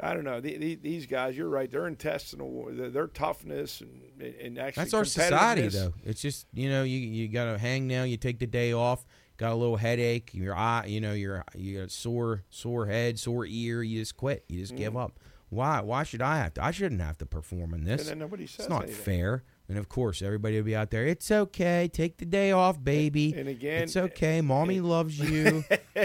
[0.00, 0.40] I don't know.
[0.40, 1.70] The, the, these guys, you're right.
[1.70, 5.94] Their intestinal, their, their toughness, and and actually That's our society, though.
[6.04, 8.04] It's just you know you you got to hang now.
[8.04, 9.04] You take the day off.
[9.38, 10.30] Got a little headache.
[10.34, 13.82] Your eye, you know, your you sore sore head, sore ear.
[13.82, 14.44] You just quit.
[14.48, 14.78] You just Mm.
[14.78, 15.18] give up.
[15.48, 15.80] Why?
[15.80, 16.64] Why should I have to?
[16.64, 18.02] I shouldn't have to perform in this.
[18.02, 19.04] And then nobody says it's not anything.
[19.04, 19.44] fair.
[19.68, 21.06] And of course, everybody will be out there.
[21.06, 21.88] It's okay.
[21.92, 23.32] Take the day off, baby.
[23.34, 24.40] and again- it's okay.
[24.40, 25.64] Mommy loves you.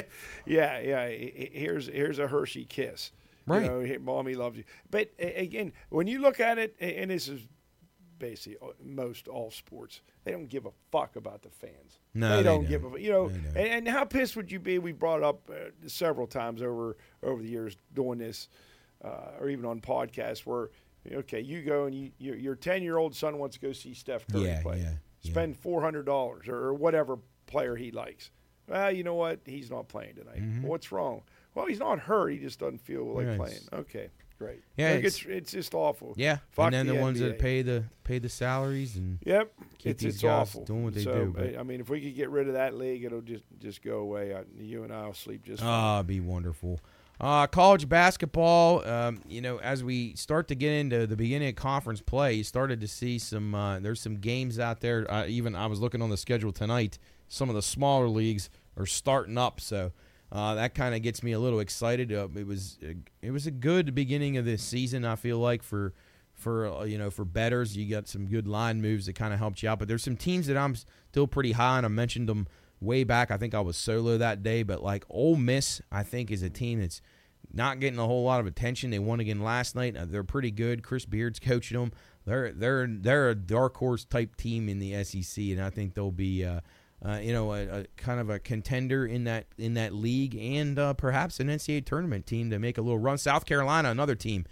[0.45, 1.09] yeah, yeah.
[1.09, 3.11] he- he- Here's here's a Hershey kiss.
[3.45, 3.63] Right.
[3.63, 4.65] You know, mommy loves you.
[4.91, 7.41] But again, when you look at it, and this is
[8.19, 10.01] basically uh, most all sports.
[10.23, 11.99] They don't give a fuck about the fans.
[12.13, 12.69] No, they, they don't, don't.
[12.69, 13.25] give a you know.
[13.55, 14.79] And, and how pissed would you be?
[14.79, 18.49] We brought up uh, several times over over the years doing this,
[19.03, 20.69] uh, or even on podcasts where
[21.11, 23.93] okay, you go and you your- your ten year old son wants to go see
[23.93, 24.79] Steph Curry Yeah, play.
[24.79, 25.31] yeah, yeah.
[25.31, 28.29] Spend four hundred dollars or, whatever player he likes.
[28.67, 29.39] Well, you know what?
[29.45, 30.41] He's not playing tonight.
[30.61, 31.21] Well, what's wrong?
[31.55, 32.29] Well, he's not hurt.
[32.31, 33.31] He just doesn't feel like Mm-hmm.
[33.31, 33.59] Yeah, playing.
[33.73, 34.61] Okay, great.
[34.77, 36.13] Yeah, Look, it's- it's it's just awful.
[36.17, 39.51] Yeah, Fuck and then the, the ones that pay the pay the salaries and Yep,
[39.79, 40.63] Keep it's these it's guys awful.
[40.65, 42.75] doing what they so, do, but- I- mean, if we could get rid of that
[42.75, 44.33] league, it'll just just go away.
[44.35, 45.63] I, you and I'll sleep just.
[45.63, 46.79] Ah, be wonderful.
[47.19, 48.87] Uh, college basketball.
[48.87, 52.43] Um, you know, as we start to get into the beginning of conference play, you
[52.43, 53.55] started to see some.
[53.55, 55.09] Uh, there's some games out there.
[55.11, 56.99] Uh, even I was looking on the schedule tonight.
[57.27, 59.91] Some of the smaller leagues are starting up, so
[60.31, 62.11] uh, that kind of gets me a little excited.
[62.11, 62.77] Uh, it was
[63.21, 65.05] it was a good beginning of this season.
[65.05, 65.93] I feel like for
[66.33, 69.39] for uh, you know for bettors, you got some good line moves that kind of
[69.39, 69.79] helped you out.
[69.79, 70.75] But there's some teams that I'm
[71.11, 71.85] still pretty high on.
[71.85, 72.47] I mentioned them
[72.81, 73.31] way back.
[73.31, 76.49] I think I was solo that day, but like Ole Miss, I think is a
[76.49, 77.01] team that's
[77.53, 78.89] not getting a whole lot of attention.
[78.89, 79.95] They won again last night.
[79.95, 80.83] Uh, They're pretty good.
[80.83, 81.93] Chris Beard's coaching them.
[82.25, 86.11] They're they're they're a dark horse type team in the SEC, and I think they'll
[86.11, 86.43] be.
[86.43, 86.59] Uh,
[87.05, 90.79] uh, you know, a, a kind of a contender in that in that league, and
[90.79, 93.17] uh, perhaps an NCAA tournament team to make a little run.
[93.17, 94.45] South Carolina, another team,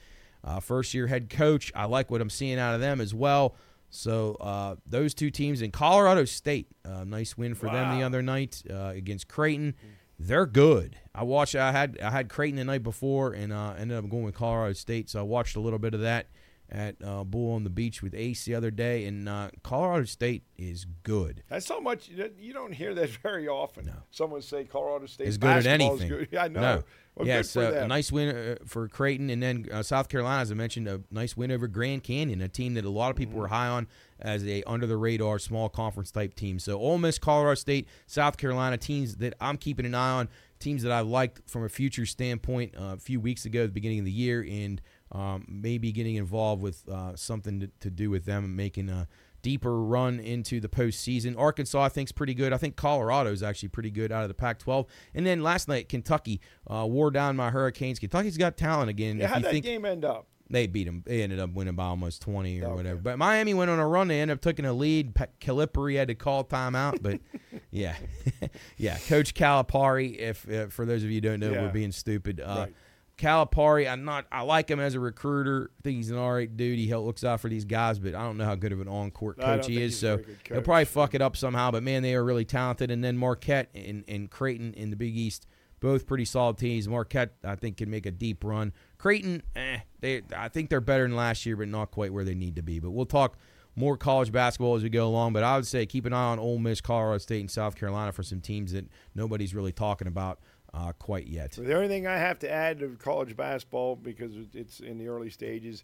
[0.43, 1.72] uh, first year head coach.
[1.76, 3.55] I like what I'm seeing out of them as well.
[3.89, 8.22] So uh, those two teams in Colorado State, uh, nice win for them the other
[8.22, 9.73] night uh, against Creighton.
[10.19, 10.97] They're good.
[11.13, 11.55] I watched.
[11.55, 14.73] I had I had Creighton the night before, and uh, ended up going with Colorado
[14.73, 15.09] State.
[15.09, 16.27] So I watched a little bit of that
[16.70, 20.44] at uh, Bull on the Beach with Ace the other day, and uh, Colorado State
[20.58, 21.44] is good.
[21.50, 23.86] That's so much you don't hear that very often.
[23.86, 23.94] No.
[24.12, 26.08] Someone say Colorado State is good at anything.
[26.10, 26.28] good.
[26.32, 26.62] Yeah, I know.
[26.62, 26.84] No.
[27.16, 30.52] Well, yeah, so a nice win uh, for Creighton, and then uh, South Carolina, as
[30.52, 33.34] I mentioned, a nice win over Grand Canyon, a team that a lot of people
[33.36, 33.40] Mm-hmm.
[33.42, 33.88] were high on
[34.20, 36.60] as a under the radar small conference type team.
[36.60, 40.28] So Ole Miss, Colorado State, South Carolina teams that I'm keeping an eye on,
[40.60, 43.74] teams that I liked from a future standpoint uh, a few weeks ago, at the
[43.74, 48.10] beginning of the year, and um, maybe getting involved with uh, something to, to do
[48.10, 49.07] with them and making a
[49.41, 51.38] deeper run into the postseason.
[51.38, 52.52] Arkansas, I think, is pretty good.
[52.52, 54.88] I think Colorado is actually pretty good out of the Pac-12.
[55.14, 57.99] And then last night, Kentucky uh, wore down my Hurricanes.
[57.99, 59.18] Kentucky's got talent again.
[59.19, 60.26] yeah, if how'd you that think game end up?
[60.49, 62.76] they beat them, they ended up winning by almost 20 or Okay.
[62.76, 62.99] whatever.
[63.02, 64.07] But Miami went on a run.
[64.07, 65.14] They ended up taking a lead.
[65.15, 67.19] Pa- Calipari had to call timeout, but
[67.72, 67.95] yeah,
[68.77, 68.98] yeah.
[69.07, 71.61] Coach Calipari, if uh, for those of you who don't know, Yeah.
[71.64, 72.40] we're being stupid.
[72.41, 72.73] Uh, Right.
[73.18, 74.26] Calipari, I'm not.
[74.32, 75.72] I like him as a recruiter.
[75.80, 76.78] I think he's an all right dude.
[76.78, 79.12] He looks out for these guys, but I don't know how good of an on
[79.12, 79.98] court coach he is.
[79.98, 81.72] So he'll probably fuck it up somehow.
[81.72, 82.92] But man, they are really talented.
[82.92, 85.48] And then Marquette and, and Creighton in the Big East,
[85.80, 86.90] both pretty solid teams.
[86.90, 88.74] Marquette, I think, can make a deep run.
[88.98, 92.36] Creighton, eh, they I think they're better than last year, but not quite where they
[92.36, 92.80] need to be.
[92.80, 93.38] But we'll talk
[93.78, 95.34] more college basketball as we go along.
[95.34, 98.12] But I would say keep an eye on Ole Miss, Colorado State, and South Carolina
[98.12, 100.40] for some teams that nobody's really talking about
[100.76, 101.52] uh, quite yet.
[101.53, 105.30] The only thing I have to add to college basketball because it's in the early
[105.30, 105.84] stages.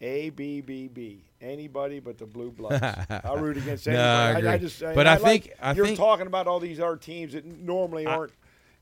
[0.00, 1.24] A B B B.
[1.40, 2.82] Anybody but the blue bloods.
[3.24, 4.46] I'll root against No, anybody.
[4.48, 4.80] I I, I just.
[4.80, 8.06] But I like think- I you're think- talking about all these other teams that normally
[8.06, 8.32] I- aren't.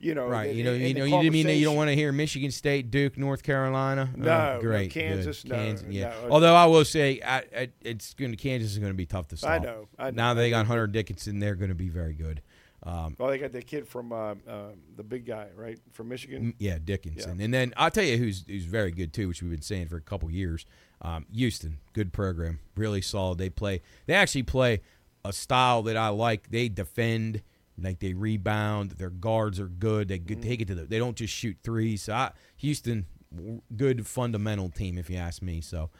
[0.02, 1.76] You know, Right, in- you know, in you know, you didn't mean that you don't
[1.76, 4.08] want to hear Michigan State, Duke, North Carolina.
[4.16, 6.14] No, Oh, no, great, Kansas, no, Kansas, yeah.
[6.24, 6.30] no.
[6.30, 9.28] Although I will say, I, I, it's going to Kansas is going to be tough
[9.28, 9.50] to stop.
[9.50, 9.88] I know.
[9.98, 10.16] I know.
[10.16, 10.66] Now they I got.
[10.68, 12.40] Hunter Dickinson, they're going to be very good.
[12.82, 16.54] Um, Well, they got the kid from uh, uh, the big guy, right, from Michigan.
[16.58, 17.38] Yeah, Dickinson.
[17.38, 17.44] Yeah.
[17.44, 19.96] And then I'll tell you who's who's very good too, which we've been saying for
[19.96, 20.64] a couple years.
[21.02, 23.38] Um, Houston, good program, really solid.
[23.38, 23.82] They play.
[24.06, 24.80] They actually play
[25.24, 26.50] a style that I like.
[26.50, 27.42] They defend,
[27.78, 28.92] like they rebound.
[28.92, 30.08] Their guards are good.
[30.08, 30.84] They good, take it to the.
[30.84, 32.02] They don't just shoot threes.
[32.02, 33.06] So I, Houston,
[33.76, 35.60] good fundamental team if you ask me.
[35.60, 35.90] So.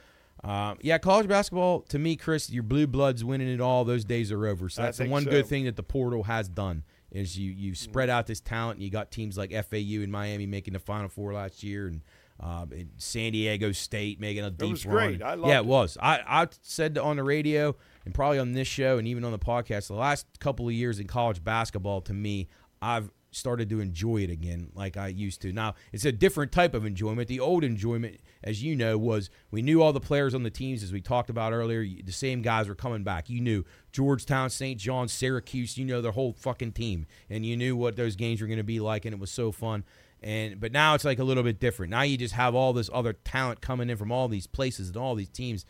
[0.42, 3.84] Um, yeah, college basketball to me, Chris, your blue bloods winning it all.
[3.84, 4.68] Those days are over.
[4.68, 5.30] So that's the one so.
[5.30, 8.76] good thing that the portal has done is you you spread out this talent.
[8.76, 12.02] And you got teams like FAU and Miami making the Final Four last year, and,
[12.40, 15.18] um, and San Diego State making a deep it was run.
[15.18, 15.22] great.
[15.22, 15.60] I yeah, it.
[15.60, 15.98] it was.
[16.00, 19.38] I I said on the radio and probably on this show and even on the
[19.38, 22.00] podcast the last couple of years in college basketball.
[22.02, 22.48] To me,
[22.80, 25.52] I've started to enjoy it again like I used to.
[25.52, 27.28] Now it's a different type of enjoyment.
[27.28, 30.82] The old enjoyment, as you know, was we knew all the players on the teams
[30.82, 31.82] as we talked about earlier.
[31.82, 33.28] The same guys were coming back.
[33.28, 34.78] You knew Georgetown, St.
[34.78, 35.76] John, Syracuse.
[35.76, 38.64] You know their whole fucking team, and you knew what those games were going to
[38.64, 39.84] be like, and it was so fun.
[40.22, 41.90] And but now it's like a little bit different.
[41.90, 44.96] Now you just have all this other talent coming in from all these places and
[44.96, 45.64] all these teams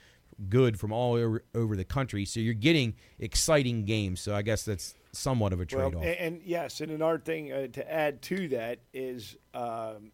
[0.49, 2.25] good from all over, over the country.
[2.25, 4.21] So you're getting exciting games.
[4.21, 6.03] So I guess that's somewhat of a trade off.
[6.03, 10.13] and, and yes, and another thing uh, to add to that is um,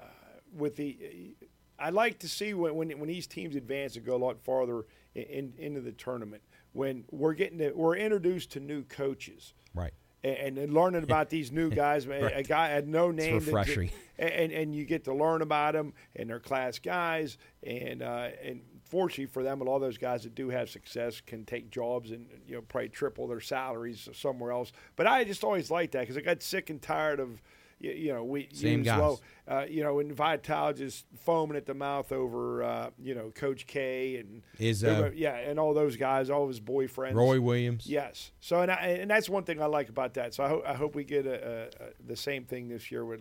[0.00, 0.06] uh,
[0.52, 1.36] with the
[1.78, 4.84] I like to see when, when when these teams advance and go a lot farther
[5.14, 6.42] in, in, into the tournament
[6.72, 9.92] when we're getting to, we're introduced to new coaches Right.
[10.24, 12.06] and, and learning about these new guys.
[12.06, 13.90] A- A guy had no name, that- refreshing.
[14.18, 17.38] and and you get to learn about them and they're class guys.
[17.64, 21.20] And uh, and fortunately for them, a lot of those guys that do have success
[21.20, 24.70] can take jobs and you know probably triple their salaries somewhere else.
[24.96, 27.42] But I just always liked that because I got sick and tired of.
[27.84, 28.98] You, you know, we Same use guys.
[29.00, 33.30] low, uh, you know, and Vitale just foaming at the mouth over, uh, you know,
[33.34, 35.12] Coach K and Izzo.
[35.14, 37.14] yeah, and all those guys, all of his boyfriends.
[37.14, 37.86] Roy Williams.
[37.86, 38.32] Yes.
[38.40, 40.34] So and I, and that's one thing I like about that.
[40.34, 41.68] So I, ho- I hope we get a, a,
[42.06, 43.20] the same thing this year with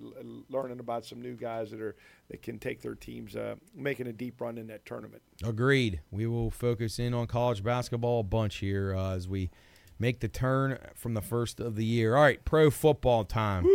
[0.50, 1.96] learning about some new guys that are
[2.30, 5.22] that can take their teams uh, making a deep run in that tournament.
[5.44, 6.00] Agreed.
[6.10, 9.50] We will focus in on college basketball a bunch here uh, as we
[10.00, 12.16] make the turn from the first of the year.
[12.16, 13.66] All right, pro football time.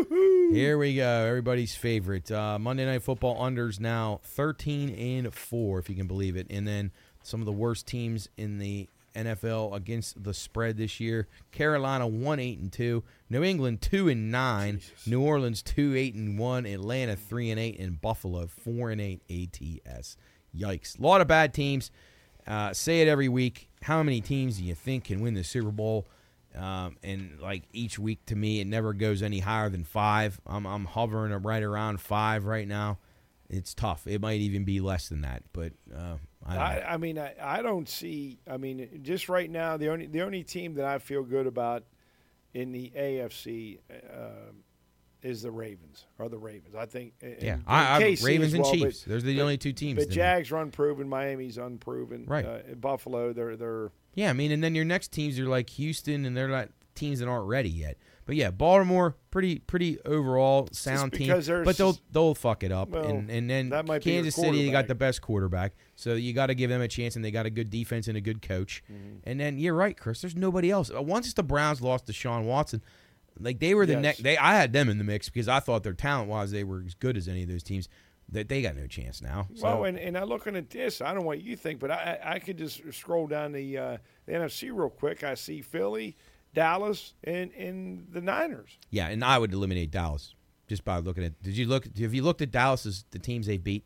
[0.50, 1.26] Here we go.
[1.26, 2.30] Everybody's favorite.
[2.30, 6.46] Uh, Monday Night Football unders now 13 and 4, if you can believe it.
[6.48, 6.90] And then
[7.22, 11.28] some of the worst teams in the NFL against the spread this year.
[11.52, 16.38] Carolina 1 8 and 2, New England 2 and 9, New Orleans 2 8 and
[16.38, 20.16] 1, Atlanta 3 and 8 and Buffalo 4 and 8 ATS.
[20.56, 20.98] Yikes.
[20.98, 21.90] A lot of bad teams.
[22.46, 23.68] Uh, say it every week.
[23.82, 26.06] How many teams do you think can win the Super Bowl?
[26.56, 30.40] Um, and like each week to me, it never goes any higher than five.
[30.46, 32.98] I'm, I'm hovering right around five right now.
[33.50, 34.06] It's tough.
[34.06, 36.56] It might even be less than that, but uh, I.
[36.56, 38.40] I, I mean, I, I don't see.
[38.50, 41.84] I mean, just right now, the only the only team that I feel good about
[42.52, 44.52] in the AFC uh,
[45.22, 46.04] is the Ravens.
[46.18, 46.74] Or the Ravens.
[46.74, 47.14] I think.
[47.22, 49.04] yeah, and I, I, Ravens and well, but- Chiefs.
[49.04, 50.06] Those are the but- only two teams.
[50.06, 50.12] The.
[50.12, 51.08] Jags are unproven.
[51.08, 52.24] Miami's unproven.
[52.26, 52.44] Right.
[52.44, 56.24] Uh, Buffalo, they're they're Yeah, I mean, and then your next teams are like Houston,
[56.24, 57.98] and they're not teams that aren't ready yet.
[58.26, 61.28] But yeah, Baltimore, pretty pretty overall sound team.
[61.64, 64.66] But they'll they'll fuck it up, Well, and and then that might be Kansas City,
[64.66, 67.30] they got the best quarterback, so you got to give them a chance, and they
[67.30, 68.82] got a good defense and a good coach.
[68.92, 69.18] Mm-hmm.
[69.22, 70.20] And then you're right, Chris.
[70.20, 70.90] There's nobody else.
[70.92, 72.82] Uh, Once the Browns lost to Sean Watson,
[73.38, 74.02] like they were the Yes.
[74.02, 74.22] next.
[74.24, 76.82] They I had them in the mix because I thought their talent wise they were
[76.84, 77.88] as good as any of those teams.
[78.30, 79.48] That they got no chance now.
[79.54, 81.00] So, Well, and, and I'm looking at this.
[81.00, 83.96] I don't know what you think, but I I could just scroll down the uh,
[84.26, 85.24] the NFC real quick.
[85.24, 86.16] I see Philly,
[86.52, 88.78] Dallas, and and the Niners.
[88.90, 90.34] yeah, and I would eliminate Dallas
[90.68, 91.42] just by looking at.
[91.42, 91.86] Did you look?
[91.98, 93.84] Have you looked at Dallas's the teams they beat?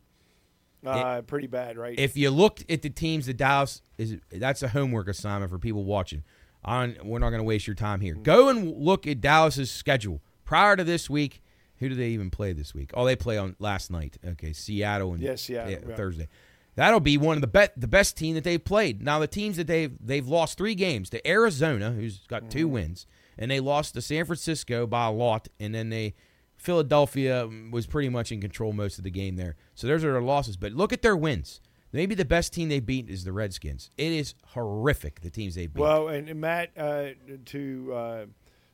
[0.84, 1.96] Uh, pretty bad, right?
[1.96, 5.84] if you looked at the teams that Dallas is, that's a homework assignment for people
[5.84, 6.24] watching.
[6.64, 8.14] On we're not going to waste your time here.
[8.14, 11.40] Go and look at Dallas's schedule prior to this week.
[11.82, 12.90] Who do they even play this week?
[12.94, 14.16] Oh, they play on last night.
[14.26, 15.96] Okay, Seattle and Yeah, Seattle, yeah.
[15.96, 16.28] Thursday.
[16.74, 19.02] That'll be one of the bet the best team that they've played.
[19.02, 22.72] Now the teams that they've they've lost three games to Arizona, who's got two Mm-hmm.
[22.74, 23.06] wins,
[23.36, 26.14] and they lost to San Francisco by a lot, and then they
[26.56, 29.56] Philadelphia was pretty much in control most of the game there.
[29.74, 30.56] So those are their losses.
[30.56, 31.60] But look at their wins.
[31.92, 33.90] Maybe the best team they beat is the Redskins.
[33.98, 35.80] It is horrific the teams they beat.
[35.80, 37.08] well, and, and Matt, uh,
[37.46, 38.24] to uh,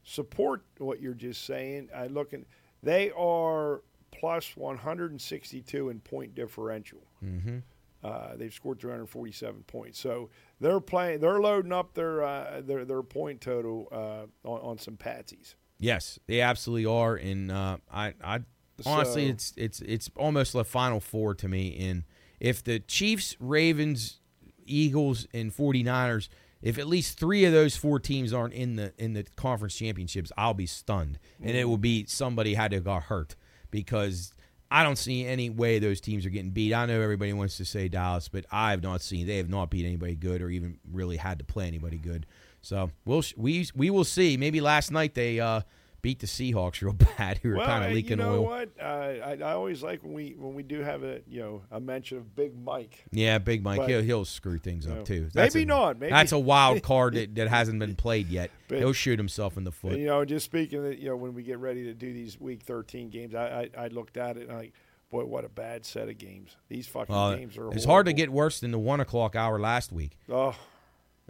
[0.05, 2.47] support what you're just saying, I looking,
[2.83, 7.07] they are plus 162 in point differential.
[7.25, 7.59] mm-hmm.
[8.03, 10.31] Uh, they've scored 347 points, so
[10.61, 11.19] they're playing.
[11.19, 15.57] They're loading up their uh, their their point total uh, on, on some patsies.
[15.81, 17.17] Yes, they absolutely are.
[17.17, 18.41] And uh, I, I
[18.87, 21.77] honestly, So- it's it's it's almost a final four to me.
[21.89, 22.05] And
[22.39, 24.21] if the Chiefs, Ravens,
[24.65, 26.29] Eagles, and 49ers,
[26.61, 30.33] if at least three of those four teams aren't in the in the conference championships,
[30.37, 31.19] I'll be stunned.
[31.41, 33.37] And it will be somebody had to got hurt
[33.71, 34.33] because
[34.71, 36.75] I don't see any way those teams are getting beat.
[36.75, 39.71] I know everybody wants to say Dallas, but I have not seen they have not
[39.71, 42.27] beat anybody good or even really had to play anybody good.
[42.61, 44.37] So we'll we we will see.
[44.37, 45.63] Maybe last night they uh,
[46.03, 48.45] beat the Seahawks real bad, who were well, kind of leaking you know oil.
[48.45, 48.71] what?
[48.81, 51.81] Uh, I, I always like when we when we do have a you know a
[51.81, 53.05] mention of Big Mike.
[53.11, 55.29] Yeah, Big Mike, But- he'll, he'll screw things you up know, too.
[55.35, 58.51] maybe a, not, maybe- That's a wild card that, that hasn't been played yet.
[58.69, 59.99] But- he'll shoot himself in the foot.
[59.99, 62.63] You know, just speaking, of, you know, when we get ready to do these Week
[62.63, 64.73] 13 games, I I, I looked at it and I like,
[65.11, 66.57] boy, what a bad set of games.
[66.69, 67.73] These fucking Uh, games are.
[67.73, 70.19] it's hard to get worse than the one o'clock hour last week.
[70.31, 70.55] Oh,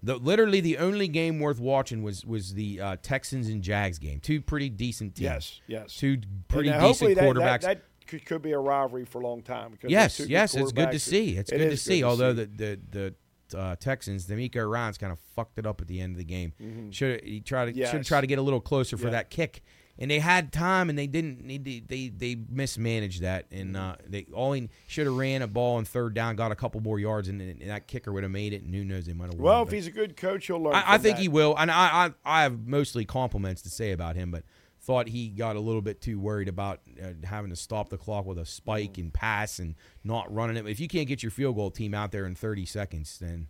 [0.02, 4.20] The, literally, the only game worth watching was was the uh, Texans and Jags game.
[4.20, 5.24] Two pretty decent teams.
[5.24, 5.94] yes, yes.
[5.96, 7.60] Two pretty decent that, quarterbacks.
[7.62, 9.72] That, that could, could be a rivalry for a long time.
[9.72, 11.36] Because yes, yes, it's good to see.
[11.36, 12.04] It's It good to see.
[12.04, 12.44] Although see.
[12.44, 13.14] the the
[13.50, 16.24] the uh, Texans, DeMeco Ryans kind of fucked it up at the end of the
[16.24, 16.52] game.
[16.90, 18.02] Should he tried to should Mm-hmm.
[18.02, 19.12] Try to get a little closer for Yeah.
[19.12, 19.62] that kick,
[19.98, 21.44] and they had time and they didn't.
[21.44, 25.46] need They they, they mismanaged that, and uh, they all he should have ran a
[25.46, 28.32] ball on third down, got a couple more yards, and, and that kicker would have
[28.32, 28.62] made it.
[28.62, 29.34] And who knows, they might have.
[29.34, 30.74] won, Well, if he's a good coach, he'll learn.
[30.74, 31.22] I, I think that.
[31.22, 34.44] he will, and I, I I have mostly compliments to say about him, but
[34.80, 38.24] thought he got a little bit too worried about uh, having to stop the clock
[38.24, 39.00] with a spike Mm-hmm.
[39.02, 40.66] and pass and not running it.
[40.66, 43.48] If you can't get your field goal team out there in 30 seconds, then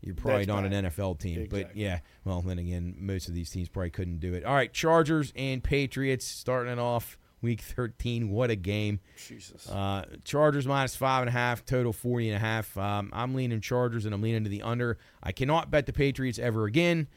[0.00, 0.84] you're probably That's not an.
[0.84, 1.48] NFL team.
[1.50, 4.44] But yeah, well, then again, most of these teams probably couldn't do it.
[4.44, 8.30] All right, Chargers and Patriots starting it off week 13.
[8.30, 9.00] What a game.
[9.16, 9.68] Jesus.
[9.68, 12.76] Uh, Chargers minus five and a half, total 40 and a half.
[12.76, 14.98] Um, I'm leaning Chargers and I'm leaning to the under.
[15.22, 17.08] I cannot bet the Patriots ever again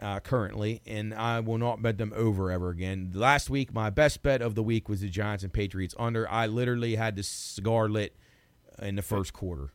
[0.00, 3.10] uh, currently, and I will not bet them over ever again.
[3.14, 6.30] Last week, my best bet of the week was the Giants and Patriots under.
[6.30, 8.16] I literally had the cigar lit
[8.80, 9.72] in the first quarter.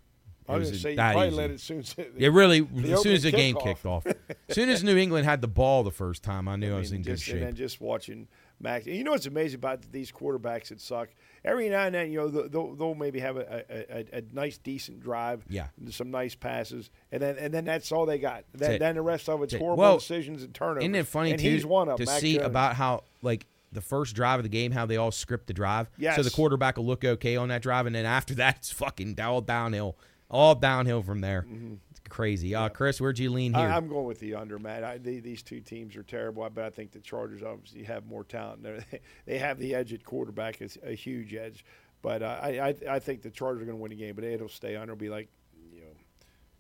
[0.48, 1.38] I was was going to say you that probably easy.
[1.38, 1.84] let it soon.
[2.18, 2.60] It really,
[2.94, 3.64] as soon as the game kickoff.
[3.64, 4.16] kicked off, as
[4.56, 7.02] soon as New England had the ball the first time, I knew I, was mean,
[7.02, 7.36] in good shape.
[7.36, 8.28] And then just watching
[8.60, 8.86] Max.
[8.86, 11.10] And you know what's amazing about these quarterbacks that suck?
[11.44, 14.58] Every now and then, you know, they'll- they'll, maybe have a, a, a, a nice,
[14.58, 15.46] decent drive.
[15.50, 15.68] Yeah.
[15.90, 18.46] Some nice passes, and then and then that's all they got.
[18.54, 20.84] Then, then the rest of it's That's horrible Well, decisions and turnovers.
[20.84, 22.48] Isn't it funny and too He's one of to Mac see Jones.
[22.48, 25.90] about how like the first drive of the game, how they all script the drive.
[26.16, 29.20] So the quarterback will look okay on that drive, and then after that, it's fucking
[29.20, 29.98] all downhill,
[30.30, 31.46] all downhill from there.
[31.92, 32.56] It's crazy.
[32.56, 33.64] Uh, Chris, where'd you lean here?
[33.64, 33.74] Mm-hmm.
[33.74, 34.84] I, I'm going with the under, Matt.
[34.84, 38.24] I, the, these two teams are terrible, but I think the Chargers obviously have more
[38.24, 38.64] talent.
[38.64, 38.84] They're,
[39.26, 41.66] they have the edge at quarterback, is a huge edge.
[42.02, 44.24] But uh, I, I, I think the Chargers are going to win the game, but
[44.24, 44.94] it'll stay under.
[44.94, 45.30] It'll be like,
[45.74, 45.88] you know,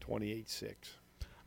[0.07, 0.73] 28-6.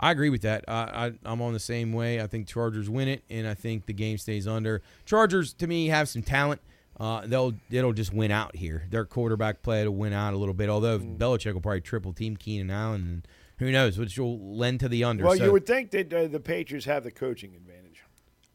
[0.00, 0.68] I agree with that.
[0.68, 2.20] Uh, I, I'm on the same way.
[2.20, 4.82] I think Chargers win it, and I think the game stays under.
[5.04, 6.60] Chargers, to me, have some talent.
[7.00, 8.84] Uh, they'll it'll just win out here.
[8.90, 10.68] Their quarterback play will win out a little bit.
[10.68, 11.16] Although Mm.
[11.18, 15.04] Belichick will probably triple team Keenan Allen, and who knows, which will lend to the
[15.04, 15.24] under.
[15.24, 17.84] Well, So- you would think that uh, the Patriots have the coaching advantage.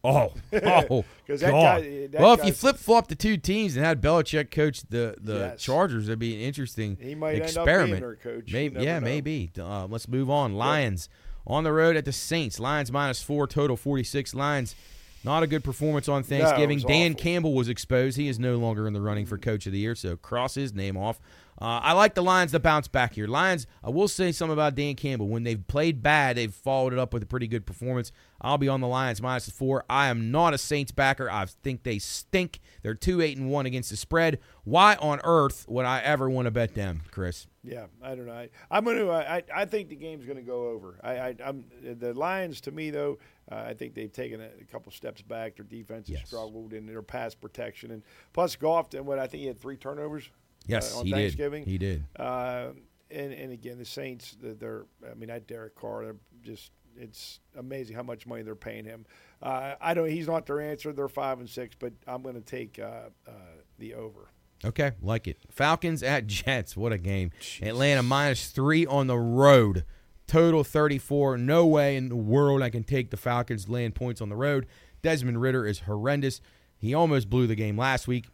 [0.06, 1.82] Oh, oh, that God.
[1.82, 5.16] guy- that well, if you flip flop the two teams and had Belichick coach the
[5.22, 5.62] the Yes.
[5.64, 8.22] Chargers, that'd be an interesting He might end up being experiment.
[8.22, 8.52] coach.
[8.52, 9.06] Maybe, yeah, know.
[9.06, 9.52] maybe.
[9.58, 10.56] Uh, let's move on.
[10.56, 11.08] Lions
[11.48, 12.60] on the road at the Saints.
[12.60, 14.34] Lions minus four, total forty six.
[14.34, 14.76] Lions.
[15.24, 16.78] Not a good performance on Thanksgiving.
[16.78, 17.24] was Dan awful.
[17.24, 18.18] Campbell was exposed.
[18.18, 20.74] He is no longer in the running for Coach of the Year, so cross his
[20.74, 21.20] name off.
[21.62, 23.28] Uh, I like the Lions to bounce back here.
[23.28, 25.28] Lions, I will say something about Dan Campbell.
[25.30, 28.12] When they've played bad, they've followed it up with a pretty good performance.
[28.42, 29.86] I'll be on the Lions minus the four.
[29.90, 31.30] I am not a Saints backer.
[31.32, 32.60] I think they stink.
[32.82, 34.40] They're two eight and one against the spread.
[34.66, 37.48] Why on earth would I ever want to bet them, Chris?
[37.64, 38.34] Yeah, I don't know.
[38.34, 39.10] I, I'm going to.
[39.12, 41.00] I, I think the game's going to go over.
[41.02, 42.60] I, I, I'm the Lions.
[42.62, 43.20] To me, though,
[43.50, 45.56] uh, I think they've taken a, a couple steps back.
[45.56, 46.28] Their defense has Yes.
[46.28, 48.04] struggled in their pass protection, and
[48.34, 48.94] plus Goff.
[48.94, 50.30] And what I think he had three turnovers.
[50.68, 51.64] Yes, on he Thanksgiving.
[51.64, 51.70] did.
[51.72, 52.04] He did.
[52.18, 52.70] Uh,
[53.12, 54.36] and and again, the Saints.
[54.42, 54.86] they're- They're.
[55.10, 56.04] I mean, that Derek Carr.
[56.04, 56.72] They're just.
[56.96, 59.06] It's amazing how much money they're paying him.
[59.42, 60.10] Uh, I don't.
[60.10, 60.94] He's not their answer.
[60.94, 63.32] They're five and six, but I'm going to take uh, uh,
[63.80, 64.30] the over.
[64.64, 65.38] Okay, like it.
[65.50, 66.78] Falcons at Jets.
[66.78, 67.32] What a game.
[67.64, 69.86] Atlanta minus three on the road.
[70.28, 71.38] Total 34.
[71.40, 74.68] No way in the world I can take the Falcons laying points on the road.
[75.02, 76.40] Desmond Ridder is horrendous.
[76.78, 78.28] He almost blew the game last week.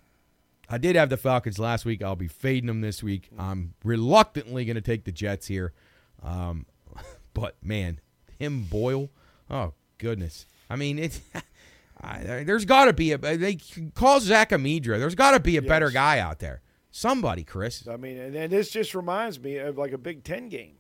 [0.70, 2.04] I did have the Falcons last week.
[2.04, 3.30] I'll be fading them this week.
[3.38, 5.74] I'm reluctantly going to take the Jets here.
[6.22, 6.66] Um,
[7.34, 8.00] but, man,
[8.40, 9.10] Tim Boyle.
[9.50, 10.46] Oh, goodness.
[10.70, 11.22] I mean, it's.
[12.02, 13.18] I, there's got to be a.
[13.18, 13.58] They
[13.94, 15.00] call Zach Amidra.
[15.00, 16.62] There's got to be a better guy out there.
[16.92, 17.88] Somebody, Chris.
[17.88, 20.79] I mean, and, and this just reminds me of like a Big Ten game.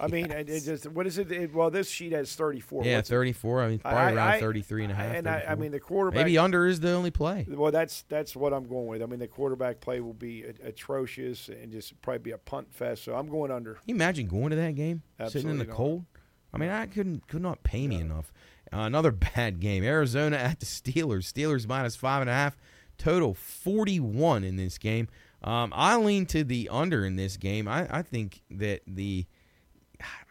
[0.00, 1.32] I mean, it, it just what is it?
[1.32, 1.52] it?
[1.54, 2.84] Well, this sheet has 34.
[2.84, 3.14] Yeah, What's it?
[3.14, 3.62] 34.
[3.62, 5.14] I mean, I- probably around I- 33 and a half.
[5.14, 6.24] And I, I mean, the quarterback.
[6.26, 7.46] maybe under is the only play.
[7.48, 9.02] Well, that's that's what I'm going with.
[9.02, 13.04] I mean, the quarterback play will be atrocious and just probably be a punt fest.
[13.04, 13.74] So I'm going under.
[13.74, 15.74] Can you imagine going to that game, sitting in the not.
[15.74, 16.04] cold?
[16.52, 18.32] I mean, I couldn't could not pay me enough.
[18.72, 19.82] Uh, another bad game.
[19.84, 21.32] Arizona at the Steelers.
[21.32, 22.56] Steelers minus five and a half.
[22.98, 25.08] Total 41 in this game.
[25.42, 27.68] Um, I lean to the under in this game.
[27.68, 29.26] I, I think that the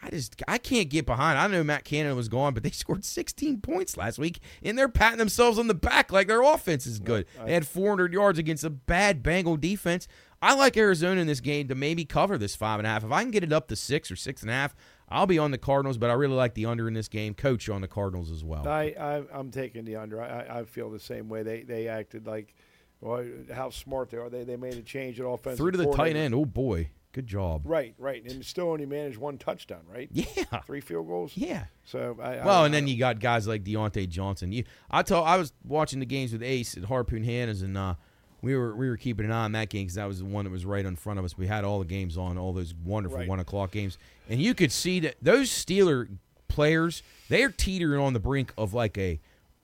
[0.02, 1.40] I just I can't get behind.
[1.40, 4.88] I know Matt Canada was gone, but they scored 16 points last week, and they're
[4.90, 7.26] patting themselves on the back like their offense is good.
[7.46, 10.08] They had 400 yards against a bad Bengal defense.
[10.40, 13.04] I like Arizona in this game to maybe cover this five and a half.
[13.04, 14.76] If I can get it up to six or six and a half,
[15.10, 15.98] I'll be on the Cardinals.
[15.98, 17.34] But I really like the under in this game.
[17.34, 18.68] Coach on the Cardinals as well.
[18.68, 20.22] I, I I'm taking the under.
[20.22, 21.42] I, I- I feel the same way.
[21.42, 22.54] They they acted like,
[23.02, 24.30] well, how smart they are.
[24.30, 25.58] They they made a change at offense.
[25.58, 26.36] Through to the tight end.
[26.36, 27.62] Oh boy, good job.
[27.66, 29.82] Right, right, and still only managed one touchdown.
[29.92, 30.10] Right.
[30.14, 31.32] Yeah, Three field goals.
[31.36, 31.66] yeah.
[31.86, 34.52] So I, Well, I, and then you got guys like Diontae Johnson.
[34.52, 37.96] You, I told, I was watching the games with Ace at Harpoon Hannah's, and uh,
[38.42, 40.46] we were we were keeping an eye on that game because that was the one
[40.46, 41.38] that was right in front of us.
[41.38, 43.28] We had all the games on, all those wonderful Right.
[43.28, 43.98] one o'clock games,
[44.30, 46.08] and you could see that those Steeler
[46.48, 49.20] players they're teetering on the brink of like a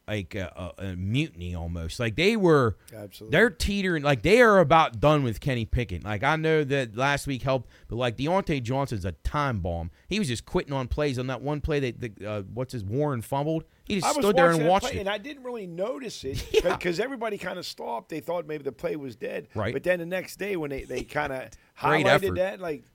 [0.08, 2.00] like a, a, a mutiny almost.
[2.00, 3.38] Like they were, Absolutely.
[3.38, 4.04] they're teetering.
[4.04, 6.04] Like they are about done with Kenny Pickett.
[6.04, 9.92] Like I know that last week helped, but like Diontae Johnson's a time bomb.
[10.08, 12.84] He was just quitting on plays on that one play that the uh, what's his
[12.84, 13.64] Warren fumbled.
[13.86, 15.00] He just stood there and watched play, it.
[15.02, 16.76] and I didn't really notice it Yeah.
[16.78, 18.08] because everybody kind of stopped.
[18.10, 19.74] They thought maybe the play was dead, Right.
[19.74, 21.50] But then the next day when they, they kind of
[21.80, 22.36] highlighted effort.
[22.36, 22.93] that, like, Yeah.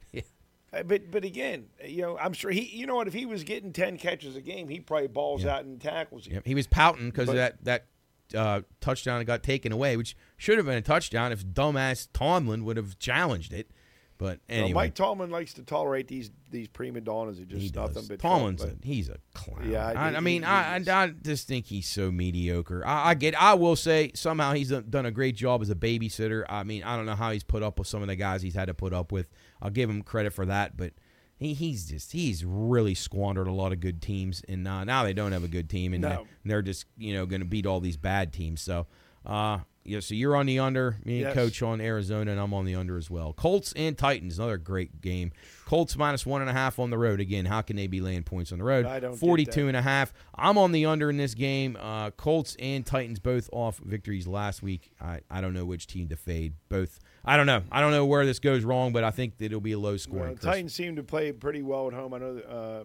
[0.70, 2.62] But but again, you know, I'm sure he.
[2.62, 3.08] You know what?
[3.08, 5.56] If he was getting ten catches a game, he probably balls Yeah.
[5.56, 6.34] out and tackles you.
[6.34, 7.86] Yep, he was pouting because that that
[8.34, 12.76] uh, touchdown got taken away, which should have been a touchdown if dumbass Tomlin would
[12.76, 13.70] have challenged it.
[14.18, 17.38] But Well, anyway, Mike Tomlin likes to tolerate these these prima donnas.
[17.38, 18.08] It just he nothing does.
[18.08, 19.70] but Tomlin's trouble, a, he's a clown.
[19.70, 20.74] Yeah, I, he- I mean, I.
[20.78, 22.84] I, I just think he's so mediocre.
[22.84, 23.40] I, I get.
[23.40, 26.44] I will say somehow he's done a great job as a babysitter.
[26.48, 28.54] I mean, I don't know how he's put up with some of the guys he's
[28.56, 29.28] had to put up with.
[29.62, 30.92] I'll give him credit for that, but.
[31.40, 35.12] He, he's just he's really squandered a lot of good teams, and uh, now they
[35.12, 36.08] don't have a good team, and No.
[36.08, 38.60] they- they're just you know going to beat all these bad teams.
[38.60, 38.88] So,
[39.24, 40.00] uh, yeah.
[40.00, 41.34] So you're on the under, me and Yes.
[41.34, 43.32] Coach on Arizona, and I'm on the under as well.
[43.32, 45.32] Colts and Titans, another great game.
[45.66, 47.20] Colts minus one and a half on the road.
[47.20, 48.86] Again, how can they be laying points on the road?
[48.86, 50.12] I don't get 42 and a half.
[50.34, 51.76] I'm on the under in this game.
[51.80, 54.92] Uh, Colts and Titans both off victories last week.
[55.00, 56.54] I, I don't know which team to fade.
[56.68, 57.00] Both.
[57.24, 57.62] I don't know.
[57.70, 59.90] I don't know where this goes wrong, but I think that it'll be a low
[59.90, 60.34] Well, scoring.
[60.36, 62.14] the Titans seem to play pretty well at home.
[62.14, 62.84] I know that, uh,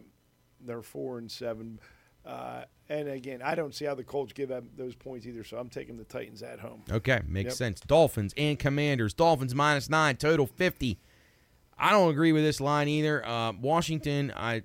[0.66, 1.80] they're four and seven.
[2.26, 5.44] Uh, and again, I don't see how the Colts give up those points either.
[5.44, 6.84] So I'm taking the Titans at home.
[6.92, 7.54] Okay, makes Yep.
[7.54, 7.80] sense.
[7.82, 9.14] Dolphins and Commanders.
[9.14, 11.00] Dolphins minus nine, total fifty.
[11.78, 13.26] I don't agree with this line either.
[13.26, 14.64] Uh, Washington, I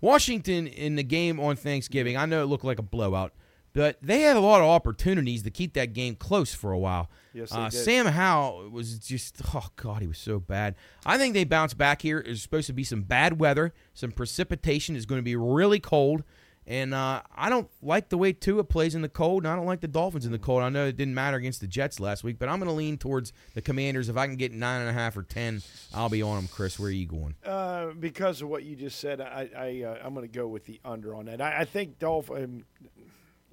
[0.00, 2.16] Washington in the game on Thanksgiving.
[2.16, 3.32] I know it looked like a blowout,
[3.74, 7.10] but they had a lot of opportunities to keep that game close for a while.
[7.34, 7.76] Yes, they uh, did.
[7.76, 10.76] Sam Howell was just oh god, he was so bad.
[11.04, 12.22] I think they bounce back here.
[12.24, 14.96] There's supposed to be some bad weather, some precipitation.
[14.96, 16.22] It's going to be really cold.
[16.70, 19.66] And uh, I don't like the way Tua plays in the cold, and I don't
[19.66, 20.62] like the Dolphins in the cold.
[20.62, 22.96] I know it didn't matter against the Jets last week, but I'm going to lean
[22.96, 24.08] towards the Commanders.
[24.08, 26.46] If I can get nine and a half or ten, I'll be on them.
[26.46, 27.34] Chris, where are you going?
[27.44, 30.64] Uh, because of what you just said, I, I uh, I'm going to go with
[30.64, 31.40] the under on that.
[31.40, 32.64] I, I think Dolphin.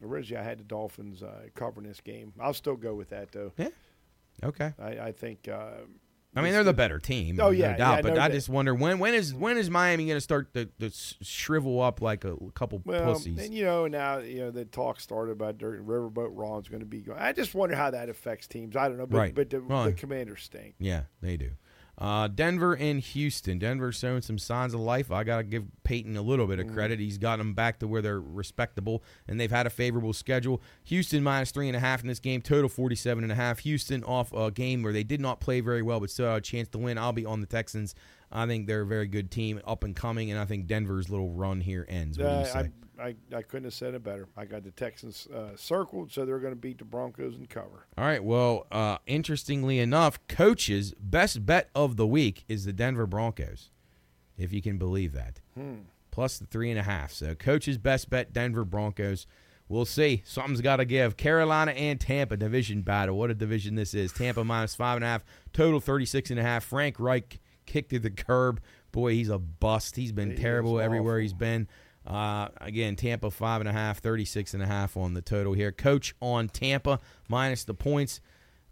[0.04, 2.34] Originally, I had the Dolphins uh, covering this game.
[2.40, 3.52] I'll still go with that though.
[3.58, 3.70] Yeah.
[4.44, 4.74] Okay.
[4.80, 5.50] I, I think.
[6.38, 7.40] I mean, they're the better team.
[7.40, 7.96] Oh, no yeah, doubt.
[7.98, 10.54] yeah, but no I just wonder when when is when is Miami going to start
[10.54, 10.92] to, to
[11.22, 13.40] shrivel up like a couple well, pussies?
[13.44, 16.86] and you know now you know the talk started about Dirk Riverboat Ron's going to
[16.86, 17.20] be going.
[17.20, 18.76] I just wonder how that affects teams.
[18.76, 19.36] I don't know, but, Right.
[19.36, 20.76] but the, the Commanders stink.
[20.80, 21.52] Yeah, they do.
[22.00, 23.58] Uh, Denver and Houston.
[23.58, 25.12] Denver showing some signs of life.
[25.12, 27.00] I got to give Payton a little bit of credit.
[27.00, 30.62] He's gotten them back to where they're respectable, and they've had a favorable schedule.
[30.84, 33.60] Houston minus three and a half in this game, total 47 and a half.
[33.60, 36.42] Houston off a game where they did not play very well, but still had a
[36.42, 37.00] chance to win.
[37.00, 37.96] I'll be on the Texans.
[38.32, 41.30] I think they're a very good team, up and coming, and I think Denver's little
[41.32, 42.18] run here ends.
[42.18, 42.60] What do you Uh, say?
[43.00, 44.28] I, I I couldn't have said it better.
[44.36, 47.86] I got the Texans uh, circled, so they're going to beat the Broncos and cover.
[47.98, 48.24] All right.
[48.24, 53.70] Well, uh, interestingly enough, coach's best bet of the week is the Denver Broncos,
[54.38, 55.40] if you can believe that.
[56.12, 57.12] Plus the three and a half.
[57.12, 59.28] So, coach's best bet, Denver Broncos.
[59.70, 60.24] We'll see.
[60.26, 61.18] Something's got to give.
[61.18, 63.18] Carolina and Tampa division battle.
[63.18, 64.12] What a division this is.
[64.14, 65.24] Tampa minus five and a half.
[65.54, 66.64] Total 36 and a half.
[66.64, 68.60] Frank Reich kicked to the curb.
[68.92, 69.96] Boy, he's a bust.
[69.96, 71.22] He's been He terrible everywhere awful.
[71.22, 71.68] he's been.
[72.06, 75.72] Uh, again, Tampa five and a half, 36 and a half on the total here.
[75.74, 77.00] Coach on Tampa
[77.30, 78.22] minus the points.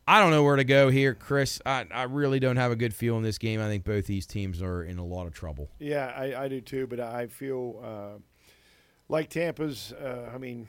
[0.08, 1.60] I don't know where to go here, Chris.
[1.66, 3.60] I, I really don't have a good feel in this game.
[3.60, 5.70] I think both these teams are in a lot of trouble.
[5.80, 8.20] Yeah, I, I do too, but I feel uh,
[9.10, 9.92] like Tampa's.
[9.94, 10.68] Uh, I mean,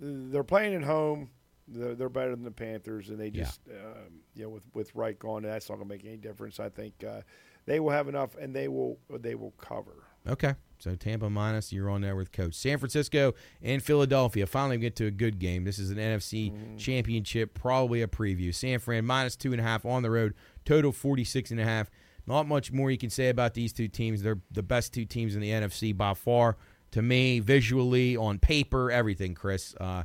[0.00, 1.30] they're playing at home.
[1.72, 3.44] They're, they're better than the Panthers, and they Yeah.
[3.44, 6.60] just, um, you know, with with Reich gone, that's not going to make any difference.
[6.60, 7.22] I think uh,
[7.66, 10.04] they will have enough, and they will they will cover.
[10.28, 10.54] Okay.
[10.78, 12.54] So Tampa minus, you're on there with coach.
[12.54, 14.46] San Francisco and Philadelphia.
[14.46, 15.62] Finally get to a good game.
[15.62, 18.52] This is an NFC championship, probably a preview.
[18.54, 20.34] San Fran minus two and a half on the road,
[20.64, 21.88] total 46 and a half.
[22.26, 24.22] Not much more you can say about these two teams.
[24.22, 26.56] They're the best two teams in the NFC by far.
[26.92, 29.74] To me, visually, on paper, everything, Chris.
[29.80, 30.02] Uh,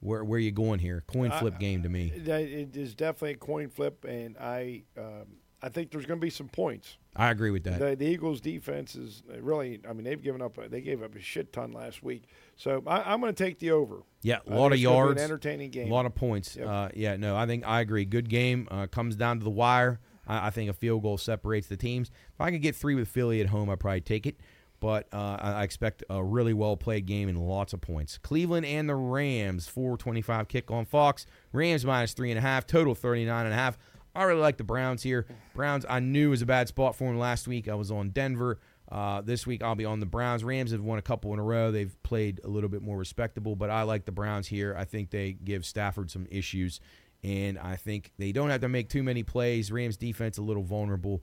[0.00, 1.04] where where you going here?
[1.06, 2.12] Coin flip game to me.
[2.14, 5.26] It is definitely a coin flip, and I um,
[5.62, 6.96] I think there's going to be some points.
[7.16, 7.78] I agree with that.
[7.78, 9.80] The, the Eagles' defense is really.
[9.88, 10.58] I mean, they've given up.
[10.70, 12.24] They gave up a shit ton last week.
[12.56, 14.02] So I, I'm going to take the over.
[14.22, 15.20] Yeah, I a lot of yards.
[15.20, 15.90] An entertaining game.
[15.90, 16.56] A lot of points.
[16.56, 16.66] Yep.
[16.66, 18.04] Uh, yeah, no, I think I agree.
[18.04, 18.68] Good game.
[18.70, 20.00] Uh, comes down to the wire.
[20.26, 22.10] I, I think a field goal separates the teams.
[22.32, 24.38] If I could get three with Philly at home, I'd probably take it.
[24.80, 28.18] But uh, I expect a really well played game and lots of points.
[28.18, 31.26] Cleveland and the Rams, 425 kick on Fox.
[31.52, 33.78] Rams minus three and a half, total 39 and a half.
[34.14, 35.26] I really like the Browns here.
[35.54, 37.68] Browns, I knew was a bad spot for them last week.
[37.68, 38.58] I was on Denver.
[38.90, 40.42] Uh, this week I'll be on the Browns.
[40.42, 41.70] Rams have won a couple in a row.
[41.70, 44.74] They've played a little bit more respectable, but I like the Browns here.
[44.76, 46.80] I think they give Stafford some issues,
[47.22, 49.70] and I think they don't have to make too many plays.
[49.70, 51.22] Rams defense a little vulnerable.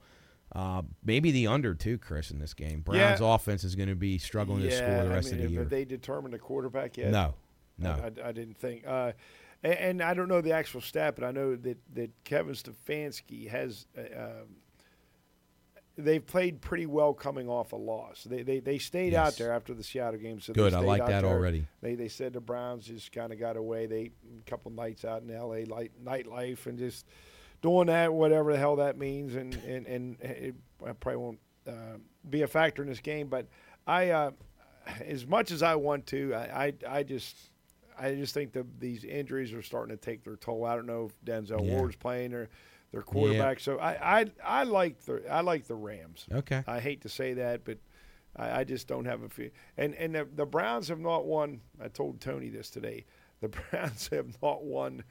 [0.54, 2.80] Uh, maybe the under too, Chris, in this game.
[2.80, 3.34] Browns Yeah.
[3.34, 5.60] offense is going to be struggling to score the I rest mean, of the year.
[5.60, 7.10] Have they determined a quarterback yet?
[7.10, 7.34] no,
[7.78, 7.90] no.
[7.90, 8.84] I, I didn't think.
[8.86, 9.12] Uh,
[9.62, 13.48] and, and I don't know the actual stat, but I know that, that Kevin Stefanski
[13.50, 13.86] has.
[13.96, 14.56] Uh, um,
[15.98, 18.24] they've played pretty well coming off a loss.
[18.24, 20.40] They they, they stayed out there after the Seattle game.
[20.40, 21.30] So Good, I like that there.
[21.30, 21.66] already.
[21.82, 23.86] They they said the Browns just kind of got away.
[23.86, 25.64] They a couple nights out in L.A.
[25.64, 27.04] light nightlife and just
[27.62, 31.98] doing that, whatever the hell that means, and and and it probably won't uh,
[32.30, 33.28] be a factor in this game.
[33.28, 33.46] But
[33.86, 34.30] I, uh,
[35.04, 37.36] as much as I want to, I I, I just.
[38.00, 40.64] I just think that these injuries are starting to take their toll.
[40.64, 41.74] I don't know if Denzel Yeah.
[41.74, 42.48] Ward's playing or
[42.92, 43.58] their quarterback.
[43.58, 46.24] So I, I I like the I like the Rams.
[46.32, 46.62] Okay.
[46.68, 47.78] I hate to say that, but
[48.36, 49.50] I, I just don't have a feel.
[49.76, 51.60] And and the, the Browns have not won.
[51.82, 53.04] I told Tony this today.
[53.40, 55.02] The Browns have not won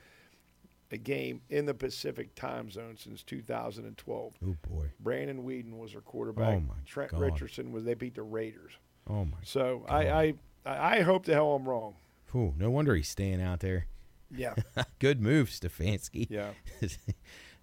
[0.91, 4.33] a game in the Pacific time zone since 2012.
[4.45, 4.85] Oh boy.
[4.99, 6.55] Brandon Weeden was their quarterback.
[6.55, 7.21] Oh, my Trent God.
[7.21, 7.83] Richardson was.
[7.83, 8.73] They beat the Raiders.
[9.09, 9.37] Oh my.
[9.43, 10.33] So I, I
[10.65, 11.95] I hope the hell I'm wrong.
[12.31, 13.87] Whew, no wonder he's staying out there.
[14.29, 14.55] Yeah.
[14.99, 16.27] Good move, Stefanski.
[16.29, 16.51] Yeah.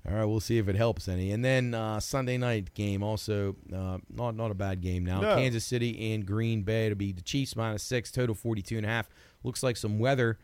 [0.07, 1.31] All right, we'll see if it helps any.
[1.33, 5.21] And then uh, Sunday night game also uh, not not a bad game now.
[5.21, 5.37] No.
[5.37, 8.89] Kansas City and Green Bay to be the Chiefs minus six, total 42 and a
[8.89, 9.09] half.
[9.43, 10.39] Looks like some weather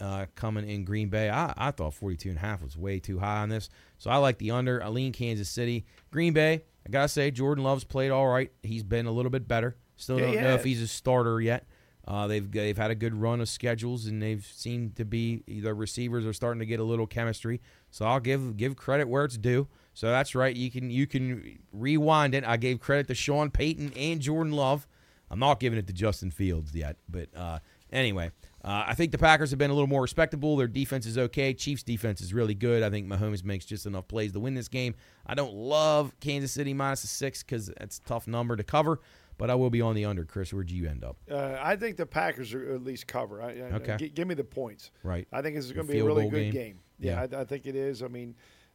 [0.00, 1.30] uh, coming in Green Bay.
[1.30, 3.68] I, I thought 42 and a half was way too high on this.
[3.98, 4.82] So I like the under.
[4.82, 5.86] I lean Kansas City.
[6.10, 8.50] Green Bay, I got to say, Jordan Love's played all right.
[8.62, 9.76] He's been a little bit better.
[9.96, 11.66] Still Yeah, don't he know if he's a starter yet.
[12.06, 15.72] Uh, they've they've had a good run of schedules, and they've seemed to be the
[15.72, 17.62] receivers are starting to get a little chemistry.
[17.90, 19.68] So I'll give give credit where it's due.
[19.94, 20.54] So that's right.
[20.54, 22.44] You can you can rewind it.
[22.44, 24.86] I gave credit to Sean Payton and Jordan Love.
[25.30, 27.60] I'm not giving it to Justin Fields yet, but uh,
[27.90, 28.30] anyway,
[28.64, 30.56] uh, I think the Packers have been a little more respectable.
[30.56, 31.52] Their defense is okay.
[31.52, 32.82] Chiefs defense is really good.
[32.82, 34.94] I think Mahomes makes just enough plays to win this game.
[35.26, 39.00] I don't love Kansas City minus a six because it's a tough number to cover,
[39.36, 40.24] but I will be on the under.
[40.24, 41.16] Chris, where'd you end up?
[41.30, 43.42] Uh, I think the Packers are at least cover.
[43.42, 43.96] I, I, Okay.
[43.98, 44.90] gi- give me the points.
[45.02, 45.28] Right.
[45.30, 46.52] I think this is going to be a really good game?
[46.52, 46.78] game.
[46.98, 47.38] Yeah, Yeah.
[47.38, 48.02] I, I think it is.
[48.02, 48.34] I mean,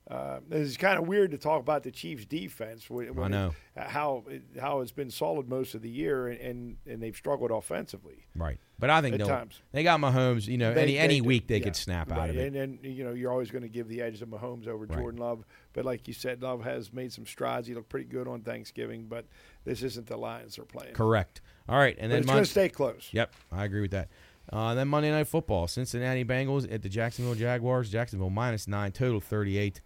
[0.10, 2.90] uh, it's kind of weird to talk about the Chiefs' defense.
[2.90, 3.54] When, when know.
[3.76, 7.16] It, how it, how it's been solid most of the year, and and, and they've
[7.16, 8.26] struggled offensively.
[8.36, 8.60] Right.
[8.80, 9.60] But I think At they'll- times.
[9.74, 10.48] they got Mahomes.
[10.48, 11.64] You know, They- any they any do, week they yeah.
[11.66, 12.48] could snap out of it.
[12.48, 14.98] And then you know you're always going to give the edge to Mahomes over Right.
[15.00, 15.44] Jordan Love.
[15.74, 17.68] But like you said, Love has made some strides.
[17.68, 19.26] He looked pretty good on Thanksgiving, but
[19.66, 20.94] this isn't the Lions they're playing.
[20.94, 21.42] Correct.
[21.68, 23.10] All right, and But then it's going Mon- to stay close.
[23.12, 24.08] Yep, I agree with that.
[24.52, 27.92] Uh, then Monday Night Football, Cincinnati Bengals at the Jacksonville Jaguars.
[27.92, 29.82] Jacksonville minus nine, total 38.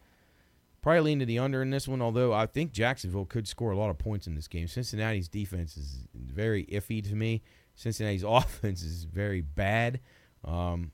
[0.81, 3.77] Probably lean to the under in this one, although I think Jacksonville could score a
[3.77, 4.67] lot of points in this game.
[4.67, 7.41] Cincinnati's defense is very iffy to me.
[7.75, 9.99] Cincinnati's offense is very bad.
[10.43, 10.91] Um,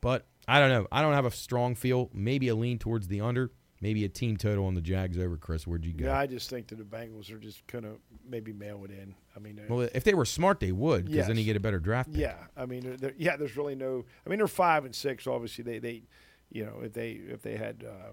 [0.00, 0.86] but I don't know.
[0.92, 2.10] I don't have a strong feel.
[2.12, 3.50] Maybe a lean towards the under.
[3.82, 5.38] Maybe a team total on the Jags over.
[5.38, 6.04] Chris, where'd you go?
[6.04, 7.92] Yeah, I just think that the Bengals are just going to
[8.28, 9.14] maybe mail it in.
[9.34, 11.80] I mean, well, if they were smart, they would, because then you get a better
[11.80, 12.20] draft pick.
[12.20, 13.36] yeah, I mean, they're- yeah.
[13.38, 14.04] There's really no.
[14.26, 15.26] I mean, they're five and six.
[15.26, 16.02] Obviously, they they,
[16.50, 18.12] you know, if they if they had uh,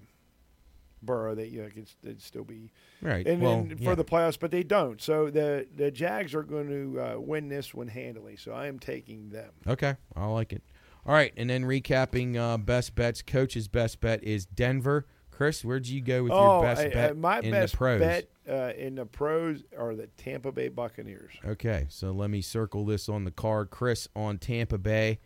[1.02, 2.72] Burrow, that you know, could, they'd still be
[3.02, 3.26] Right.
[3.28, 3.90] and, well, and yeah.
[3.90, 5.02] for the playoffs, but they don't.
[5.02, 8.36] So the the Jags are going to uh, win this one handily.
[8.36, 9.52] So I am taking them.
[9.68, 10.64] Okay, I like it.
[11.06, 13.22] All right, and then recapping uh, best bets.
[13.22, 15.06] Coach's best bet is Denver.
[15.32, 17.78] Chris, where'd you go with your best I- I- bet Oh, my in best the
[17.78, 18.00] pros?
[18.00, 21.32] bet uh, in the pros are the Tampa Bay Buccaneers.
[21.46, 23.70] Okay, so let me circle this on the card.
[23.70, 25.20] Chris on Tampa Bay,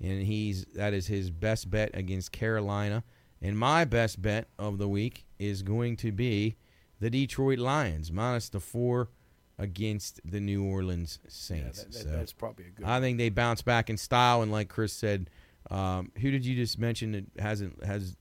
[0.00, 3.04] and he's that is his best bet against Carolina.
[3.40, 6.56] And my best bet of the week is going to be
[7.00, 9.10] the Detroit Lions minus the four
[9.58, 11.82] against the New Orleans Yeah, Saints.
[11.84, 12.86] that, that- so that's probably a good.
[12.86, 15.30] I think they bounce back in style, and like Chris said,
[15.70, 18.16] um, who did you just mention that hasn't has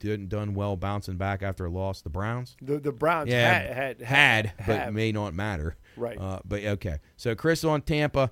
[0.00, 2.00] done done well bouncing back after a loss?
[2.02, 2.56] The Browns.
[2.62, 4.94] the the Browns Yeah, had had, Had, but have.
[4.94, 5.76] may not matter.
[5.96, 6.18] Right.
[6.18, 8.30] Uh, but okay, so Chris on Tampa,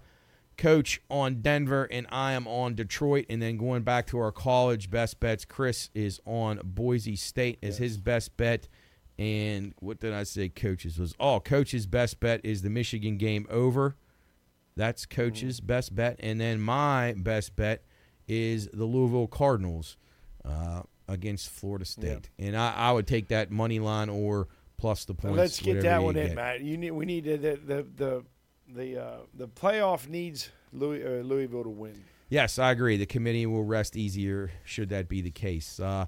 [0.57, 3.27] Coach on Denver, and I am on Detroit.
[3.29, 7.79] And then going back to our college best bets, Chris is on Boise State as
[7.79, 8.69] his best bet.
[9.19, 10.49] And what did I say?
[10.49, 13.97] Coach's was oh, Coach's best bet is the Michigan game over.
[14.77, 17.85] That's Coach's best bet, and then my best bet
[18.27, 19.97] is the Louisville Cardinals
[20.45, 25.15] uh, against Florida State, and I, I would take that money line or plus the
[25.15, 25.37] points.
[25.37, 26.35] let's get that one in.
[26.35, 26.61] Matt.
[26.63, 28.25] You need we need the the the
[28.75, 32.05] the uh, the playoff needs Louis, uh, Louisville to win.
[32.29, 32.97] Yes, I agree.
[32.97, 35.79] The committee will rest easier should that be the case.
[35.79, 36.07] Uh,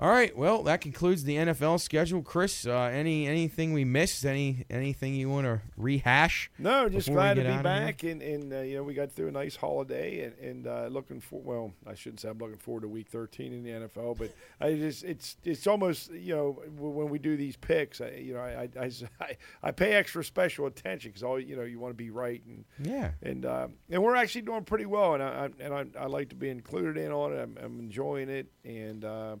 [0.00, 0.34] All right.
[0.34, 2.22] Well, that concludes the NFL schedule.
[2.22, 4.24] Chris, uh, any anything we missed?
[4.24, 6.50] Any anything you want to rehash?
[6.58, 9.30] No, just glad to be back, and, and uh, you know we got through a
[9.30, 12.88] nice holiday, and, and uh, looking for well, I shouldn't say I'm looking forward to
[12.88, 17.18] Week 13 in the NFL, but I just it's it's almost you know when we
[17.18, 18.90] do these picks, I, you know I I,
[19.20, 22.42] I, I pay extra special attention because all you know you want to be right,
[22.46, 23.10] and Yeah.
[23.22, 26.30] and uh, and we're actually doing pretty well, and I, I and I, I like
[26.30, 27.42] to be included in on it.
[27.42, 29.36] I'm, I'm enjoying it, and uh,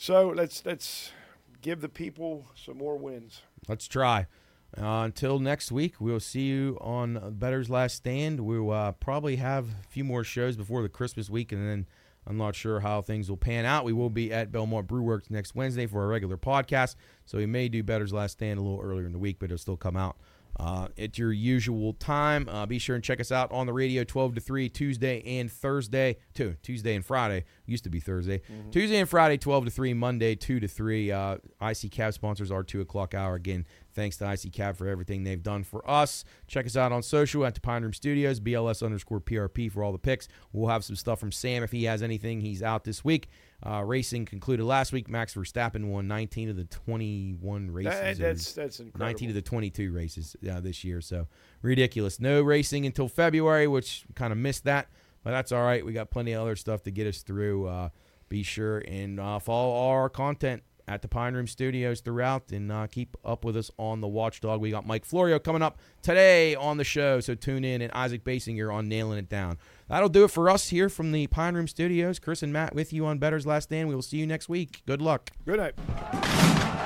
[0.00, 1.12] so let's let's
[1.60, 3.42] give the people some more wins.
[3.68, 4.26] Let's try.
[4.74, 8.40] Uh, until next week, we'll see you on Bettor's Last Stand.
[8.40, 11.86] We'll uh, probably have a few more shows before the Christmas week, and then
[12.26, 13.84] I'm not sure how things will pan out.
[13.84, 16.94] We will be at Belmont Brew Works next Wednesday for our regular podcast,
[17.26, 19.58] so we may do Bettor's Last Stand a little earlier in the week, but it'll
[19.58, 20.16] still come out
[20.58, 22.48] uh, at your usual time.
[22.48, 25.50] Uh, be sure and check us out on the radio 12 to 3 Tuesday and
[25.50, 26.16] Thursday.
[26.34, 27.44] Two, Tuesday and Friday.
[27.66, 28.42] Used to be Thursday.
[28.70, 29.94] Tuesday and Friday 12 to 3.
[29.94, 31.12] Monday 2 to 3.
[31.12, 33.34] Uh, IC Cab sponsors our 2 o'clock hour.
[33.34, 36.24] Again, thanks to IC Cab for everything they've done for us.
[36.46, 39.92] Check us out on social at the Pine Room Studios, BLS underscore PRP for all
[39.92, 40.28] the picks.
[40.52, 42.40] We'll have some stuff from Sam if he has anything.
[42.40, 43.28] He's out this week.
[43.64, 45.08] Uh, racing concluded last week.
[45.08, 47.92] Max Verstappen won 19 of the 21 races.
[47.92, 49.06] That, that's that's incredible.
[49.06, 51.00] 19 of the 22 races uh, this year.
[51.00, 51.26] So
[51.60, 52.20] ridiculous.
[52.20, 54.88] No racing until February, which kind of missed that,
[55.22, 55.84] but that's all right.
[55.84, 57.66] We got plenty of other stuff to get us through.
[57.66, 57.88] Uh,
[58.30, 62.72] be sure and uh, follow all our content at the Pine Room Studios throughout and
[62.72, 64.60] uh, keep up with us on the Watchdog.
[64.60, 68.24] We got Mike Florio coming up today on the show, so tune in and Isaac
[68.24, 69.56] Basinger on Nailing It Down.
[69.88, 72.18] That'll do it for us here from the Pine Room Studios.
[72.18, 73.88] Chris and Matt with you on Bettor's Last Stand.
[73.88, 74.82] We will see you next week.
[74.84, 75.30] Good luck.
[75.46, 76.76] Good night.